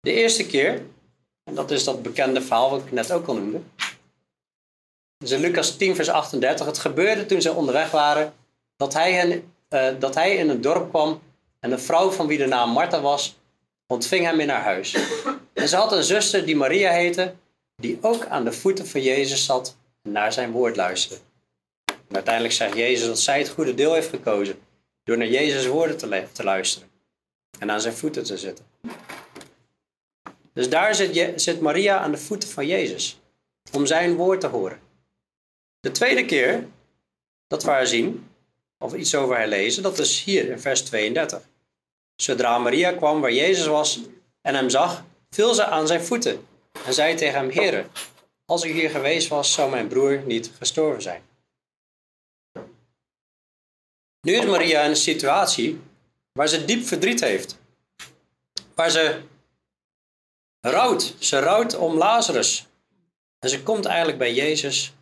De 0.00 0.12
eerste 0.12 0.46
keer, 0.46 0.86
en 1.44 1.54
dat 1.54 1.70
is 1.70 1.84
dat 1.84 2.02
bekende 2.02 2.42
verhaal 2.42 2.70
wat 2.70 2.84
ik 2.84 2.92
net 2.92 3.12
ook 3.12 3.26
al 3.26 3.34
noemde. 3.34 3.60
Dus 5.22 5.30
in 5.30 5.40
Lucas 5.40 5.76
10, 5.76 5.94
vers 5.94 6.08
38. 6.08 6.66
Het 6.66 6.78
gebeurde 6.78 7.26
toen 7.26 7.42
ze 7.42 7.52
onderweg 7.52 7.90
waren 7.90 8.32
dat 8.76 8.92
hij, 8.92 9.42
uh, 9.70 9.88
dat 9.98 10.14
hij 10.14 10.36
in 10.36 10.48
een 10.48 10.60
dorp 10.60 10.88
kwam 10.88 11.20
en 11.60 11.72
een 11.72 11.80
vrouw 11.80 12.10
van 12.10 12.26
wie 12.26 12.38
de 12.38 12.46
naam 12.46 12.70
Martha 12.70 13.00
was, 13.00 13.36
ontving 13.86 14.24
hem 14.24 14.40
in 14.40 14.48
haar 14.48 14.62
huis. 14.62 14.96
En 15.52 15.68
ze 15.68 15.76
had 15.76 15.92
een 15.92 16.02
zuster 16.02 16.44
die 16.46 16.56
Maria 16.56 16.90
heette, 16.90 17.34
die 17.76 17.98
ook 18.00 18.26
aan 18.26 18.44
de 18.44 18.52
voeten 18.52 18.86
van 18.86 19.02
Jezus 19.02 19.44
zat 19.44 19.76
en 20.02 20.12
naar 20.12 20.32
zijn 20.32 20.50
woord 20.50 20.76
luisterde. 20.76 21.22
Uiteindelijk 22.10 22.54
zegt 22.54 22.76
Jezus 22.76 23.06
dat 23.06 23.20
zij 23.20 23.38
het 23.38 23.48
goede 23.48 23.74
deel 23.74 23.94
heeft 23.94 24.08
gekozen 24.08 24.58
door 25.04 25.18
naar 25.18 25.28
Jezus' 25.28 25.66
woorden 25.66 25.96
te, 25.96 26.26
te 26.32 26.44
luisteren 26.44 26.88
en 27.58 27.70
aan 27.70 27.80
zijn 27.80 27.94
voeten 27.94 28.24
te 28.24 28.36
zitten. 28.36 28.64
Dus 30.52 30.68
daar 30.68 30.94
zit, 30.94 31.32
zit 31.42 31.60
Maria 31.60 31.98
aan 31.98 32.10
de 32.10 32.18
voeten 32.18 32.48
van 32.48 32.66
Jezus, 32.66 33.20
om 33.72 33.86
zijn 33.86 34.14
woord 34.14 34.40
te 34.40 34.46
horen. 34.46 34.81
De 35.82 35.90
tweede 35.90 36.24
keer 36.24 36.68
dat 37.46 37.62
we 37.62 37.70
haar 37.70 37.86
zien, 37.86 38.30
of 38.78 38.94
iets 38.94 39.14
over 39.14 39.36
haar 39.36 39.48
lezen, 39.48 39.82
dat 39.82 39.98
is 39.98 40.22
hier 40.22 40.50
in 40.50 40.60
vers 40.60 40.82
32. 40.82 41.48
Zodra 42.16 42.58
Maria 42.58 42.92
kwam 42.92 43.20
waar 43.20 43.32
Jezus 43.32 43.66
was 43.66 44.00
en 44.40 44.54
hem 44.54 44.70
zag, 44.70 45.04
viel 45.30 45.54
ze 45.54 45.64
aan 45.64 45.86
zijn 45.86 46.02
voeten 46.02 46.46
en 46.84 46.94
zei 46.94 47.14
tegen 47.14 47.38
hem: 47.38 47.50
Heere, 47.50 47.86
als 48.44 48.64
u 48.64 48.70
hier 48.70 48.90
geweest 48.90 49.28
was, 49.28 49.52
zou 49.52 49.70
mijn 49.70 49.88
broer 49.88 50.22
niet 50.26 50.50
gestorven 50.58 51.02
zijn. 51.02 51.22
Nu 54.20 54.32
is 54.32 54.44
Maria 54.44 54.82
in 54.82 54.90
een 54.90 54.96
situatie 54.96 55.80
waar 56.32 56.48
ze 56.48 56.64
diep 56.64 56.86
verdriet 56.86 57.20
heeft. 57.20 57.58
Waar 58.74 58.90
ze 58.90 59.20
rouwt. 60.60 61.14
Ze 61.18 61.38
rouwt 61.38 61.74
om 61.76 61.96
Lazarus. 61.96 62.66
En 63.38 63.48
ze 63.48 63.62
komt 63.62 63.84
eigenlijk 63.84 64.18
bij 64.18 64.34
Jezus 64.34 64.92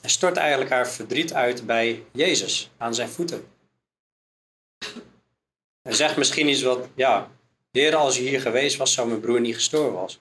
en 0.00 0.10
stort 0.10 0.36
eigenlijk 0.36 0.70
haar 0.70 0.88
verdriet 0.88 1.32
uit 1.32 1.66
bij 1.66 2.04
Jezus 2.12 2.70
aan 2.76 2.94
zijn 2.94 3.08
voeten. 3.08 3.48
Hij 5.82 5.94
zegt 5.94 6.16
misschien 6.16 6.48
iets 6.48 6.62
wat, 6.62 6.88
ja, 6.94 7.30
Heer, 7.70 7.96
als 7.96 8.16
je 8.16 8.22
hier 8.22 8.40
geweest 8.40 8.76
was, 8.76 8.92
zou 8.92 9.08
mijn 9.08 9.20
broer 9.20 9.40
niet 9.40 9.54
gestorven, 9.54 9.92
was, 9.92 10.20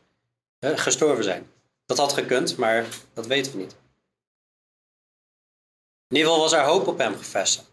eh, 0.60 0.78
gestorven 0.78 1.24
zijn. 1.24 1.52
Dat 1.86 1.98
had 1.98 2.14
gekund, 2.14 2.58
maar 2.58 2.86
dat 3.14 3.28
weten 3.28 3.52
we 3.52 3.58
niet. 3.58 3.76
In 6.08 6.16
ieder 6.16 6.28
geval 6.28 6.44
was 6.44 6.54
haar 6.54 6.66
hoop 6.66 6.88
op 6.88 6.98
hem 6.98 7.18
gevestigd. 7.18 7.72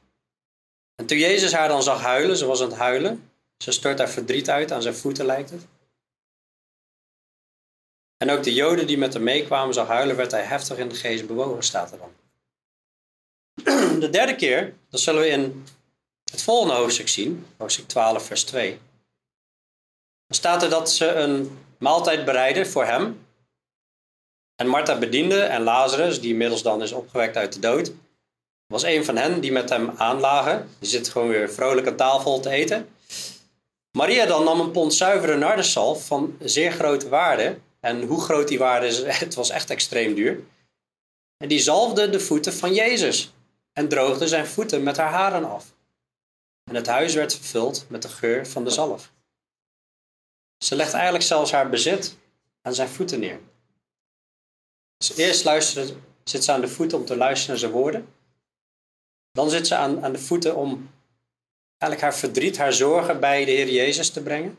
En 0.94 1.06
toen 1.06 1.18
Jezus 1.18 1.52
haar 1.52 1.68
dan 1.68 1.82
zag 1.82 2.00
huilen, 2.00 2.36
ze 2.36 2.46
was 2.46 2.62
aan 2.62 2.68
het 2.68 2.78
huilen, 2.78 3.30
ze 3.56 3.72
stort 3.72 3.98
haar 3.98 4.10
verdriet 4.10 4.50
uit, 4.50 4.72
aan 4.72 4.82
zijn 4.82 4.94
voeten 4.94 5.26
lijkt 5.26 5.50
het. 5.50 5.66
En 8.22 8.30
ook 8.30 8.42
de 8.42 8.54
Joden 8.54 8.86
die 8.86 8.98
met 8.98 9.12
hem 9.12 9.22
meekwamen 9.22 9.74
zag 9.74 9.86
huilen, 9.86 10.16
werd 10.16 10.30
hij 10.30 10.42
heftig 10.42 10.78
in 10.78 10.88
de 10.88 10.94
geest 10.94 11.26
bewogen, 11.26 11.62
staat 11.62 11.92
er 11.92 11.98
dan. 11.98 12.10
De 14.00 14.10
derde 14.10 14.34
keer, 14.34 14.74
dat 14.90 15.00
zullen 15.00 15.20
we 15.20 15.28
in 15.28 15.64
het 16.30 16.42
volgende 16.42 16.74
hoofdstuk 16.74 17.08
zien, 17.08 17.46
hoofdstuk 17.56 17.88
12, 17.88 18.26
vers 18.26 18.44
2. 18.44 18.70
Dan 20.26 20.36
staat 20.36 20.62
er 20.62 20.70
dat 20.70 20.90
ze 20.90 21.06
een 21.06 21.58
maaltijd 21.78 22.24
bereiden 22.24 22.66
voor 22.66 22.84
hem. 22.84 23.26
En 24.56 24.66
Martha 24.66 24.98
bediende 24.98 25.40
en 25.42 25.62
Lazarus, 25.62 26.20
die 26.20 26.30
inmiddels 26.30 26.62
dan 26.62 26.82
is 26.82 26.92
opgewekt 26.92 27.36
uit 27.36 27.52
de 27.52 27.60
dood, 27.60 27.92
was 28.66 28.82
een 28.82 29.04
van 29.04 29.16
hen 29.16 29.40
die 29.40 29.52
met 29.52 29.68
hem 29.68 29.90
aanlagen. 29.96 30.68
Die 30.78 30.88
zit 30.88 31.08
gewoon 31.08 31.28
weer 31.28 31.50
vrolijk 31.50 31.86
aan 31.86 31.96
tafel 31.96 32.40
te 32.40 32.50
eten. 32.50 32.88
Maria 33.96 34.26
dan 34.26 34.44
nam 34.44 34.60
een 34.60 34.70
pond 34.70 34.94
zuivere 34.94 35.36
nardeszalf 35.36 36.06
van 36.06 36.36
zeer 36.40 36.72
grote 36.72 37.08
waarde. 37.08 37.58
En 37.86 38.02
hoe 38.02 38.20
groot 38.20 38.48
die 38.48 38.58
waarde 38.58 38.86
is, 38.86 39.02
het 39.24 39.34
was 39.34 39.50
echt 39.50 39.70
extreem 39.70 40.14
duur. 40.14 40.40
En 41.36 41.48
die 41.48 41.58
zalfde 41.58 42.10
de 42.10 42.20
voeten 42.20 42.52
van 42.52 42.74
Jezus 42.74 43.32
en 43.72 43.88
droogde 43.88 44.28
zijn 44.28 44.46
voeten 44.46 44.82
met 44.82 44.96
haar 44.96 45.10
haren 45.10 45.44
af. 45.44 45.74
En 46.64 46.74
het 46.74 46.86
huis 46.86 47.14
werd 47.14 47.34
vervuld 47.34 47.84
met 47.88 48.02
de 48.02 48.08
geur 48.08 48.46
van 48.46 48.64
de 48.64 48.70
zalf. 48.70 49.12
Ze 50.64 50.76
legt 50.76 50.92
eigenlijk 50.92 51.24
zelfs 51.24 51.52
haar 51.52 51.68
bezit 51.68 52.16
aan 52.62 52.74
zijn 52.74 52.88
voeten 52.88 53.20
neer. 53.20 53.40
Dus 54.96 55.16
eerst 55.16 55.44
luisterde, 55.44 55.94
zit 56.24 56.44
ze 56.44 56.52
aan 56.52 56.60
de 56.60 56.68
voeten 56.68 56.98
om 56.98 57.04
te 57.04 57.16
luisteren 57.16 57.50
naar 57.50 57.58
zijn 57.58 57.72
woorden. 57.72 58.14
Dan 59.32 59.50
zit 59.50 59.66
ze 59.66 59.74
aan, 59.74 60.04
aan 60.04 60.12
de 60.12 60.18
voeten 60.18 60.56
om 60.56 60.90
eigenlijk 61.78 62.12
haar 62.12 62.20
verdriet, 62.20 62.58
haar 62.58 62.72
zorgen 62.72 63.20
bij 63.20 63.44
de 63.44 63.50
Heer 63.50 63.70
Jezus 63.70 64.10
te 64.10 64.22
brengen. 64.22 64.58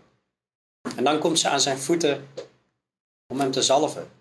En 0.96 1.04
dan 1.04 1.20
komt 1.20 1.40
ze 1.40 1.50
aan 1.50 1.62
zijn 1.62 1.78
voeten 1.78 2.28
om 3.34 3.40
hem 3.40 3.52
te 3.52 3.62
zalven. 3.62 4.12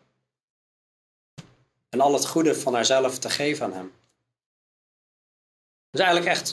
En 1.88 2.00
al 2.00 2.12
het 2.12 2.26
goede 2.26 2.54
van 2.54 2.74
haarzelf 2.74 3.18
te 3.18 3.30
geven 3.30 3.66
aan 3.66 3.72
hem. 3.72 3.92
Is 5.90 6.00
eigenlijk 6.00 6.30
echt, 6.30 6.52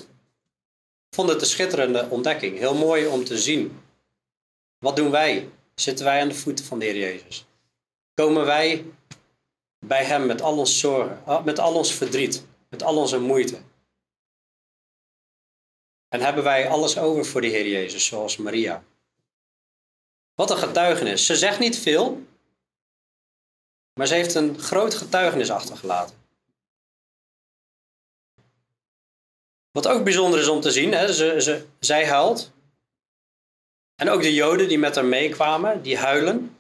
ik 1.10 1.16
vond 1.16 1.30
het 1.30 1.42
een 1.42 1.48
schitterende 1.48 2.08
ontdekking. 2.10 2.58
Heel 2.58 2.76
mooi 2.76 3.08
om 3.08 3.24
te 3.24 3.38
zien. 3.38 3.82
Wat 4.78 4.96
doen 4.96 5.12
wij? 5.12 5.50
Zitten 5.76 6.06
wij 6.06 6.22
aan 6.22 6.28
de 6.28 6.36
voeten 6.36 6.66
van 6.66 6.80
de 6.80 6.86
Heer 6.86 6.98
Jezus? 6.98 7.46
Komen 8.14 8.46
wij 8.46 8.86
bij 9.86 10.04
Hem 10.04 10.26
met 10.26 10.42
al 10.42 10.58
ons 10.58 10.80
zorgen, 10.80 11.44
met 11.46 11.60
al 11.60 11.74
ons 11.74 11.94
verdriet, 11.94 12.46
met 12.70 12.84
al 12.84 12.98
onze 12.98 13.20
moeite? 13.20 13.62
En 16.08 16.22
hebben 16.22 16.44
wij 16.44 16.70
alles 16.70 16.98
over 16.98 17.26
voor 17.26 17.42
de 17.42 17.48
Heer 17.48 17.68
Jezus, 17.68 18.06
zoals 18.06 18.38
Maria? 18.38 18.84
Wat 20.36 20.52
een 20.52 20.58
getuigenis. 20.58 21.26
Ze 21.26 21.36
zegt 21.36 21.60
niet 21.60 21.78
veel, 21.78 22.28
maar 24.00 24.08
ze 24.08 24.14
heeft 24.14 24.36
een 24.36 24.60
groot 24.60 24.96
getuigenis 24.96 25.52
achtergelaten. 25.52 26.16
Wat 29.72 29.88
ook 29.88 30.04
bijzonder 30.04 30.40
is 30.40 30.48
om 30.48 30.62
te 30.62 30.72
zien, 30.72 30.92
hè, 30.94 31.14
ze, 31.14 31.42
ze, 31.42 31.66
zij 31.80 32.08
huilt. 32.08 32.52
En 33.96 34.10
ook 34.10 34.22
de 34.22 34.34
Joden 34.34 34.68
die 34.68 34.80
met 34.80 34.96
haar 34.96 35.06
meekwamen, 35.06 35.82
die 35.82 35.98
huilen. 35.98 36.58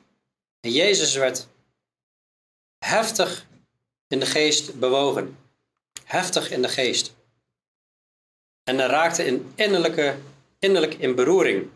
En 0.59 0.71
Jezus 0.71 1.15
werd 1.15 1.47
heftig 2.85 3.45
in 4.07 4.19
de 4.19 4.25
geest 4.25 4.79
bewogen. 4.79 5.37
Heftig 6.03 6.51
in 6.51 6.61
de 6.61 6.69
geest. 6.69 7.15
En 8.63 8.77
hij 8.77 8.87
raakte 8.87 9.25
in 9.25 9.51
innerlijke, 9.55 10.17
innerlijk 10.59 10.93
in 10.93 11.15
beroering. 11.15 11.69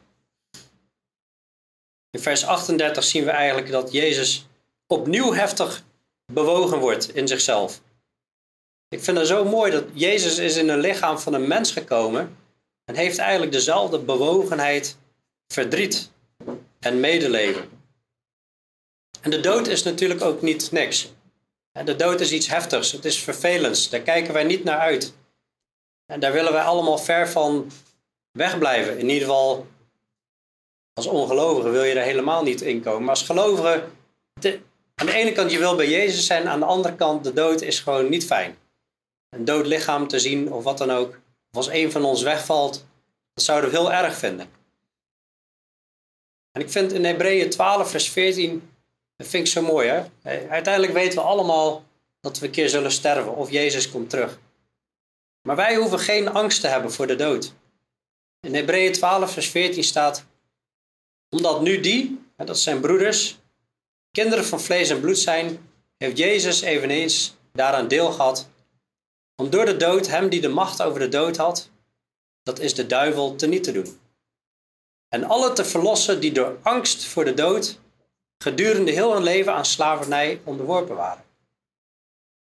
In 2.09 2.20
vers 2.20 2.45
38 2.45 3.03
zien 3.03 3.24
we 3.24 3.32
eigenlijk 3.32 3.72
dat 3.72 3.91
Jezus 3.91 4.47
opnieuw 4.94 5.34
heftig 5.34 5.84
bewogen 6.34 6.80
wordt 6.80 7.16
in 7.16 7.28
zichzelf. 7.28 7.82
Ik 8.89 9.04
vind 9.04 9.18
het 9.18 9.28
zo 9.28 9.46
mooi 9.46 9.72
dat 9.72 9.84
Jezus 9.94 10.38
is 10.38 10.56
in 10.56 10.70
een 10.70 10.80
lichaam 10.80 11.20
van 11.20 11.34
een 11.34 11.48
mens 11.48 11.72
gekomen 11.72 12.38
en 12.86 12.96
heeft 12.96 13.18
eigenlijk 13.18 13.52
dezelfde 13.52 14.00
bewogenheid, 14.00 14.98
verdriet 15.48 16.12
en 16.80 17.00
medeleven. 17.00 17.70
En 19.22 19.30
de 19.30 19.39
dood 19.39 19.68
is 19.68 19.84
natuurlijk 19.84 20.22
ook 20.22 20.41
niet 20.41 20.72
niks. 20.72 21.12
De 21.86 21.96
dood 21.96 22.20
is 22.20 22.32
iets 22.32 22.48
heftigs, 22.48 22.91
het 22.91 23.06
is 23.06 23.20
vervelends, 23.20 23.89
daar 23.89 24.00
kijken 24.00 24.34
wij 24.34 24.44
niet 24.44 24.64
naar 24.64 24.78
uit. 24.78 25.14
En 26.06 26.20
daar 26.20 26.32
willen 26.32 26.52
wij 26.52 26.64
allemaal 26.64 26.98
ver 26.98 27.30
van 27.30 27.72
wegblijven. 28.32 28.98
In 28.98 29.10
ieder 29.10 29.28
geval, 29.28 29.68
als 30.94 31.08
ongelovige 31.08 31.70
wil 31.70 31.84
je 31.84 31.94
er 31.94 32.04
helemaal 32.04 32.44
niet 32.44 32.62
in 32.62 32.82
komen. 32.82 33.02
Maar 33.02 33.10
als 33.10 33.24
gelovige, 33.24 33.84
aan 34.96 35.06
de 35.06 35.14
ene 35.14 35.32
kant 35.32 35.52
je 35.52 35.58
wil 35.58 35.76
bij 35.76 35.89
Jezus 35.89 36.26
zijn, 36.26 36.48
aan 36.48 36.60
de 36.60 36.66
andere 36.66 36.96
kant 36.96 37.24
de 37.24 37.34
dood 37.34 37.62
is 37.62 37.80
gewoon 37.80 38.10
niet 38.10 38.26
fijn. 38.26 38.58
Een 39.30 39.46
dood 39.46 39.66
lichaam 39.66 40.08
te 40.08 40.20
zien 40.20 40.52
of 40.52 40.64
wat 40.64 40.78
dan 40.78 40.91
ook. 40.91 41.20
Als 41.52 41.68
een 41.68 41.91
van 41.91 42.06
ons 42.06 42.22
wegvalt, 42.22 42.86
dat 43.34 43.44
zouden 43.44 43.70
we 43.70 43.78
heel 43.78 43.94
erg 43.94 44.18
vinden. 44.18 44.50
En 46.52 46.62
ik 46.62 46.70
vind 46.70 46.91
in 46.91 47.06
Hebreeën 47.06 47.50
12 47.50 47.89
vers 47.89 48.10
14, 48.10 48.70
dat 49.16 49.28
vind 49.28 49.48
ik 49.48 49.54
zo 49.54 49.62
mooi 49.62 49.89
hè. 49.89 50.04
Uiteindelijk 50.50 50.94
weten 50.94 51.18
we 51.18 51.26
allemaal 51.26 51.84
dat 52.20 52.39
we 52.39 52.46
een 52.46 52.52
keer 52.52 52.70
zullen 52.70 52.91
sterven 52.91 53.36
of 53.36 53.52
Jezus 53.52 53.89
komt 53.89 54.10
terug. 54.10 54.39
Maar 55.41 55.56
wij 55.56 55.76
hoeven 55.76 56.00
geen 56.00 56.30
angst 56.30 56.62
te 56.62 56.68
hebben 56.68 56.91
voor 56.91 57.08
de 57.08 57.16
dood. 57.16 57.54
In 58.39 58.56
Hebreeën 58.56 58.94
12 58.94 59.32
vers 59.32 59.50
14 59.50 59.84
staat, 59.84 60.26
omdat 61.30 61.62
nu 61.62 61.80
die, 61.80 62.20
dat 62.36 62.60
zijn 62.60 62.80
broeders, 62.80 63.38
kinderen 64.14 64.45
van 64.45 64.61
vlees 64.61 64.89
en 64.89 64.99
bloed 64.99 65.18
zijn, 65.18 65.70
heeft 65.97 66.18
Jezus 66.18 66.61
eveneens 66.61 67.36
daaraan 67.51 67.88
deel 67.88 68.11
gehad, 68.11 68.47
om 69.36 69.49
door 69.49 69.66
de 69.66 69.78
dood 69.78 70.07
hem 70.07 70.30
die 70.30 70.41
de 70.41 70.47
macht 70.47 70.82
over 70.82 70.99
de 70.99 71.09
dood 71.09 71.38
had, 71.38 71.70
dat 72.43 72.59
is 72.59 72.74
de 72.74 72.86
duivel, 72.86 73.36
te 73.36 73.47
niet 73.47 73.64
te 73.64 73.72
doen. 73.72 73.99
En 75.07 75.24
alle 75.24 75.53
te 75.53 75.66
verlossen 75.66 76.20
die 76.20 76.32
door 76.32 76.57
angst 76.61 77.05
voor 77.05 77.26
de 77.26 77.34
dood 77.34 77.80
gedurende 78.38 78.91
heel 78.91 79.14
hun 79.14 79.24
leven 79.24 79.53
aan 79.53 79.66
slavernij 79.66 80.41
onderworpen 80.43 80.95
waren. 80.95 81.24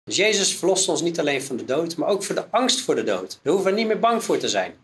Dus 0.04 0.16
Jezus 0.16 0.56
verlost 0.56 0.88
ons 0.88 1.02
niet 1.02 1.18
alleen 1.18 1.42
van 1.42 1.56
de 1.56 1.64
dood, 1.64 1.96
maar 1.96 2.08
ook 2.08 2.24
voor 2.24 2.34
de 2.34 2.50
angst 2.50 2.80
voor 2.80 2.94
de 2.94 3.02
dood. 3.02 3.38
Daar 3.42 3.52
hoeven 3.52 3.72
we 3.72 3.78
niet 3.78 3.86
meer 3.86 3.98
bang 3.98 4.24
voor 4.24 4.38
te 4.38 4.48
zijn. 4.48 4.78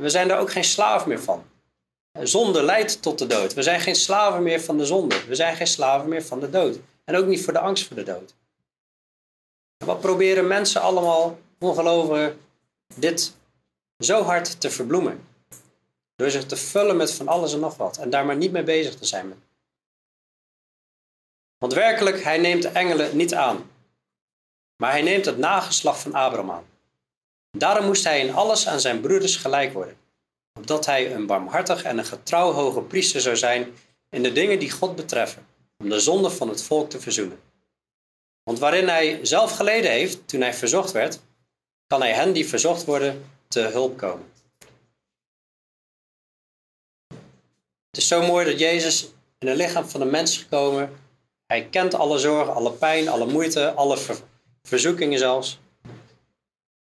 We 0.00 0.08
zijn 0.08 0.28
daar 0.28 0.40
ook 0.40 0.52
geen 0.52 0.64
slaaf 0.64 1.06
meer 1.06 1.20
van. 1.20 1.44
Zonde 2.22 2.62
leidt 2.62 3.02
tot 3.02 3.18
de 3.18 3.26
dood. 3.26 3.54
We 3.54 3.62
zijn 3.62 3.80
geen 3.80 3.94
slaven 3.94 4.42
meer 4.42 4.60
van 4.60 4.78
de 4.78 4.86
zonde. 4.86 5.26
We 5.26 5.34
zijn 5.34 5.56
geen 5.56 5.66
slaven 5.66 6.08
meer 6.08 6.24
van 6.24 6.40
de 6.40 6.50
dood. 6.50 6.78
En 7.04 7.16
ook 7.16 7.26
niet 7.26 7.44
voor 7.44 7.52
de 7.52 7.58
angst 7.58 7.86
voor 7.86 7.96
de 7.96 8.02
dood. 8.02 8.34
wat 9.84 10.00
proberen 10.00 10.46
mensen 10.46 10.80
allemaal, 10.80 11.38
ongelovigen, 11.58 12.40
dit 12.94 13.36
zo 13.98 14.22
hard 14.22 14.60
te 14.60 14.70
verbloemen? 14.70 15.26
Door 16.16 16.30
zich 16.30 16.46
te 16.46 16.56
vullen 16.56 16.96
met 16.96 17.12
van 17.12 17.28
alles 17.28 17.52
en 17.52 17.60
nog 17.60 17.76
wat. 17.76 17.96
En 17.96 18.10
daar 18.10 18.26
maar 18.26 18.36
niet 18.36 18.52
mee 18.52 18.62
bezig 18.62 18.94
te 18.94 19.04
zijn. 19.04 19.42
Want 21.58 21.72
werkelijk, 21.72 22.22
hij 22.22 22.38
neemt 22.38 22.62
de 22.62 22.68
engelen 22.68 23.16
niet 23.16 23.34
aan. 23.34 23.70
Maar 24.76 24.90
hij 24.90 25.02
neemt 25.02 25.24
het 25.24 25.38
nageslacht 25.38 26.00
van 26.00 26.14
Abraham 26.14 26.50
aan. 26.50 26.64
Daarom 27.50 27.84
moest 27.86 28.04
hij 28.04 28.20
in 28.20 28.34
alles 28.34 28.68
aan 28.68 28.80
zijn 28.80 29.00
broeders 29.00 29.36
gelijk 29.36 29.72
worden. 29.72 29.96
Opdat 30.58 30.86
hij 30.86 31.14
een 31.14 31.26
barmhartig 31.26 31.82
en 31.82 31.98
een 31.98 32.04
getrouw 32.04 32.52
hoge 32.52 32.80
priester 32.80 33.20
zou 33.20 33.36
zijn 33.36 33.74
in 34.08 34.22
de 34.22 34.32
dingen 34.32 34.58
die 34.58 34.70
God 34.70 34.96
betreffen. 34.96 35.46
Om 35.78 35.88
de 35.88 36.00
zonde 36.00 36.30
van 36.30 36.48
het 36.48 36.62
volk 36.62 36.90
te 36.90 37.00
verzoenen. 37.00 37.40
Want 38.42 38.58
waarin 38.58 38.88
hij 38.88 39.18
zelf 39.22 39.56
geleden 39.56 39.90
heeft 39.90 40.28
toen 40.28 40.40
hij 40.40 40.54
verzocht 40.54 40.92
werd, 40.92 41.20
kan 41.86 42.00
hij 42.00 42.12
hen 42.12 42.32
die 42.32 42.48
verzocht 42.48 42.84
worden 42.84 43.24
te 43.48 43.60
hulp 43.60 43.96
komen. 43.96 44.32
Het 47.90 48.02
is 48.02 48.08
zo 48.08 48.22
mooi 48.22 48.44
dat 48.44 48.58
Jezus 48.58 49.08
in 49.38 49.48
het 49.48 49.56
lichaam 49.56 49.84
van 49.84 50.00
de 50.00 50.06
mens 50.06 50.38
gekomen. 50.38 50.98
Hij 51.46 51.68
kent 51.68 51.94
alle 51.94 52.18
zorgen, 52.18 52.54
alle 52.54 52.72
pijn, 52.72 53.08
alle 53.08 53.26
moeite, 53.26 53.72
alle 53.72 53.98
verzoekingen 54.62 55.18
zelfs. 55.18 55.58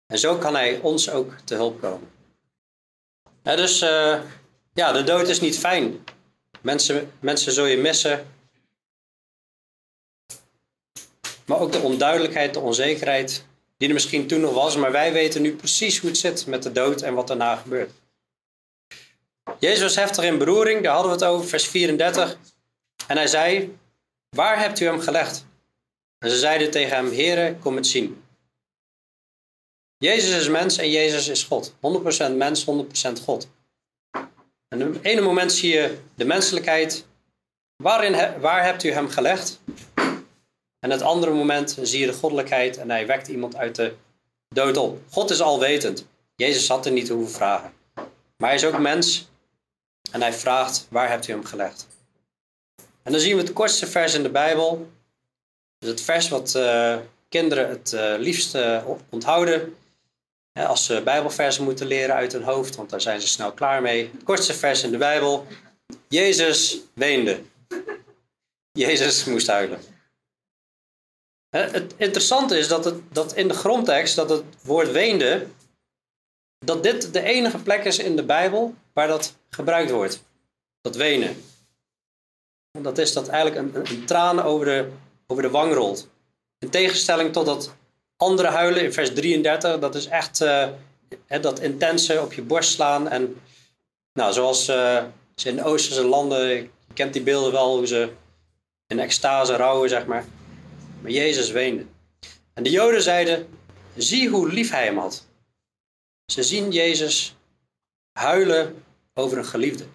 En 0.05 0.19
zo 0.19 0.37
kan 0.37 0.55
hij 0.55 0.79
ons 0.79 1.09
ook 1.09 1.33
te 1.43 1.55
hulp 1.55 1.81
komen. 1.81 2.20
Dus 3.43 3.81
uh, 3.81 4.19
ja, 4.73 4.91
de 4.91 5.03
dood 5.03 5.27
is 5.27 5.39
niet 5.39 5.59
fijn. 5.59 6.03
Mensen, 6.61 7.11
mensen 7.19 7.51
zul 7.51 7.65
je 7.65 7.77
missen. 7.77 8.27
Maar 11.45 11.59
ook 11.59 11.71
de 11.71 11.79
onduidelijkheid, 11.79 12.53
de 12.53 12.59
onzekerheid, 12.59 13.45
die 13.77 13.87
er 13.87 13.93
misschien 13.93 14.27
toen 14.27 14.41
nog 14.41 14.53
was. 14.53 14.75
Maar 14.75 14.91
wij 14.91 15.13
weten 15.13 15.41
nu 15.41 15.55
precies 15.55 15.99
hoe 15.99 16.09
het 16.09 16.19
zit 16.19 16.45
met 16.45 16.63
de 16.63 16.71
dood 16.71 17.01
en 17.01 17.13
wat 17.13 17.27
daarna 17.27 17.55
gebeurt. 17.55 17.91
Jezus 19.59 19.81
was 19.81 19.95
heftig 19.95 20.23
in 20.23 20.37
beroering, 20.37 20.83
daar 20.83 20.93
hadden 20.93 21.11
we 21.11 21.17
het 21.17 21.27
over, 21.27 21.47
vers 21.47 21.67
34. 21.67 22.37
En 23.07 23.17
hij 23.17 23.27
zei, 23.27 23.77
waar 24.29 24.59
hebt 24.59 24.79
u 24.79 24.85
hem 24.85 24.99
gelegd? 24.99 25.45
En 26.17 26.29
ze 26.29 26.37
zeiden 26.37 26.71
tegen 26.71 26.95
hem, 26.95 27.11
Heere, 27.11 27.55
kom 27.59 27.75
het 27.75 27.87
zien. 27.87 28.23
Jezus 30.01 30.35
is 30.35 30.49
mens 30.49 30.77
en 30.77 30.89
Jezus 30.89 31.27
is 31.27 31.43
God. 31.43 31.73
100% 31.73 32.35
mens, 32.35 32.65
100% 32.65 33.23
God. 33.23 33.47
En 34.67 34.87
op 34.87 34.93
het 34.93 35.03
ene 35.03 35.21
moment 35.21 35.51
zie 35.51 35.73
je 35.73 35.97
de 36.15 36.25
menselijkheid. 36.25 37.05
Waarin, 37.83 38.39
waar 38.39 38.63
hebt 38.63 38.83
u 38.83 38.91
hem 38.91 39.09
gelegd? 39.09 39.59
En 40.79 40.89
het 40.89 41.01
andere 41.01 41.31
moment 41.31 41.77
zie 41.81 41.99
je 41.99 42.05
de 42.05 42.13
goddelijkheid 42.13 42.77
en 42.77 42.89
hij 42.89 43.07
wekt 43.07 43.27
iemand 43.27 43.55
uit 43.55 43.75
de 43.75 43.93
dood 44.49 44.77
op. 44.77 44.99
God 45.09 45.29
is 45.29 45.41
alwetend. 45.41 46.05
Jezus 46.35 46.67
had 46.67 46.85
er 46.85 46.91
niet 46.91 47.09
hoeven 47.09 47.33
vragen. 47.33 47.73
Maar 48.37 48.49
hij 48.49 48.55
is 48.55 48.65
ook 48.65 48.79
mens 48.79 49.29
en 50.11 50.21
hij 50.21 50.33
vraagt, 50.33 50.87
waar 50.89 51.09
hebt 51.09 51.27
u 51.27 51.31
hem 51.31 51.45
gelegd? 51.45 51.87
En 53.03 53.11
dan 53.11 53.21
zien 53.21 53.35
we 53.35 53.41
het 53.41 53.53
kortste 53.53 53.87
vers 53.87 54.13
in 54.13 54.23
de 54.23 54.29
Bijbel. 54.29 54.89
Dus 55.77 55.89
het 55.89 56.01
vers 56.01 56.29
wat 56.29 56.55
uh, 56.55 56.97
kinderen 57.29 57.69
het 57.69 57.91
uh, 57.93 58.13
liefst 58.17 58.55
uh, 58.55 58.87
onthouden. 59.09 59.75
Als 60.53 60.85
ze 60.85 61.01
Bijbelversen 61.03 61.63
moeten 61.63 61.87
leren 61.87 62.15
uit 62.15 62.31
hun 62.31 62.43
hoofd, 62.43 62.75
want 62.75 62.89
daar 62.89 63.01
zijn 63.01 63.21
ze 63.21 63.27
snel 63.27 63.51
klaar 63.51 63.81
mee. 63.81 64.09
Het 64.13 64.23
kortste 64.23 64.53
vers 64.53 64.83
in 64.83 64.91
de 64.91 64.97
Bijbel. 64.97 65.47
Jezus 66.07 66.79
weende. 66.93 67.41
Jezus 68.71 69.25
moest 69.25 69.47
huilen. 69.47 69.79
Het 71.49 71.93
interessante 71.97 72.57
is 72.57 72.67
dat, 72.67 72.85
het, 72.85 73.13
dat 73.13 73.35
in 73.35 73.47
de 73.47 73.53
grondtekst 73.53 74.15
dat 74.15 74.29
het 74.29 74.43
woord 74.61 74.91
weende, 74.91 75.47
dat 76.65 76.83
dit 76.83 77.13
de 77.13 77.21
enige 77.21 77.57
plek 77.57 77.83
is 77.83 77.99
in 77.99 78.15
de 78.15 78.23
Bijbel 78.23 78.73
waar 78.93 79.07
dat 79.07 79.35
gebruikt 79.49 79.91
wordt. 79.91 80.23
Dat 80.81 80.95
wenen. 80.95 81.43
En 82.71 82.83
dat 82.83 82.97
is 82.97 83.13
dat 83.13 83.27
eigenlijk 83.27 83.75
een, 83.75 83.91
een, 83.91 84.05
traan 84.05 84.41
over 84.41 84.65
de, 84.65 84.91
over 85.27 85.43
de 85.43 85.49
wang 85.49 85.73
rolt. 85.73 86.09
In 86.57 86.69
tegenstelling 86.69 87.33
tot 87.33 87.45
dat 87.45 87.75
andere 88.21 88.47
huilen 88.47 88.83
in 88.83 88.93
vers 88.93 89.13
33, 89.13 89.79
dat 89.79 89.95
is 89.95 90.05
echt 90.05 90.41
uh, 90.41 90.67
dat 91.41 91.59
intense 91.59 92.21
op 92.21 92.33
je 92.33 92.41
borst 92.41 92.71
slaan. 92.71 93.09
En 93.09 93.41
nou, 94.13 94.33
zoals 94.33 94.69
uh, 94.69 95.03
ze 95.35 95.49
in 95.49 95.55
de 95.55 95.63
Oosterse 95.63 96.05
landen, 96.05 96.47
je 96.47 96.69
kent 96.93 97.13
die 97.13 97.21
beelden 97.21 97.51
wel, 97.51 97.77
hoe 97.77 97.87
ze 97.87 98.09
in 98.87 98.99
extase 98.99 99.55
rouwen, 99.55 99.89
zeg 99.89 100.05
maar. 100.05 100.25
Maar 101.01 101.11
Jezus 101.11 101.51
weende. 101.51 101.85
En 102.53 102.63
de 102.63 102.69
Joden 102.69 103.01
zeiden, 103.01 103.47
zie 103.95 104.29
hoe 104.29 104.51
lief 104.51 104.71
hij 104.71 104.85
hem 104.85 104.97
had. 104.97 105.25
Ze 106.25 106.43
zien 106.43 106.71
Jezus 106.71 107.35
huilen 108.11 108.83
over 109.13 109.37
een 109.37 109.45
geliefde. 109.45 109.85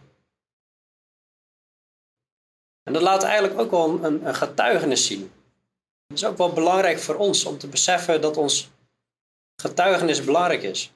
En 2.83 2.93
dat 2.93 3.03
laat 3.03 3.22
eigenlijk 3.22 3.61
ook 3.61 3.70
wel 3.70 4.05
een, 4.05 4.27
een 4.27 4.35
getuigenis 4.35 5.07
zien. 5.07 5.31
Het 6.07 6.17
is 6.17 6.25
ook 6.25 6.37
wel 6.37 6.53
belangrijk 6.53 6.99
voor 6.99 7.15
ons 7.15 7.45
om 7.45 7.59
te 7.59 7.69
beseffen 7.69 8.21
dat 8.21 8.37
ons 8.37 8.71
getuigenis 9.57 10.25
belangrijk 10.25 10.63
is. 10.63 10.93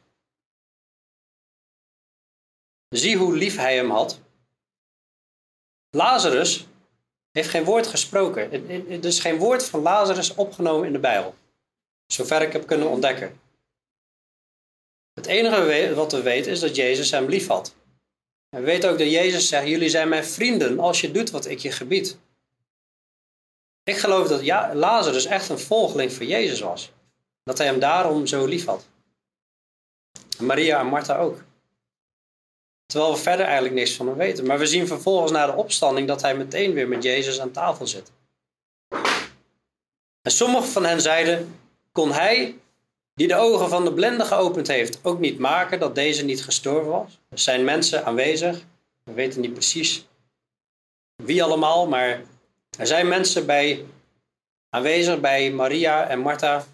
Zie 2.88 3.16
hoe 3.16 3.36
lief 3.36 3.56
hij 3.56 3.76
hem 3.76 3.90
had. 3.90 4.20
Lazarus 5.90 6.66
heeft 7.32 7.48
geen 7.48 7.64
woord 7.64 7.86
gesproken. 7.86 8.52
Er 8.90 9.04
is 9.04 9.20
geen 9.20 9.38
woord 9.38 9.64
van 9.64 9.80
Lazarus 9.80 10.34
opgenomen 10.34 10.86
in 10.86 10.92
de 10.92 10.98
Bijbel. 10.98 11.34
Zover 12.06 12.42
ik 12.42 12.52
heb 12.52 12.66
kunnen 12.66 12.88
ontdekken. 12.88 13.40
Het 15.14 15.26
enige 15.26 15.94
wat 15.94 16.12
we 16.12 16.22
weten 16.22 16.52
is 16.52 16.60
dat 16.60 16.76
Jezus 16.76 17.10
hem 17.10 17.28
lief 17.28 17.46
had. 17.46 17.74
En 18.48 18.60
we 18.60 18.66
weten 18.66 18.90
ook 18.90 18.98
dat 18.98 19.10
Jezus 19.10 19.48
zegt, 19.48 19.66
jullie 19.66 19.88
zijn 19.88 20.08
mijn 20.08 20.24
vrienden 20.24 20.78
als 20.78 21.00
je 21.00 21.10
doet 21.10 21.30
wat 21.30 21.46
ik 21.46 21.58
je 21.58 21.72
gebied. 21.72 22.18
Ik 23.84 23.96
geloof 23.96 24.28
dat 24.28 24.44
ja, 24.44 24.74
Lazarus 24.74 25.24
echt 25.24 25.48
een 25.48 25.58
volgeling 25.58 26.12
van 26.12 26.26
Jezus 26.26 26.60
was. 26.60 26.92
Dat 27.44 27.58
hij 27.58 27.66
hem 27.66 27.78
daarom 27.78 28.26
zo 28.26 28.46
lief 28.46 28.64
had. 28.64 28.86
Maria 30.38 30.80
en 30.80 30.86
Martha 30.86 31.18
ook. 31.18 31.42
Terwijl 32.86 33.12
we 33.12 33.18
verder 33.18 33.44
eigenlijk 33.44 33.74
niks 33.74 33.92
van 33.96 34.06
hem 34.06 34.16
weten. 34.16 34.46
Maar 34.46 34.58
we 34.58 34.66
zien 34.66 34.86
vervolgens 34.86 35.32
na 35.32 35.46
de 35.46 35.56
opstanding 35.56 36.08
dat 36.08 36.22
hij 36.22 36.36
meteen 36.36 36.72
weer 36.72 36.88
met 36.88 37.02
Jezus 37.02 37.40
aan 37.40 37.50
tafel 37.50 37.86
zit. 37.86 38.12
En 40.22 40.30
sommigen 40.30 40.68
van 40.68 40.84
hen 40.84 41.00
zeiden: 41.00 41.60
Kon 41.92 42.12
hij, 42.12 42.58
die 43.14 43.28
de 43.28 43.36
ogen 43.36 43.68
van 43.68 43.84
de 43.84 43.92
blinde 43.92 44.24
geopend 44.24 44.66
heeft, 44.66 44.98
ook 45.02 45.18
niet 45.18 45.38
maken 45.38 45.78
dat 45.78 45.94
deze 45.94 46.24
niet 46.24 46.44
gestorven 46.44 46.90
was? 46.90 47.18
Er 47.28 47.38
zijn 47.38 47.64
mensen 47.64 48.04
aanwezig. 48.04 48.64
We 49.04 49.12
weten 49.12 49.40
niet 49.40 49.52
precies 49.52 50.08
wie 51.16 51.42
allemaal, 51.42 51.86
maar 51.86 52.22
er 52.78 52.86
zijn 52.86 53.08
mensen 53.08 53.46
bij, 53.46 53.84
aanwezig 54.68 55.20
bij 55.20 55.50
Maria 55.50 56.08
en 56.08 56.18
Martha. 56.18 56.66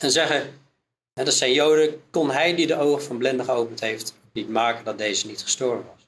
En 0.00 0.10
zeggen: 0.10 0.60
Dat 1.12 1.34
zijn 1.34 1.52
Joden. 1.52 2.02
Kon 2.10 2.30
hij, 2.30 2.54
die 2.54 2.66
de 2.66 2.76
ogen 2.76 3.02
van 3.02 3.18
blinden 3.18 3.44
geopend 3.44 3.80
heeft, 3.80 4.14
niet 4.32 4.48
maken 4.48 4.84
dat 4.84 4.98
deze 4.98 5.26
niet 5.26 5.42
gestorven 5.42 5.86
was. 5.86 6.06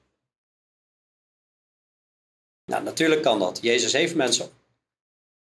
Nou, 2.64 2.82
natuurlijk 2.82 3.22
kan 3.22 3.38
dat. 3.38 3.58
Jezus 3.62 3.92
heeft 3.92 4.14
mensen 4.14 4.50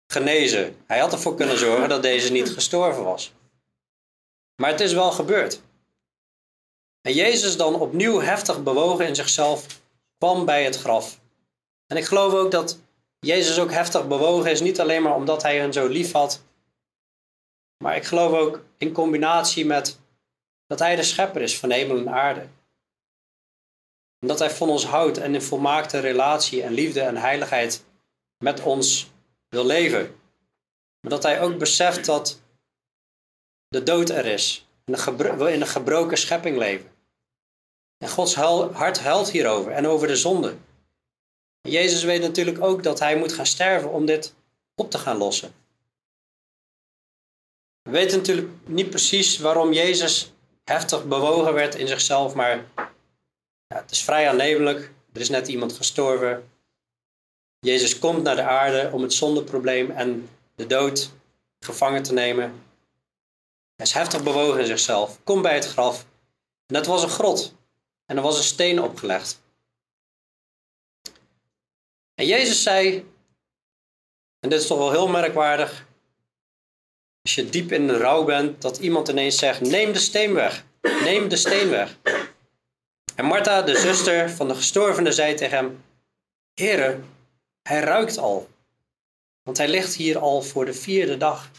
genezen. 0.06 0.76
Hij 0.86 0.98
had 0.98 1.12
ervoor 1.12 1.34
kunnen 1.34 1.58
zorgen 1.58 1.88
dat 1.88 2.02
deze 2.02 2.32
niet 2.32 2.50
gestorven 2.50 3.04
was. 3.04 3.32
Maar 4.56 4.70
het 4.70 4.80
is 4.80 4.92
wel 4.92 5.12
gebeurd. 5.12 5.60
En 7.00 7.12
Jezus 7.12 7.56
dan 7.56 7.74
opnieuw 7.74 8.20
heftig 8.20 8.62
bewogen 8.62 9.06
in 9.06 9.14
zichzelf 9.14 9.66
kwam 10.18 10.44
bij 10.44 10.64
het 10.64 10.76
graf. 10.76 11.20
En 11.86 11.96
ik 11.96 12.04
geloof 12.04 12.32
ook 12.32 12.50
dat 12.50 12.78
Jezus 13.26 13.58
ook 13.58 13.70
heftig 13.70 14.08
bewogen 14.08 14.50
is, 14.50 14.60
niet 14.60 14.80
alleen 14.80 15.02
maar 15.02 15.14
omdat 15.14 15.42
hij 15.42 15.58
hen 15.58 15.72
zo 15.72 15.86
lief 15.86 16.12
had, 16.12 16.42
maar 17.84 17.96
ik 17.96 18.04
geloof 18.04 18.32
ook 18.32 18.64
in 18.78 18.92
combinatie 18.92 19.66
met 19.66 19.98
dat 20.66 20.78
hij 20.78 20.96
de 20.96 21.02
schepper 21.02 21.42
is 21.42 21.58
van 21.58 21.70
hemel 21.70 21.98
en 21.98 22.10
aarde 22.10 22.46
omdat 24.20 24.38
Hij 24.38 24.50
van 24.50 24.68
ons 24.68 24.84
houdt 24.84 25.18
en 25.18 25.34
in 25.34 25.42
volmaakte 25.42 25.98
relatie 25.98 26.62
en 26.62 26.72
liefde 26.72 27.00
en 27.00 27.16
heiligheid 27.16 27.84
met 28.38 28.62
ons 28.62 29.10
wil 29.48 29.66
leven. 29.66 30.20
Maar 31.00 31.10
dat 31.10 31.22
Hij 31.22 31.40
ook 31.40 31.58
beseft 31.58 32.04
dat 32.04 32.40
de 33.68 33.82
dood 33.82 34.10
er 34.10 34.26
is. 34.26 34.68
En 34.84 35.16
we 35.38 35.52
in 35.52 35.60
een 35.60 35.66
gebroken 35.66 36.18
schepping 36.18 36.56
leven. 36.56 36.90
En 37.98 38.08
Gods 38.08 38.34
hart 38.34 38.98
huilt 38.98 39.30
hierover 39.30 39.72
en 39.72 39.86
over 39.86 40.08
de 40.08 40.16
zonde. 40.16 40.56
Jezus 41.66 42.02
weet 42.02 42.20
natuurlijk 42.20 42.62
ook 42.62 42.82
dat 42.82 42.98
hij 42.98 43.16
moet 43.16 43.32
gaan 43.32 43.46
sterven 43.46 43.90
om 43.90 44.06
dit 44.06 44.34
op 44.74 44.90
te 44.90 44.98
gaan 44.98 45.16
lossen. 45.16 45.54
We 47.82 47.90
weten 47.90 48.18
natuurlijk 48.18 48.48
niet 48.64 48.90
precies 48.90 49.38
waarom 49.38 49.72
Jezus 49.72 50.32
heftig 50.64 51.06
bewogen 51.06 51.54
werd 51.54 51.74
in 51.74 51.88
zichzelf, 51.88 52.34
maar 52.34 52.64
ja, 53.66 53.76
het 53.76 53.90
is 53.90 54.02
vrij 54.02 54.28
aannemelijk. 54.28 54.90
Er 55.12 55.20
is 55.20 55.28
net 55.28 55.48
iemand 55.48 55.72
gestorven. 55.72 56.50
Jezus 57.58 57.98
komt 57.98 58.22
naar 58.22 58.36
de 58.36 58.42
aarde 58.42 58.90
om 58.92 59.02
het 59.02 59.12
zondeprobleem 59.12 59.90
en 59.90 60.28
de 60.54 60.66
dood 60.66 61.10
gevangen 61.60 62.02
te 62.02 62.12
nemen. 62.12 62.64
Hij 63.76 63.86
is 63.86 63.92
heftig 63.92 64.22
bewogen 64.22 64.60
in 64.60 64.66
zichzelf. 64.66 65.18
Kom 65.24 65.42
bij 65.42 65.54
het 65.54 65.66
graf. 65.66 66.06
En 66.66 66.74
dat 66.74 66.86
was 66.86 67.02
een 67.02 67.08
grot. 67.08 67.54
En 68.06 68.16
er 68.16 68.22
was 68.22 68.36
een 68.36 68.44
steen 68.44 68.82
opgelegd. 68.82 69.40
En 72.16 72.26
Jezus 72.26 72.62
zei, 72.62 72.96
en 74.40 74.48
dit 74.48 74.60
is 74.60 74.66
toch 74.66 74.78
wel 74.78 74.90
heel 74.90 75.08
merkwaardig, 75.08 75.86
als 77.22 77.34
je 77.34 77.50
diep 77.50 77.72
in 77.72 77.86
de 77.86 77.96
rouw 77.96 78.24
bent, 78.24 78.62
dat 78.62 78.78
iemand 78.78 79.08
ineens 79.08 79.38
zegt, 79.38 79.60
neem 79.60 79.92
de 79.92 79.98
steen 79.98 80.32
weg. 80.32 80.64
Neem 80.80 81.28
de 81.28 81.36
steen 81.36 81.68
weg. 81.68 81.98
En 83.14 83.24
Martha, 83.24 83.62
de 83.62 83.76
zuster 83.76 84.30
van 84.30 84.48
de 84.48 84.54
gestorvene, 84.54 85.12
zei 85.12 85.34
tegen 85.34 85.56
hem, 85.56 85.84
Heere, 86.54 87.00
hij 87.62 87.80
ruikt 87.80 88.18
al, 88.18 88.48
want 89.42 89.56
hij 89.56 89.68
ligt 89.68 89.94
hier 89.94 90.18
al 90.18 90.42
voor 90.42 90.64
de 90.64 90.74
vierde 90.74 91.16
dag. 91.16 91.50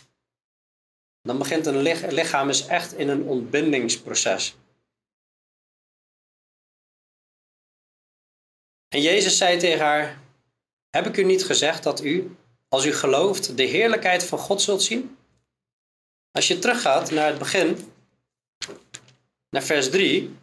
Dan 1.21 1.37
begint 1.37 1.65
een 1.65 1.81
lichaam 2.13 2.49
is 2.49 2.65
echt 2.65 2.93
in 2.93 3.09
een 3.09 3.23
ontbindingsproces. 3.23 4.55
En 8.87 9.01
Jezus 9.01 9.37
zei 9.37 9.57
tegen 9.57 9.85
haar: 9.85 10.19
Heb 10.89 11.05
ik 11.05 11.17
u 11.17 11.23
niet 11.23 11.45
gezegd 11.45 11.83
dat 11.83 12.03
u, 12.03 12.35
als 12.67 12.85
u 12.85 12.93
gelooft, 12.93 13.57
de 13.57 13.63
heerlijkheid 13.63 14.23
van 14.23 14.39
God 14.39 14.61
zult 14.61 14.83
zien? 14.83 15.17
Als 16.31 16.47
je 16.47 16.59
teruggaat 16.59 17.11
naar 17.11 17.27
het 17.27 17.37
begin, 17.37 17.91
naar 19.49 19.63
vers 19.63 19.89
3. 19.89 20.35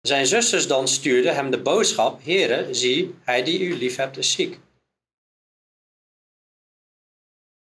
Zijn 0.00 0.26
zusters 0.26 0.66
dan 0.66 0.88
stuurden 0.88 1.34
hem 1.34 1.50
de 1.50 1.62
boodschap: 1.62 2.24
Heere, 2.24 2.74
zie, 2.74 3.14
hij 3.20 3.42
die 3.42 3.60
u 3.60 3.74
lief 3.74 3.96
hebt 3.96 4.16
is 4.16 4.32
ziek. 4.32 4.58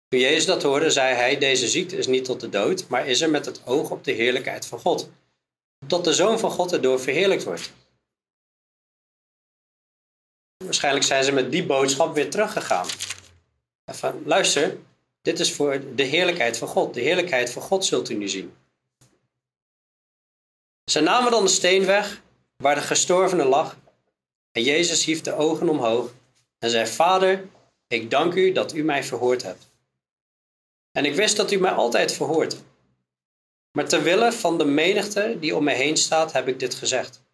Toen 0.07 0.19
Jezus 0.19 0.45
dat 0.45 0.63
hoorde, 0.63 0.89
zei 0.89 1.15
hij: 1.15 1.37
Deze 1.37 1.67
ziekte 1.67 1.97
is 1.97 2.07
niet 2.07 2.25
tot 2.25 2.39
de 2.39 2.49
dood, 2.49 2.87
maar 2.87 3.07
is 3.07 3.21
er 3.21 3.29
met 3.29 3.45
het 3.45 3.65
oog 3.65 3.91
op 3.91 4.03
de 4.03 4.11
heerlijkheid 4.11 4.65
van 4.65 4.79
God. 4.79 5.09
Tot 5.87 6.03
de 6.03 6.13
Zoon 6.13 6.39
van 6.39 6.51
God 6.51 6.73
erdoor 6.73 6.99
verheerlijkt 6.99 7.43
wordt. 7.43 7.73
Waarschijnlijk 10.57 11.05
zijn 11.05 11.23
ze 11.23 11.31
met 11.31 11.51
die 11.51 11.65
boodschap 11.65 12.13
weer 12.15 12.29
teruggegaan. 12.29 12.85
Van, 13.85 14.21
luister, 14.25 14.77
dit 15.21 15.39
is 15.39 15.53
voor 15.53 15.95
de 15.95 16.03
heerlijkheid 16.03 16.57
van 16.57 16.67
God. 16.67 16.93
De 16.93 17.01
heerlijkheid 17.01 17.49
van 17.49 17.61
God 17.61 17.85
zult 17.85 18.09
u 18.09 18.13
nu 18.13 18.27
zien. 18.27 18.53
Ze 20.91 20.99
namen 20.99 21.31
dan 21.31 21.43
de 21.43 21.49
steen 21.49 21.85
weg 21.85 22.21
waar 22.57 22.75
de 22.75 22.81
gestorvene 22.81 23.45
lag. 23.45 23.77
En 24.51 24.63
Jezus 24.63 25.05
hief 25.05 25.21
de 25.21 25.33
ogen 25.33 25.69
omhoog 25.69 26.13
en 26.59 26.69
zei: 26.69 26.87
Vader, 26.87 27.47
ik 27.87 28.09
dank 28.09 28.33
u 28.33 28.51
dat 28.51 28.73
u 28.73 28.83
mij 28.83 29.03
verhoord 29.03 29.43
hebt. 29.43 29.69
En 30.91 31.05
ik 31.05 31.15
wist 31.15 31.37
dat 31.37 31.51
u 31.51 31.57
mij 31.57 31.71
altijd 31.71 32.11
verhoort. 32.11 32.57
Maar 33.71 33.87
ter 33.87 34.03
wille 34.03 34.31
van 34.31 34.57
de 34.57 34.65
menigte 34.65 35.37
die 35.39 35.55
om 35.55 35.63
mij 35.63 35.75
heen 35.75 35.97
staat, 35.97 36.31
heb 36.31 36.47
ik 36.47 36.59
dit 36.59 36.75
gezegd. 36.75 37.24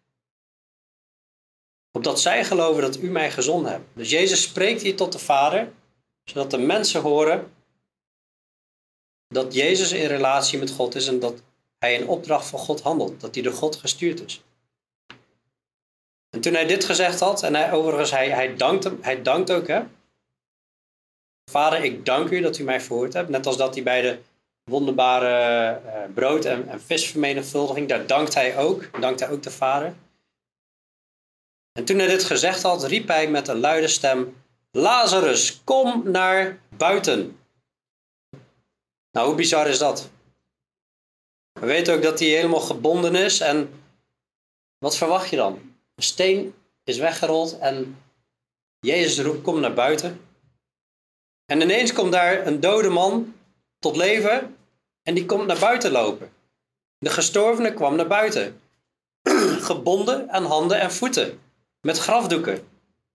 Opdat 1.92 2.20
zij 2.20 2.44
geloven 2.44 2.82
dat 2.82 2.98
u 2.98 3.10
mij 3.10 3.30
gezonden 3.30 3.72
hebt. 3.72 3.84
Dus 3.92 4.10
Jezus 4.10 4.42
spreekt 4.42 4.82
hier 4.82 4.96
tot 4.96 5.12
de 5.12 5.18
Vader, 5.18 5.72
zodat 6.24 6.50
de 6.50 6.58
mensen 6.58 7.00
horen 7.00 7.52
dat 9.28 9.54
Jezus 9.54 9.92
in 9.92 10.06
relatie 10.06 10.58
met 10.58 10.70
God 10.70 10.94
is 10.94 11.06
en 11.06 11.18
dat 11.18 11.42
hij 11.78 11.94
in 11.94 12.08
opdracht 12.08 12.46
van 12.46 12.58
God 12.58 12.82
handelt, 12.82 13.20
dat 13.20 13.34
hij 13.34 13.42
door 13.44 13.52
God 13.52 13.76
gestuurd 13.76 14.24
is. 14.24 14.42
En 16.30 16.40
toen 16.40 16.54
hij 16.54 16.66
dit 16.66 16.84
gezegd 16.84 17.20
had, 17.20 17.42
en 17.42 17.54
hij, 17.54 17.72
overigens, 17.72 18.10
hij, 18.10 18.30
hij, 18.30 18.56
dankt, 18.56 18.84
hem, 18.84 18.98
hij 19.00 19.22
dankt 19.22 19.52
ook, 19.52 19.66
hè. 19.66 19.82
Vader, 21.50 21.84
ik 21.84 22.04
dank 22.04 22.30
u 22.30 22.40
dat 22.40 22.58
u 22.58 22.64
mij 22.64 22.80
verhoord 22.80 23.12
hebt. 23.12 23.28
Net 23.28 23.46
als 23.46 23.56
dat 23.56 23.74
hij 23.74 23.82
bij 23.82 24.00
de 24.00 24.18
wonderbare 24.64 25.80
uh, 25.86 26.14
brood- 26.14 26.44
en, 26.44 26.68
en 26.68 26.80
visvermenigvuldiging, 26.80 27.88
daar 27.88 28.06
dankt 28.06 28.34
hij 28.34 28.58
ook, 28.58 29.00
dankt 29.00 29.20
hij 29.20 29.30
ook 29.30 29.42
de 29.42 29.50
Vader. 29.50 29.94
En 31.72 31.84
toen 31.84 31.98
hij 31.98 32.08
dit 32.08 32.24
gezegd 32.24 32.62
had, 32.62 32.84
riep 32.84 33.08
hij 33.08 33.28
met 33.28 33.48
een 33.48 33.60
luide 33.60 33.88
stem, 33.88 34.42
Lazarus, 34.70 35.60
kom 35.64 36.10
naar 36.10 36.60
buiten. 36.76 37.38
Nou, 39.10 39.26
hoe 39.26 39.36
bizar 39.36 39.68
is 39.68 39.78
dat? 39.78 40.10
We 41.52 41.66
weten 41.66 41.94
ook 41.94 42.02
dat 42.02 42.18
hij 42.18 42.28
helemaal 42.28 42.60
gebonden 42.60 43.14
is. 43.14 43.40
En 43.40 43.84
wat 44.78 44.96
verwacht 44.96 45.30
je 45.30 45.36
dan? 45.36 45.52
Een 45.94 46.02
steen 46.02 46.54
is 46.84 46.98
weggerold 46.98 47.58
en 47.58 47.98
Jezus 48.80 49.24
roept: 49.24 49.42
Kom 49.42 49.60
naar 49.60 49.74
buiten. 49.74 50.20
En 51.46 51.60
ineens 51.60 51.92
komt 51.92 52.12
daar 52.12 52.46
een 52.46 52.60
dode 52.60 52.88
man 52.88 53.34
tot 53.78 53.96
leven 53.96 54.56
en 55.02 55.14
die 55.14 55.26
komt 55.26 55.46
naar 55.46 55.58
buiten 55.58 55.90
lopen. 55.90 56.32
De 56.98 57.10
gestorvene 57.10 57.74
kwam 57.74 57.96
naar 57.96 58.06
buiten, 58.06 58.60
gebonden 59.68 60.30
aan 60.30 60.44
handen 60.44 60.80
en 60.80 60.92
voeten, 60.92 61.40
met 61.82 61.98
grafdoeken. 61.98 62.68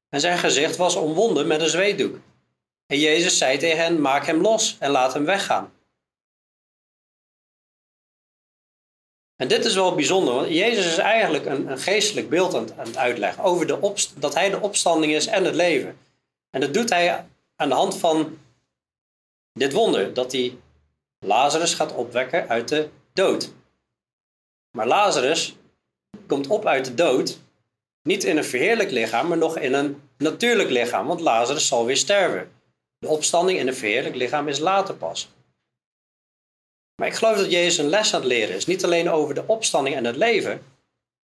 En 0.09 0.19
zijn 0.19 0.37
gezicht 0.37 0.75
was 0.75 0.95
omwonden 0.95 1.47
met 1.47 1.61
een 1.61 1.69
zweetdoek. 1.69 2.19
En 2.85 2.99
Jezus 2.99 3.37
zei 3.37 3.57
tegen 3.57 3.83
hen: 3.83 4.01
Maak 4.01 4.25
hem 4.25 4.41
los 4.41 4.77
en 4.79 4.91
laat 4.91 5.13
hem 5.13 5.25
weggaan. 5.25 5.71
En 9.35 9.47
dit 9.47 9.65
is 9.65 9.75
wel 9.75 9.95
bijzonder, 9.95 10.33
want 10.33 10.47
Jezus 10.47 10.85
is 10.85 10.97
eigenlijk 10.97 11.45
een, 11.45 11.71
een 11.71 11.79
geestelijk 11.79 12.29
beeld 12.29 12.55
aan, 12.55 12.67
het 12.75 12.97
uitleggen 12.97 13.43
over 13.43 13.67
de 13.67 13.95
dat 14.15 14.33
hij 14.33 14.49
de 14.49 14.59
opstanding 14.59 15.13
is 15.13 15.25
en 15.25 15.43
het 15.43 15.55
leven. 15.55 15.97
En 16.49 16.61
dat 16.61 16.73
doet 16.73 16.89
hij 16.89 17.25
aan 17.55 17.69
de 17.69 17.75
hand 17.75 17.97
van 17.97 18.39
dit 19.53 19.73
wonder, 19.73 20.13
dat 20.13 20.31
hij 20.31 20.57
Lazarus 21.25 21.73
gaat 21.73 21.93
opwekken 21.93 22.49
uit 22.49 22.67
de 22.67 22.89
dood. 23.13 23.53
Maar 24.71 24.87
Lazarus 24.87 25.55
komt 26.27 26.47
op 26.47 26.65
uit 26.65 26.85
de 26.85 26.93
dood, 26.93 27.39
niet 28.07 28.23
in 28.23 28.37
een 28.37 28.43
verheerlijk 28.43 28.91
lichaam, 28.91 29.27
maar 29.27 29.37
nog 29.37 29.57
in 29.57 29.73
een 29.73 30.01
natuurlijk 30.17 30.69
lichaam, 30.69 31.07
want 31.07 31.19
Lazarus 31.19 31.67
zal 31.67 31.85
weer 31.85 31.97
sterven. 31.97 32.51
De 32.97 33.07
opstanding 33.07 33.59
in 33.59 33.67
een 33.67 33.75
verheerlijk 33.75 34.15
lichaam 34.15 34.47
is 34.47 34.59
later 34.59 34.95
pas. 34.95 35.29
Maar 36.95 37.07
ik 37.07 37.13
geloof 37.13 37.37
dat 37.37 37.51
Jezus 37.51 37.77
een 37.77 37.89
les 37.89 38.13
aan 38.13 38.19
het 38.19 38.29
leren 38.29 38.55
is. 38.55 38.65
Niet 38.65 38.83
alleen 38.83 39.09
over 39.09 39.35
de 39.35 39.43
opstanding 39.47 39.95
en 39.95 40.05
het 40.05 40.15
leven. 40.15 40.61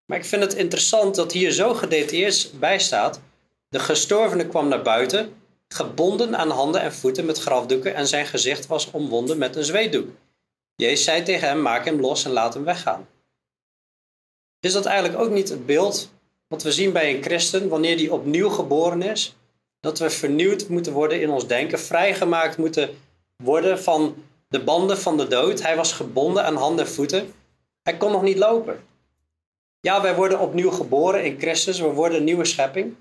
Maar 0.07 0.19
ik 0.19 0.25
vind 0.25 0.43
het 0.43 0.55
interessant 0.55 1.15
dat 1.15 1.33
hier 1.33 1.51
zo 1.51 1.75
gedetailleerd 1.75 2.53
bij 2.59 2.79
staat. 2.79 3.21
De 3.69 3.81
gestorvene 3.81 4.47
kwam 4.47 4.69
naar 4.69 4.83
buiten, 4.83 5.35
gebonden 5.69 6.37
aan 6.37 6.51
handen 6.51 6.81
en 6.81 6.95
voeten 6.95 7.25
met 7.25 7.39
grafdoeken 7.39 7.95
en 7.95 8.07
zijn 8.07 8.27
gezicht 8.27 8.67
was 8.67 8.91
omwonden 8.91 9.39
met 9.39 9.57
een 9.57 9.65
zweetdoek. 9.65 10.09
Jezus 10.75 11.05
zei 11.05 11.23
tegen 11.23 11.49
hem, 11.49 11.63
maak 11.63 11.85
hem 11.85 12.01
los 12.01 12.25
en 12.25 12.31
laat 12.31 12.55
hem 12.55 12.65
weggaan. 12.65 13.09
Is 14.61 14.73
dat 14.73 14.87
eigenlijk 14.87 15.21
ook 15.21 15.31
niet 15.31 15.49
het 15.49 15.67
beeld 15.67 16.11
wat 16.53 16.63
we 16.63 16.73
zien 16.73 16.93
bij 16.93 17.15
een 17.15 17.23
christen 17.23 17.69
wanneer 17.69 17.97
die 17.97 18.13
opnieuw 18.13 18.49
geboren 18.49 19.03
is? 19.03 19.37
Dat 19.81 19.99
we 19.99 20.11
vernieuwd 20.11 20.69
moeten 20.69 20.93
worden 20.93 21.21
in 21.21 21.31
ons 21.31 21.47
denken, 21.47 21.79
vrijgemaakt 21.79 22.57
moeten 22.57 22.91
worden 23.37 23.83
van 23.83 24.25
de 24.49 24.63
banden 24.63 24.99
van 24.99 25.17
de 25.17 25.29
dood. 25.29 25.63
Hij 25.63 25.77
was 25.77 25.93
gebonden 25.93 26.45
aan 26.45 26.57
handen 26.57 26.85
en 26.85 26.91
voeten. 26.91 27.33
Hij 27.83 27.97
kon 27.97 28.13
nog 28.13 28.23
niet 28.23 28.39
lopen. 28.39 28.85
Ja, 29.81 30.03
wij 30.03 30.15
worden 30.15 30.41
opnieuw 30.41 30.71
geboren 30.71 31.25
in 31.25 31.39
Christus. 31.39 31.81
We 31.81 31.87
worden 31.93 32.19
een 32.19 32.25
nieuwe 32.25 32.45
schepping. 32.45 32.97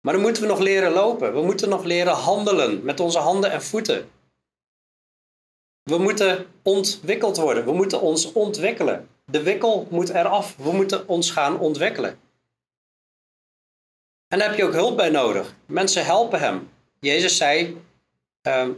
Maar 0.00 0.12
dan 0.12 0.22
moeten 0.22 0.42
we 0.42 0.48
nog 0.48 0.58
leren 0.58 0.92
lopen. 0.92 1.34
We 1.34 1.42
moeten 1.42 1.68
nog 1.68 1.84
leren 1.84 2.14
handelen 2.14 2.84
met 2.84 3.00
onze 3.00 3.18
handen 3.18 3.50
en 3.50 3.62
voeten. 3.62 4.10
We 5.82 5.98
moeten 5.98 6.46
ontwikkeld 6.62 7.36
worden. 7.36 7.64
We 7.64 7.72
moeten 7.72 8.00
ons 8.00 8.32
ontwikkelen. 8.32 9.08
De 9.30 9.42
wikkel 9.42 9.86
moet 9.90 10.08
eraf. 10.08 10.56
We 10.56 10.72
moeten 10.72 11.08
ons 11.08 11.30
gaan 11.30 11.58
ontwikkelen. 11.58 12.20
En 14.28 14.38
daar 14.38 14.48
heb 14.48 14.56
je 14.56 14.64
ook 14.64 14.72
hulp 14.72 14.96
bij 14.96 15.10
nodig. 15.10 15.54
Mensen 15.66 16.04
helpen 16.04 16.40
hem. 16.40 16.70
Jezus 16.98 17.36
zei: 17.36 17.82
ehm, 18.42 18.72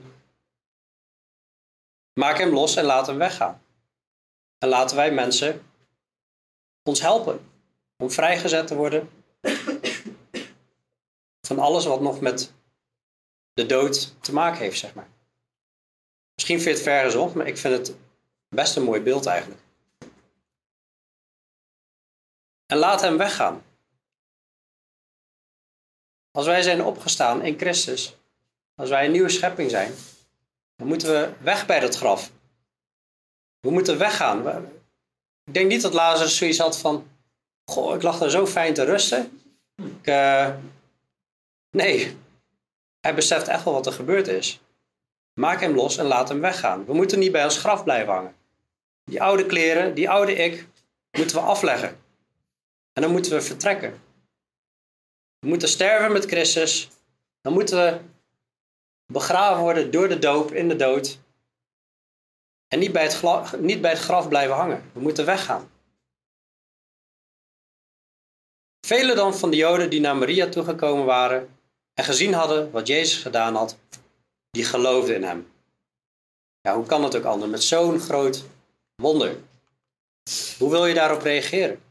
Maak 2.13 2.39
hem 2.39 2.53
los 2.53 2.77
en 2.77 2.85
laat 2.85 3.07
hem 3.07 3.19
weggaan. 3.19 3.63
En 4.59 4.69
laten 4.69 4.97
wij 4.97 5.13
mensen 5.13 5.63
ons 6.83 7.01
helpen 7.01 7.51
om 7.97 8.11
vrijgezet 8.11 8.67
te 8.67 8.75
worden 8.75 9.11
van 11.47 11.59
alles 11.59 11.85
wat 11.85 12.01
nog 12.01 12.21
met 12.21 12.53
de 13.53 13.67
dood 13.67 14.15
te 14.23 14.33
maken 14.33 14.61
heeft, 14.61 14.79
zeg 14.79 14.95
maar. 14.95 15.09
Misschien 16.35 16.61
vind 16.61 16.77
je 16.77 16.83
het 16.83 16.93
ver 16.93 17.05
gezocht, 17.05 17.35
maar 17.35 17.47
ik 17.47 17.59
vind 17.59 17.75
het 17.75 17.97
best 18.49 18.77
een 18.77 18.83
mooi 18.83 19.01
beeld 19.01 19.27
eigenlijk. 19.27 19.61
En 22.73 22.79
laat 22.79 23.01
hem 23.01 23.17
weggaan. 23.17 23.63
Als 26.31 26.47
wij 26.47 26.63
zijn 26.63 26.85
opgestaan 26.85 27.43
in 27.43 27.59
Christus, 27.59 28.17
als 28.75 28.89
wij 28.89 29.05
een 29.05 29.11
nieuwe 29.11 29.29
schepping 29.29 29.71
zijn, 29.71 29.95
dan 30.77 30.87
moeten 30.87 31.09
we 31.09 31.33
weg 31.41 31.67
bij 31.67 31.81
dat 31.81 31.97
graf. 31.97 32.31
We 33.61 33.71
moeten 33.71 33.99
weggaan. 33.99 34.47
Ik 35.45 35.55
denk 35.55 35.69
niet 35.69 35.83
dat 35.83 35.93
Lazarus 35.93 36.37
zoiets 36.37 36.59
had 36.59 36.79
van, 36.79 37.09
goh, 37.65 37.95
ik 37.95 38.03
lag 38.03 38.19
daar 38.19 38.31
zo 38.31 38.47
fijn 38.47 38.75
te 38.75 38.85
rusten. 38.85 39.43
Ik, 39.77 40.07
uh... 40.07 40.55
Nee, 41.71 42.17
hij 43.01 43.15
beseft 43.15 43.49
echt 43.49 43.65
wel 43.65 43.75
wat 43.75 43.87
er 43.87 43.93
gebeurd 43.93 44.29
is. 44.29 44.61
Maak 45.41 45.61
hem 45.61 45.75
los 45.75 45.97
en 45.97 46.07
laat 46.07 46.29
hem 46.29 46.41
weggaan. 46.41 46.85
We 46.85 46.95
moeten 46.95 47.19
niet 47.19 47.33
bij 47.33 47.45
ons 47.45 47.59
graf 47.59 47.85
blijven 47.85 48.13
hangen. 48.13 48.35
Die 49.05 49.23
oude 49.23 49.47
kleren, 49.47 49.95
die 49.95 50.11
oude 50.11 50.35
ik, 50.35 50.67
moeten 51.11 51.37
we 51.37 51.43
afleggen. 51.43 52.02
En 52.93 53.03
dan 53.03 53.11
moeten 53.11 53.33
we 53.33 53.41
vertrekken. 53.41 54.03
We 55.39 55.49
moeten 55.49 55.69
sterven 55.69 56.13
met 56.13 56.25
Christus. 56.25 56.89
Dan 57.41 57.53
moeten 57.53 57.77
we 57.77 58.01
begraven 59.13 59.63
worden 59.63 59.91
door 59.91 60.09
de 60.09 60.19
doop 60.19 60.53
in 60.53 60.69
de 60.69 60.77
dood. 60.77 61.19
En 62.69 62.79
niet 62.79 62.93
bij 62.93 63.03
het, 63.03 63.61
niet 63.61 63.81
bij 63.81 63.91
het 63.91 64.01
graf 64.01 64.29
blijven 64.29 64.57
hangen. 64.57 64.91
We 64.93 65.01
moeten 65.01 65.25
weggaan. 65.25 65.71
Velen 68.87 69.17
dan 69.17 69.35
van 69.35 69.51
de 69.51 69.57
Joden 69.57 69.91
die 69.91 70.01
naar 70.01 70.17
Maria 70.17 70.49
toegekomen 70.49 71.05
waren 71.05 71.59
en 71.95 72.05
gezien 72.05 72.33
hadden 72.33 72.71
wat 72.71 72.87
Jezus 72.87 73.23
gedaan 73.23 73.55
had, 73.55 73.79
die 74.51 74.65
geloofden 74.65 75.15
in 75.15 75.23
hem. 75.23 75.53
Ja, 76.61 76.75
hoe 76.75 76.87
kan 76.87 77.05
het 77.05 77.17
ook 77.17 77.25
anders 77.25 77.51
met 77.51 77.63
zo'n 77.63 78.01
groot 78.01 78.45
wonder? 78.95 79.37
Hoe 80.59 80.71
wil 80.71 80.87
je 80.87 80.95
daarop 80.95 81.23
reageren? 81.23 81.83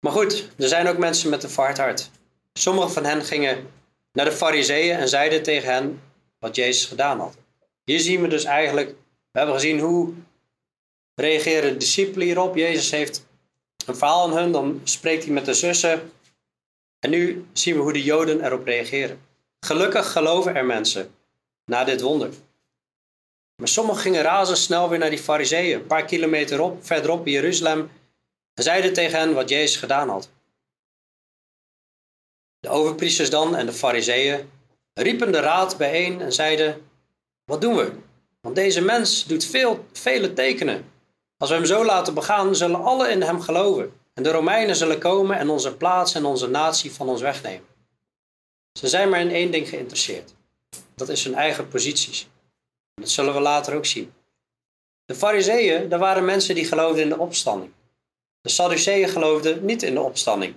Maar 0.00 0.12
goed, 0.12 0.48
er 0.56 0.68
zijn 0.68 0.88
ook 0.88 0.98
mensen 0.98 1.30
met 1.30 1.42
een 1.42 1.50
verhard 1.50 1.78
hart. 1.78 2.10
Sommigen 2.52 2.90
van 2.90 3.04
hen 3.04 3.24
gingen 3.24 3.70
naar 4.12 4.24
de 4.24 4.32
fariseeën 4.32 4.96
en 4.96 5.08
zeiden 5.08 5.42
tegen 5.42 5.72
hen 5.72 6.02
wat 6.38 6.56
Jezus 6.56 6.84
gedaan 6.84 7.20
had. 7.20 7.36
Hier 7.84 8.00
zien 8.00 8.20
we 8.20 8.28
dus 8.28 8.44
eigenlijk, 8.44 8.88
we 9.30 9.38
hebben 9.38 9.54
gezien 9.54 9.80
hoe 9.80 10.12
reageren 11.14 11.72
de 11.72 11.76
discipelen 11.76 12.26
hierop. 12.26 12.56
Jezus 12.56 12.90
heeft 12.90 13.26
een 13.86 13.96
verhaal 13.96 14.22
aan 14.22 14.36
hun, 14.36 14.52
dan 14.52 14.80
spreekt 14.84 15.24
hij 15.24 15.32
met 15.32 15.44
de 15.44 15.54
zussen. 15.54 16.12
En 16.98 17.10
nu 17.10 17.46
zien 17.52 17.74
we 17.74 17.80
hoe 17.80 17.92
de 17.92 18.02
Joden 18.02 18.44
erop 18.44 18.64
reageren. 18.64 19.20
Gelukkig 19.60 20.12
geloven 20.12 20.54
er 20.54 20.64
mensen 20.64 21.14
na 21.64 21.84
dit 21.84 22.00
wonder. 22.00 22.30
Maar 23.56 23.68
sommigen 23.68 24.00
gingen 24.00 24.22
razendsnel 24.22 24.88
weer 24.88 24.98
naar 24.98 25.10
die 25.10 25.18
fariseeën, 25.18 25.78
een 25.78 25.86
paar 25.86 26.04
kilometer 26.04 26.60
op, 26.60 26.86
verderop 26.86 27.26
in 27.26 27.32
Jeruzalem, 27.32 27.90
en 28.60 28.66
zeiden 28.66 28.92
tegen 28.92 29.18
hen 29.18 29.34
wat 29.34 29.48
Jezus 29.48 29.76
gedaan 29.76 30.08
had. 30.08 30.30
De 32.58 32.68
overpriesters 32.68 33.30
dan 33.30 33.56
en 33.56 33.66
de 33.66 33.72
fariseeën 33.72 34.50
riepen 34.94 35.32
de 35.32 35.40
raad 35.40 35.76
bijeen 35.76 36.20
en 36.20 36.32
zeiden, 36.32 36.90
wat 37.44 37.60
doen 37.60 37.76
we? 37.76 37.92
Want 38.40 38.54
deze 38.54 38.80
mens 38.80 39.24
doet 39.24 39.44
veel, 39.44 39.84
vele 39.92 40.32
tekenen. 40.32 40.92
Als 41.36 41.50
we 41.50 41.56
hem 41.56 41.64
zo 41.64 41.84
laten 41.84 42.14
begaan, 42.14 42.56
zullen 42.56 42.82
alle 42.82 43.10
in 43.10 43.22
hem 43.22 43.40
geloven. 43.40 43.92
En 44.14 44.22
de 44.22 44.30
Romeinen 44.30 44.76
zullen 44.76 44.98
komen 44.98 45.38
en 45.38 45.48
onze 45.48 45.76
plaats 45.76 46.14
en 46.14 46.24
onze 46.24 46.48
natie 46.48 46.92
van 46.92 47.08
ons 47.08 47.20
wegnemen. 47.20 47.66
Ze 48.78 48.88
zijn 48.88 49.08
maar 49.08 49.20
in 49.20 49.30
één 49.30 49.50
ding 49.50 49.68
geïnteresseerd. 49.68 50.34
Dat 50.94 51.08
is 51.08 51.24
hun 51.24 51.34
eigen 51.34 51.68
posities. 51.68 52.28
Dat 52.94 53.10
zullen 53.10 53.34
we 53.34 53.40
later 53.40 53.74
ook 53.74 53.86
zien. 53.86 54.12
De 55.04 55.14
Fariseeën, 55.14 55.88
daar 55.88 55.98
waren 55.98 56.24
mensen 56.24 56.54
die 56.54 56.64
geloofden 56.64 57.02
in 57.02 57.08
de 57.08 57.18
opstanding. 57.18 57.72
De 58.40 58.48
Sadduceeën 58.48 59.08
geloofden 59.08 59.64
niet 59.64 59.82
in 59.82 59.94
de 59.94 60.00
opstanding. 60.00 60.54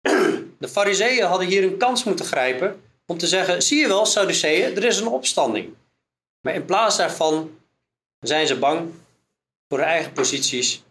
De 0.58 0.68
Fariseeën 0.68 1.26
hadden 1.26 1.46
hier 1.46 1.62
een 1.62 1.76
kans 1.76 2.04
moeten 2.04 2.24
grijpen 2.24 2.82
om 3.06 3.18
te 3.18 3.26
zeggen: 3.26 3.62
zie 3.62 3.78
je 3.78 3.88
wel, 3.88 4.06
Sadduceeën, 4.06 4.76
er 4.76 4.84
is 4.84 4.98
een 4.98 5.08
opstanding. 5.08 5.74
Maar 6.40 6.54
in 6.54 6.64
plaats 6.64 6.96
daarvan 6.96 7.58
zijn 8.20 8.46
ze 8.46 8.58
bang 8.58 8.90
voor 9.68 9.78
hun 9.78 9.86
eigen 9.86 10.12
posities. 10.12 10.82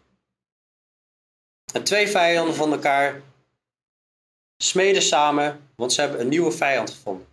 En 1.72 1.84
twee 1.84 2.08
vijanden 2.08 2.54
van 2.54 2.72
elkaar 2.72 3.22
smeden 4.62 5.02
samen, 5.02 5.70
want 5.76 5.92
ze 5.92 6.00
hebben 6.00 6.20
een 6.20 6.28
nieuwe 6.28 6.52
vijand 6.52 6.90
gevonden. 6.90 7.26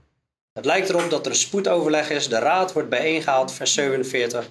Het 0.53 0.65
lijkt 0.65 0.89
erop 0.89 1.09
dat 1.09 1.25
er 1.25 1.31
een 1.31 1.38
spoedoverleg 1.38 2.09
is. 2.09 2.29
De 2.29 2.39
raad 2.39 2.73
wordt 2.73 2.89
bijeengehaald, 2.89 3.51
vers 3.51 3.73
47. 3.73 4.49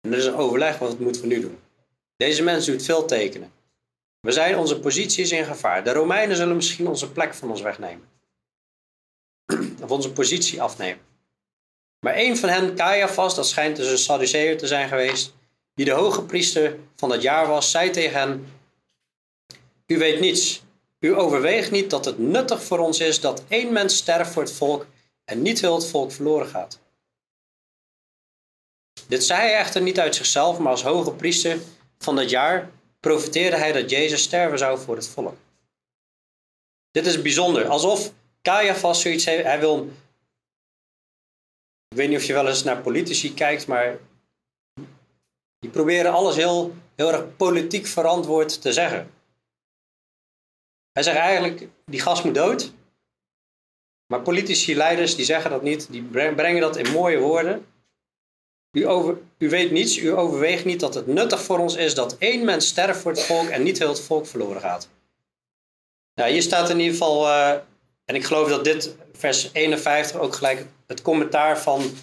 En 0.00 0.12
er 0.12 0.18
is 0.18 0.26
een 0.26 0.34
overleg, 0.34 0.78
wat 0.78 0.98
moeten 0.98 1.22
we 1.22 1.28
nu 1.28 1.40
doen? 1.40 1.58
Deze 2.22 2.42
mens 2.42 2.66
doet 2.66 2.82
veel 2.82 3.04
tekenen. 3.04 3.52
We 4.20 4.32
zijn 4.32 4.58
onze 4.58 4.80
posities 4.80 5.32
in 5.32 5.44
gevaar. 5.44 5.84
De 5.84 5.92
Romeinen 5.92 6.36
zullen 6.36 6.56
misschien 6.56 6.88
onze 6.88 7.10
plek 7.10 7.34
van 7.34 7.50
ons 7.50 7.60
wegnemen. 7.60 8.08
Of 9.82 9.90
onze 9.90 10.12
positie 10.12 10.62
afnemen. 10.62 11.04
Maar 12.00 12.16
een 12.16 12.36
van 12.36 12.48
hen, 12.48 12.74
Caiaphas, 12.74 13.34
dat 13.34 13.48
schijnt 13.48 13.76
dus 13.76 13.90
een 13.90 13.98
Sadduceer 13.98 14.58
te 14.58 14.66
zijn 14.66 14.88
geweest, 14.88 15.34
die 15.74 15.84
de 15.84 15.90
hoge 15.90 16.22
priester 16.22 16.78
van 16.96 17.08
dat 17.08 17.22
jaar 17.22 17.46
was, 17.46 17.70
zei 17.70 17.90
tegen 17.90 18.18
hen: 18.18 18.46
U 19.86 19.98
weet 19.98 20.20
niets. 20.20 20.62
U 20.98 21.14
overweegt 21.14 21.70
niet 21.70 21.90
dat 21.90 22.04
het 22.04 22.18
nuttig 22.18 22.62
voor 22.62 22.78
ons 22.78 23.00
is 23.00 23.20
dat 23.20 23.42
één 23.48 23.72
mens 23.72 23.96
sterft 23.96 24.32
voor 24.32 24.42
het 24.42 24.52
volk 24.52 24.86
en 25.24 25.42
niet 25.42 25.60
heel 25.60 25.74
het 25.74 25.86
volk 25.86 26.12
verloren 26.12 26.46
gaat. 26.46 26.78
Dit 29.08 29.24
zei 29.24 29.40
hij 29.40 29.56
echter 29.56 29.82
niet 29.82 30.00
uit 30.00 30.14
zichzelf, 30.14 30.58
maar 30.58 30.70
als 30.70 30.82
hoge 30.82 31.12
priester 31.12 31.58
van 32.02 32.16
dat 32.16 32.30
jaar 32.30 32.70
profiteerde 33.00 33.56
hij 33.56 33.72
dat 33.72 33.90
Jezus 33.90 34.22
sterven 34.22 34.58
zou 34.58 34.78
voor 34.78 34.96
het 34.96 35.08
volk. 35.08 35.36
Dit 36.90 37.06
is 37.06 37.22
bijzonder, 37.22 37.68
alsof 37.68 38.12
Caiaphas 38.42 39.00
zoiets 39.00 39.24
heeft, 39.24 39.44
hij 39.44 39.60
wil 39.60 39.90
ik 41.92 41.98
weet 41.98 42.08
niet 42.08 42.18
of 42.18 42.24
je 42.24 42.32
wel 42.32 42.48
eens 42.48 42.62
naar 42.62 42.80
politici 42.80 43.34
kijkt, 43.34 43.66
maar 43.66 43.98
die 45.58 45.70
proberen 45.70 46.12
alles 46.12 46.36
heel, 46.36 46.74
heel 46.96 47.12
erg 47.12 47.36
politiek 47.36 47.86
verantwoord 47.86 48.62
te 48.62 48.72
zeggen. 48.72 49.10
Hij 50.92 51.02
zegt 51.02 51.16
eigenlijk, 51.16 51.68
die 51.84 52.00
gas 52.00 52.22
moet 52.22 52.34
dood. 52.34 52.72
Maar 54.06 54.22
politici, 54.22 54.76
leiders, 54.76 55.16
die 55.16 55.24
zeggen 55.24 55.50
dat 55.50 55.62
niet. 55.62 55.92
Die 55.92 56.02
brengen 56.02 56.60
dat 56.60 56.76
in 56.76 56.92
mooie 56.92 57.18
woorden. 57.18 57.66
U, 58.72 58.88
over, 58.88 59.18
u 59.38 59.48
weet 59.48 59.70
niets, 59.70 59.96
u 59.96 60.12
overweegt 60.16 60.64
niet 60.64 60.80
dat 60.80 60.94
het 60.94 61.06
nuttig 61.06 61.42
voor 61.42 61.58
ons 61.58 61.74
is 61.74 61.94
dat 61.94 62.16
één 62.18 62.44
mens 62.44 62.66
sterft 62.66 63.00
voor 63.00 63.10
het 63.10 63.22
volk 63.22 63.48
en 63.48 63.62
niet 63.62 63.78
heel 63.78 63.88
het 63.88 64.00
volk 64.00 64.26
verloren 64.26 64.60
gaat. 64.60 64.88
Nou, 66.14 66.30
hier 66.30 66.42
staat 66.42 66.70
in 66.70 66.78
ieder 66.78 66.92
geval, 66.92 67.26
uh, 67.26 67.50
en 68.04 68.14
ik 68.14 68.24
geloof 68.24 68.48
dat 68.48 68.64
dit 68.64 68.94
vers 69.12 69.50
51 69.52 70.20
ook 70.20 70.34
gelijk 70.34 70.66
het 70.86 71.02
commentaar 71.02 71.58
van 71.58 71.94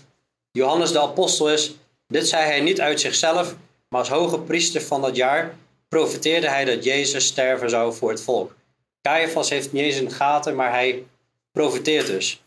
Johannes 0.52 0.92
de 0.92 1.00
Apostel 1.00 1.52
is. 1.52 1.76
Dit 2.08 2.28
zei 2.28 2.46
hij 2.46 2.62
niet 2.62 2.82
uit 2.82 3.00
zichzelf, 3.00 3.56
maar 3.88 4.00
als 4.00 4.10
hoge 4.10 4.40
priester 4.40 4.82
van 4.82 5.02
dat 5.02 5.16
jaar 5.16 5.56
profiteerde 5.88 6.50
hij 6.50 6.66
dat 6.66 6.84
Jezus 6.84 7.26
sterven 7.26 7.70
zou 7.70 7.94
voor 7.94 8.10
het 8.10 8.22
volk. 8.22 8.56
Caiaphas 9.02 9.50
heeft 9.50 9.72
niet 9.72 9.84
eens 9.84 9.96
in 9.96 10.06
de 10.06 10.14
gaten, 10.14 10.56
maar 10.56 10.72
hij 10.72 11.06
profiteert 11.52 12.08
dus. 12.08 12.44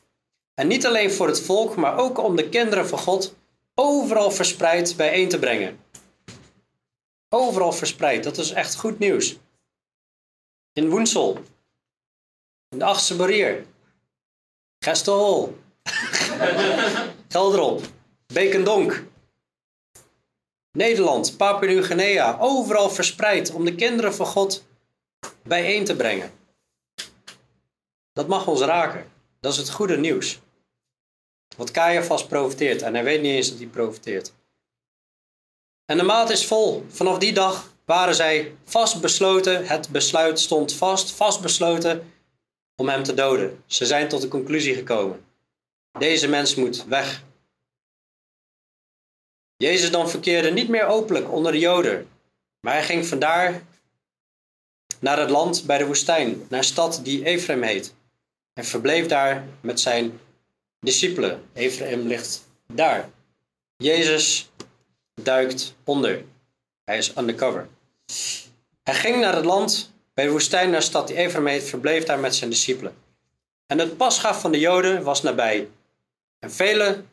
En 0.54 0.66
niet 0.66 0.86
alleen 0.86 1.10
voor 1.10 1.26
het 1.26 1.40
volk, 1.40 1.76
maar 1.76 1.98
ook 1.98 2.18
om 2.18 2.36
de 2.36 2.48
kinderen 2.48 2.88
van 2.88 2.98
God 2.98 3.34
overal 3.74 4.30
verspreid 4.30 4.96
bijeen 4.96 5.28
te 5.28 5.38
brengen. 5.38 5.80
Overal 7.28 7.72
verspreid, 7.72 8.24
dat 8.24 8.38
is 8.38 8.50
echt 8.50 8.76
goed 8.76 8.98
nieuws. 8.98 9.38
In 10.72 10.90
Woensel, 10.90 11.38
in 12.68 12.78
de 12.78 12.84
Achtste 12.84 13.16
Barrier, 13.16 13.64
Gestelhol, 14.78 15.58
Gelderop, 17.28 17.84
Bekendonk, 18.26 19.04
Nederland, 20.72 21.36
Papua-Nieuw-Guinea, 21.36 22.38
overal 22.38 22.90
verspreid 22.90 23.52
om 23.52 23.64
de 23.64 23.74
kinderen 23.74 24.14
van 24.14 24.26
God 24.26 24.64
bijeen 25.42 25.84
te 25.84 25.96
brengen. 25.96 26.30
Dat 28.12 28.28
mag 28.28 28.46
ons 28.46 28.60
raken. 28.60 29.10
Dat 29.40 29.52
is 29.52 29.58
het 29.58 29.70
goede 29.70 29.98
nieuws. 29.98 30.40
Want 31.56 31.70
vast 32.06 32.28
profiteert 32.28 32.82
en 32.82 32.94
hij 32.94 33.04
weet 33.04 33.22
niet 33.22 33.34
eens 33.34 33.48
dat 33.48 33.58
hij 33.58 33.66
profiteert. 33.66 34.32
En 35.84 35.96
de 35.96 36.02
maat 36.02 36.30
is 36.30 36.46
vol. 36.46 36.84
Vanaf 36.88 37.18
die 37.18 37.32
dag 37.32 37.74
waren 37.84 38.14
zij 38.14 38.54
vastbesloten. 38.64 39.66
Het 39.66 39.88
besluit 39.88 40.40
stond 40.40 40.74
vast, 40.74 41.10
vastbesloten 41.10 42.12
om 42.76 42.88
hem 42.88 43.02
te 43.02 43.14
doden. 43.14 43.62
Ze 43.66 43.86
zijn 43.86 44.08
tot 44.08 44.20
de 44.20 44.28
conclusie 44.28 44.74
gekomen. 44.74 45.24
Deze 45.98 46.28
mens 46.28 46.54
moet 46.54 46.84
weg. 46.84 47.22
Jezus 49.56 49.90
dan 49.90 50.10
verkeerde 50.10 50.50
niet 50.50 50.68
meer 50.68 50.86
openlijk 50.86 51.32
onder 51.32 51.52
de 51.52 51.58
Joden, 51.58 52.08
maar 52.60 52.72
hij 52.72 52.84
ging 52.84 53.06
vandaar 53.06 53.62
naar 54.98 55.18
het 55.18 55.30
land 55.30 55.66
bij 55.66 55.78
de 55.78 55.86
woestijn, 55.86 56.46
naar 56.48 56.58
een 56.58 56.64
stad 56.64 57.00
die 57.02 57.24
Ephraim 57.24 57.62
heet, 57.62 57.94
en 58.52 58.64
verbleef 58.64 59.06
daar 59.06 59.44
met 59.60 59.80
zijn 59.80 60.20
discipelen. 60.82 61.42
Ephraim 61.52 62.06
ligt 62.06 62.48
daar. 62.66 63.08
Jezus 63.76 64.50
duikt 65.14 65.74
onder. 65.84 66.24
Hij 66.84 66.98
is 66.98 67.16
undercover. 67.16 67.68
Hij 68.82 68.94
ging 68.94 69.20
naar 69.20 69.34
het 69.34 69.44
land 69.44 69.92
bij 70.14 70.24
de 70.24 70.30
woestijn 70.30 70.70
naar 70.70 70.80
de 70.80 70.86
stad 70.86 71.08
die 71.08 71.16
Ephraim 71.16 71.60
verbleef 71.60 72.04
daar 72.04 72.18
met 72.18 72.34
zijn 72.34 72.50
discipelen. 72.50 72.94
En 73.66 73.78
het 73.78 73.96
pascha 73.96 74.34
van 74.34 74.52
de 74.52 74.58
Joden 74.58 75.02
was 75.02 75.22
nabij. 75.22 75.68
En 76.38 76.52
velen 76.52 77.10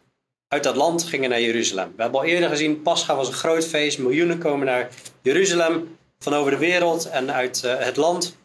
uit 0.47 0.63
dat 0.63 0.75
land 0.75 1.03
gingen 1.03 1.29
naar 1.29 1.41
Jeruzalem. 1.41 1.93
We 1.95 2.01
hebben 2.01 2.19
al 2.19 2.25
eerder 2.25 2.49
gezien, 2.49 2.81
Pascha 2.81 3.15
was 3.15 3.27
een 3.27 3.33
groot 3.33 3.65
feest. 3.67 3.99
Miljoenen 3.99 4.39
komen 4.39 4.65
naar 4.65 4.89
Jeruzalem 5.21 5.97
van 6.19 6.33
over 6.33 6.51
de 6.51 6.57
wereld 6.57 7.09
en 7.09 7.33
uit 7.33 7.63
uh, 7.65 7.79
het 7.79 7.97
land. 7.97 8.37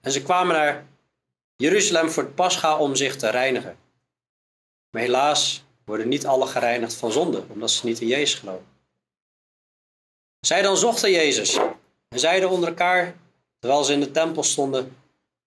En 0.00 0.12
ze 0.12 0.22
kwamen 0.22 0.56
naar 0.56 0.86
Jeruzalem 1.56 2.10
voor 2.10 2.22
het 2.22 2.34
Pascha 2.34 2.78
om 2.78 2.94
zich 2.94 3.16
te 3.16 3.30
reinigen. 3.30 3.76
Maar 4.92 5.02
helaas 5.02 5.64
worden 5.84 6.08
niet 6.08 6.26
alle 6.26 6.46
gereinigd 6.46 6.94
van 6.94 7.12
zonde, 7.12 7.44
omdat 7.48 7.70
ze 7.70 7.86
niet 7.86 8.00
in 8.00 8.06
Jezus 8.06 8.38
geloven. 8.38 8.66
Zij 10.40 10.62
dan 10.62 10.76
zochten 10.76 11.10
Jezus 11.10 11.56
en 12.08 12.18
zeiden 12.18 12.50
onder 12.50 12.68
elkaar, 12.68 13.16
terwijl 13.58 13.84
ze 13.84 13.92
in 13.92 14.00
de 14.00 14.10
tempel 14.10 14.42
stonden: 14.42 14.96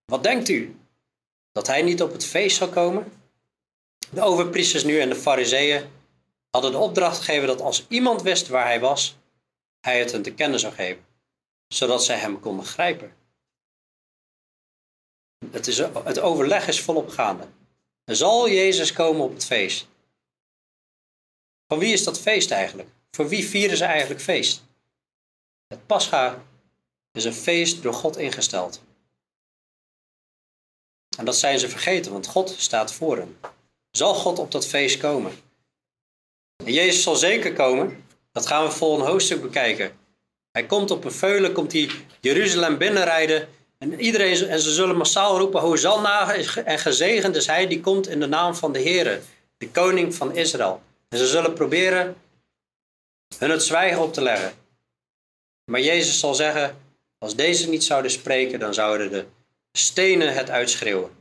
Wat 0.06 0.24
denkt 0.24 0.50
u? 0.50 0.80
Dat 1.52 1.68
hij 1.68 1.82
niet 1.82 2.02
op 2.02 2.12
het 2.12 2.26
feest 2.26 2.58
zou 2.58 2.72
komen? 2.72 3.12
De 4.12 4.22
overpriesters 4.22 4.84
nu 4.84 5.00
en 5.00 5.10
de 5.10 5.16
fariseeën 5.16 5.86
hadden 6.50 6.72
de 6.72 6.78
opdracht 6.78 7.18
gegeven 7.18 7.48
dat 7.48 7.62
als 7.62 7.86
iemand 7.88 8.22
wist 8.22 8.48
waar 8.48 8.66
hij 8.66 8.80
was, 8.80 9.18
hij 9.80 10.00
het 10.00 10.12
hen 10.12 10.22
te 10.22 10.34
kennen 10.34 10.60
zou 10.60 10.74
geven, 10.74 11.06
zodat 11.68 12.04
zij 12.04 12.18
hem 12.18 12.40
konden 12.40 12.66
grijpen. 12.66 13.16
Het, 15.52 15.68
is, 15.68 15.78
het 15.78 16.20
overleg 16.20 16.68
is 16.68 16.82
volop 16.82 17.10
gaande. 17.10 17.48
Zal 18.06 18.50
Jezus 18.50 18.94
komen 18.94 19.22
op 19.22 19.34
het 19.34 19.46
feest. 19.46 19.88
Van 21.68 21.80
wie 21.80 21.94
is 21.94 22.04
dat 22.04 22.20
feest 22.20 22.52
eigenlijk? 22.52 22.90
Voor 23.12 23.28
wie 23.28 23.48
vieren 23.48 23.78
ze 23.78 23.86
eigenlijk 23.86 24.22
feest? 24.22 24.64
Het 25.68 25.86
Pascha 25.86 26.44
is 27.12 27.26
een 27.26 27.34
feest 27.34 27.82
door 27.82 27.94
God 27.94 28.18
ingesteld. 28.18 28.82
En 31.18 31.26
dat 31.26 31.38
zijn 31.38 31.60
ze 31.60 31.70
vergeten, 31.70 32.12
want 32.12 32.28
God 32.28 32.50
staat 32.58 32.94
voor 32.94 33.18
hen. 33.18 33.38
Zal 33.92 34.14
God 34.14 34.40
op 34.40 34.52
dat 34.52 34.68
feest 34.68 34.98
komen? 34.98 35.32
En 36.64 36.74
Jezus 36.74 37.04
zal 37.04 37.16
zeker 37.16 37.54
komen. 37.54 38.08
Dat 38.32 38.48
gaan 38.48 38.66
we 38.66 38.72
vol 38.72 39.00
een 39.00 39.06
hoofdstuk 39.06 39.42
bekijken. 39.42 39.98
Hij 40.52 40.66
komt 40.66 40.92
op 40.92 41.04
een 41.04 41.12
veulen, 41.12 41.54
komt 41.54 41.72
hij 41.72 41.90
Jeruzalem 42.22 42.78
binnenrijden. 42.78 43.50
En, 43.92 44.00
iedereen, 44.00 44.48
en 44.48 44.60
ze 44.60 44.74
zullen 44.74 44.98
massaal 44.98 45.38
roepen, 45.38 45.62
Hosanna 45.62 46.34
en 46.66 46.80
gezegend 46.80 47.36
is 47.36 47.48
hij 47.48 47.68
die 47.68 47.82
komt 47.82 48.08
in 48.08 48.20
de 48.20 48.26
naam 48.26 48.56
van 48.56 48.72
de 48.72 48.80
Heer, 48.80 49.22
de 49.58 49.70
koning 49.70 50.16
van 50.16 50.36
Israël. 50.36 50.82
En 51.10 51.18
ze 51.18 51.28
zullen 51.28 51.54
proberen 51.54 52.16
hun 53.38 53.50
het 53.50 53.64
zwijgen 53.64 54.02
op 54.02 54.14
te 54.14 54.22
leggen. 54.22 54.54
Maar 55.72 55.82
Jezus 55.82 56.20
zal 56.20 56.36
zeggen, 56.36 56.78
als 57.18 57.36
deze 57.36 57.70
niet 57.70 57.84
zouden 57.84 58.12
spreken, 58.12 58.60
dan 58.60 58.74
zouden 58.74 59.12
de 59.12 59.26
stenen 59.72 60.34
het 60.34 60.50
uitschreeuwen. 60.50 61.16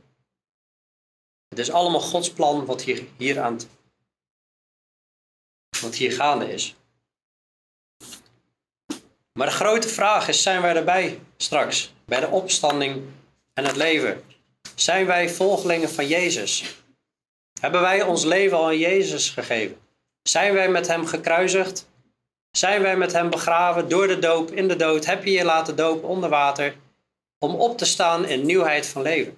Het 1.49 1.59
is 1.59 1.71
allemaal 1.71 2.01
Gods 2.01 2.31
plan 2.31 2.65
wat 2.65 2.81
hier, 2.81 3.03
hier, 3.17 3.39
aan 3.39 3.59
wat 5.81 5.95
hier 5.95 6.11
gaande 6.11 6.53
is. 6.53 6.75
Maar 9.33 9.47
de 9.47 9.53
grote 9.53 9.87
vraag 9.87 10.27
is, 10.27 10.41
zijn 10.41 10.61
wij 10.61 10.75
erbij 10.75 11.19
straks? 11.37 11.94
Bij 12.05 12.19
de 12.19 12.27
opstanding 12.27 13.03
en 13.53 13.65
het 13.65 13.75
leven? 13.75 14.23
Zijn 14.75 15.05
wij 15.05 15.29
volgelingen 15.29 15.89
van 15.89 16.07
Jezus? 16.07 16.75
Hebben 17.59 17.81
wij 17.81 18.01
ons 18.01 18.23
leven 18.23 18.57
al 18.57 18.65
aan 18.65 18.77
Jezus 18.77 19.29
gegeven? 19.29 19.77
Zijn 20.21 20.53
wij 20.53 20.69
met 20.69 20.87
Hem 20.87 21.05
gekruisigd? 21.05 21.87
Zijn 22.51 22.81
wij 22.81 22.97
met 22.97 23.11
Hem 23.11 23.29
begraven 23.29 23.89
door 23.89 24.07
de 24.07 24.19
doop 24.19 24.51
in 24.51 24.67
de 24.67 24.75
dood? 24.75 25.05
Heb 25.05 25.23
je 25.23 25.31
je 25.31 25.43
laten 25.43 25.75
dopen 25.75 26.09
onder 26.09 26.29
water 26.29 26.75
om 27.39 27.55
op 27.55 27.77
te 27.77 27.85
staan 27.85 28.25
in 28.25 28.45
nieuwheid 28.45 28.87
van 28.87 29.01
leven? 29.01 29.37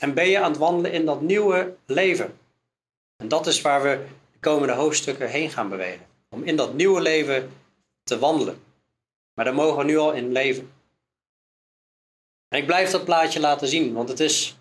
En 0.00 0.14
ben 0.14 0.28
je 0.28 0.38
aan 0.38 0.50
het 0.50 0.60
wandelen 0.60 0.92
in 0.92 1.04
dat 1.04 1.20
nieuwe 1.20 1.74
leven? 1.86 2.38
En 3.16 3.28
dat 3.28 3.46
is 3.46 3.60
waar 3.60 3.82
we 3.82 4.06
de 4.32 4.38
komende 4.40 4.74
hoofdstukken 4.74 5.28
heen 5.28 5.50
gaan 5.50 5.68
bewegen. 5.68 6.06
Om 6.28 6.42
in 6.42 6.56
dat 6.56 6.74
nieuwe 6.74 7.00
leven 7.00 7.52
te 8.02 8.18
wandelen. 8.18 8.62
Maar 9.34 9.44
daar 9.44 9.54
mogen 9.54 9.78
we 9.78 9.84
nu 9.84 9.98
al 9.98 10.12
in 10.12 10.32
leven. 10.32 10.72
En 12.54 12.60
ik 12.60 12.66
blijf 12.66 12.90
dat 12.90 13.04
plaatje 13.04 13.40
laten 13.40 13.68
zien, 13.68 13.92
want 13.92 14.08
het, 14.08 14.20
is, 14.20 14.56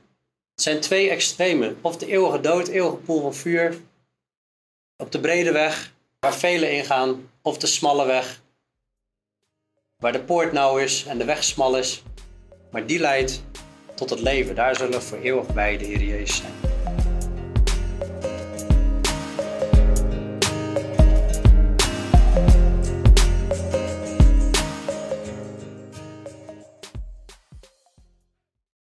het 0.54 0.64
zijn 0.64 0.80
twee 0.80 1.10
extremen. 1.10 1.78
Of 1.82 1.98
de 1.98 2.08
eeuwige 2.08 2.40
dood, 2.40 2.68
eeuwige 2.68 2.96
poel 2.96 3.22
van 3.22 3.34
vuur. 3.36 3.78
Op 4.98 5.12
de 5.12 5.20
brede 5.20 5.52
weg, 5.52 5.94
waar 6.20 6.34
velen 6.34 6.72
ingaan. 6.72 7.30
Of 7.42 7.58
de 7.58 7.68
smalle 7.68 8.06
weg, 8.06 8.42
waar 9.98 10.12
de 10.12 10.24
poort 10.24 10.52
nauw 10.52 10.78
is 10.78 11.06
en 11.06 11.18
de 11.18 11.26
weg 11.26 11.44
smal 11.44 11.78
is. 11.78 12.04
Maar 12.72 12.86
die 12.86 13.00
leidt 13.00 13.44
tot 13.96 14.10
het 14.10 14.20
leven. 14.20 14.56
Daar 14.56 14.76
zullen 14.76 15.00
we 15.00 15.02
voor 15.02 15.20
eeuwig 15.20 15.54
bij 15.54 15.78
de 15.78 15.86
Heer 15.86 16.04
Jezus 16.04 16.38
zijn. 16.38 16.63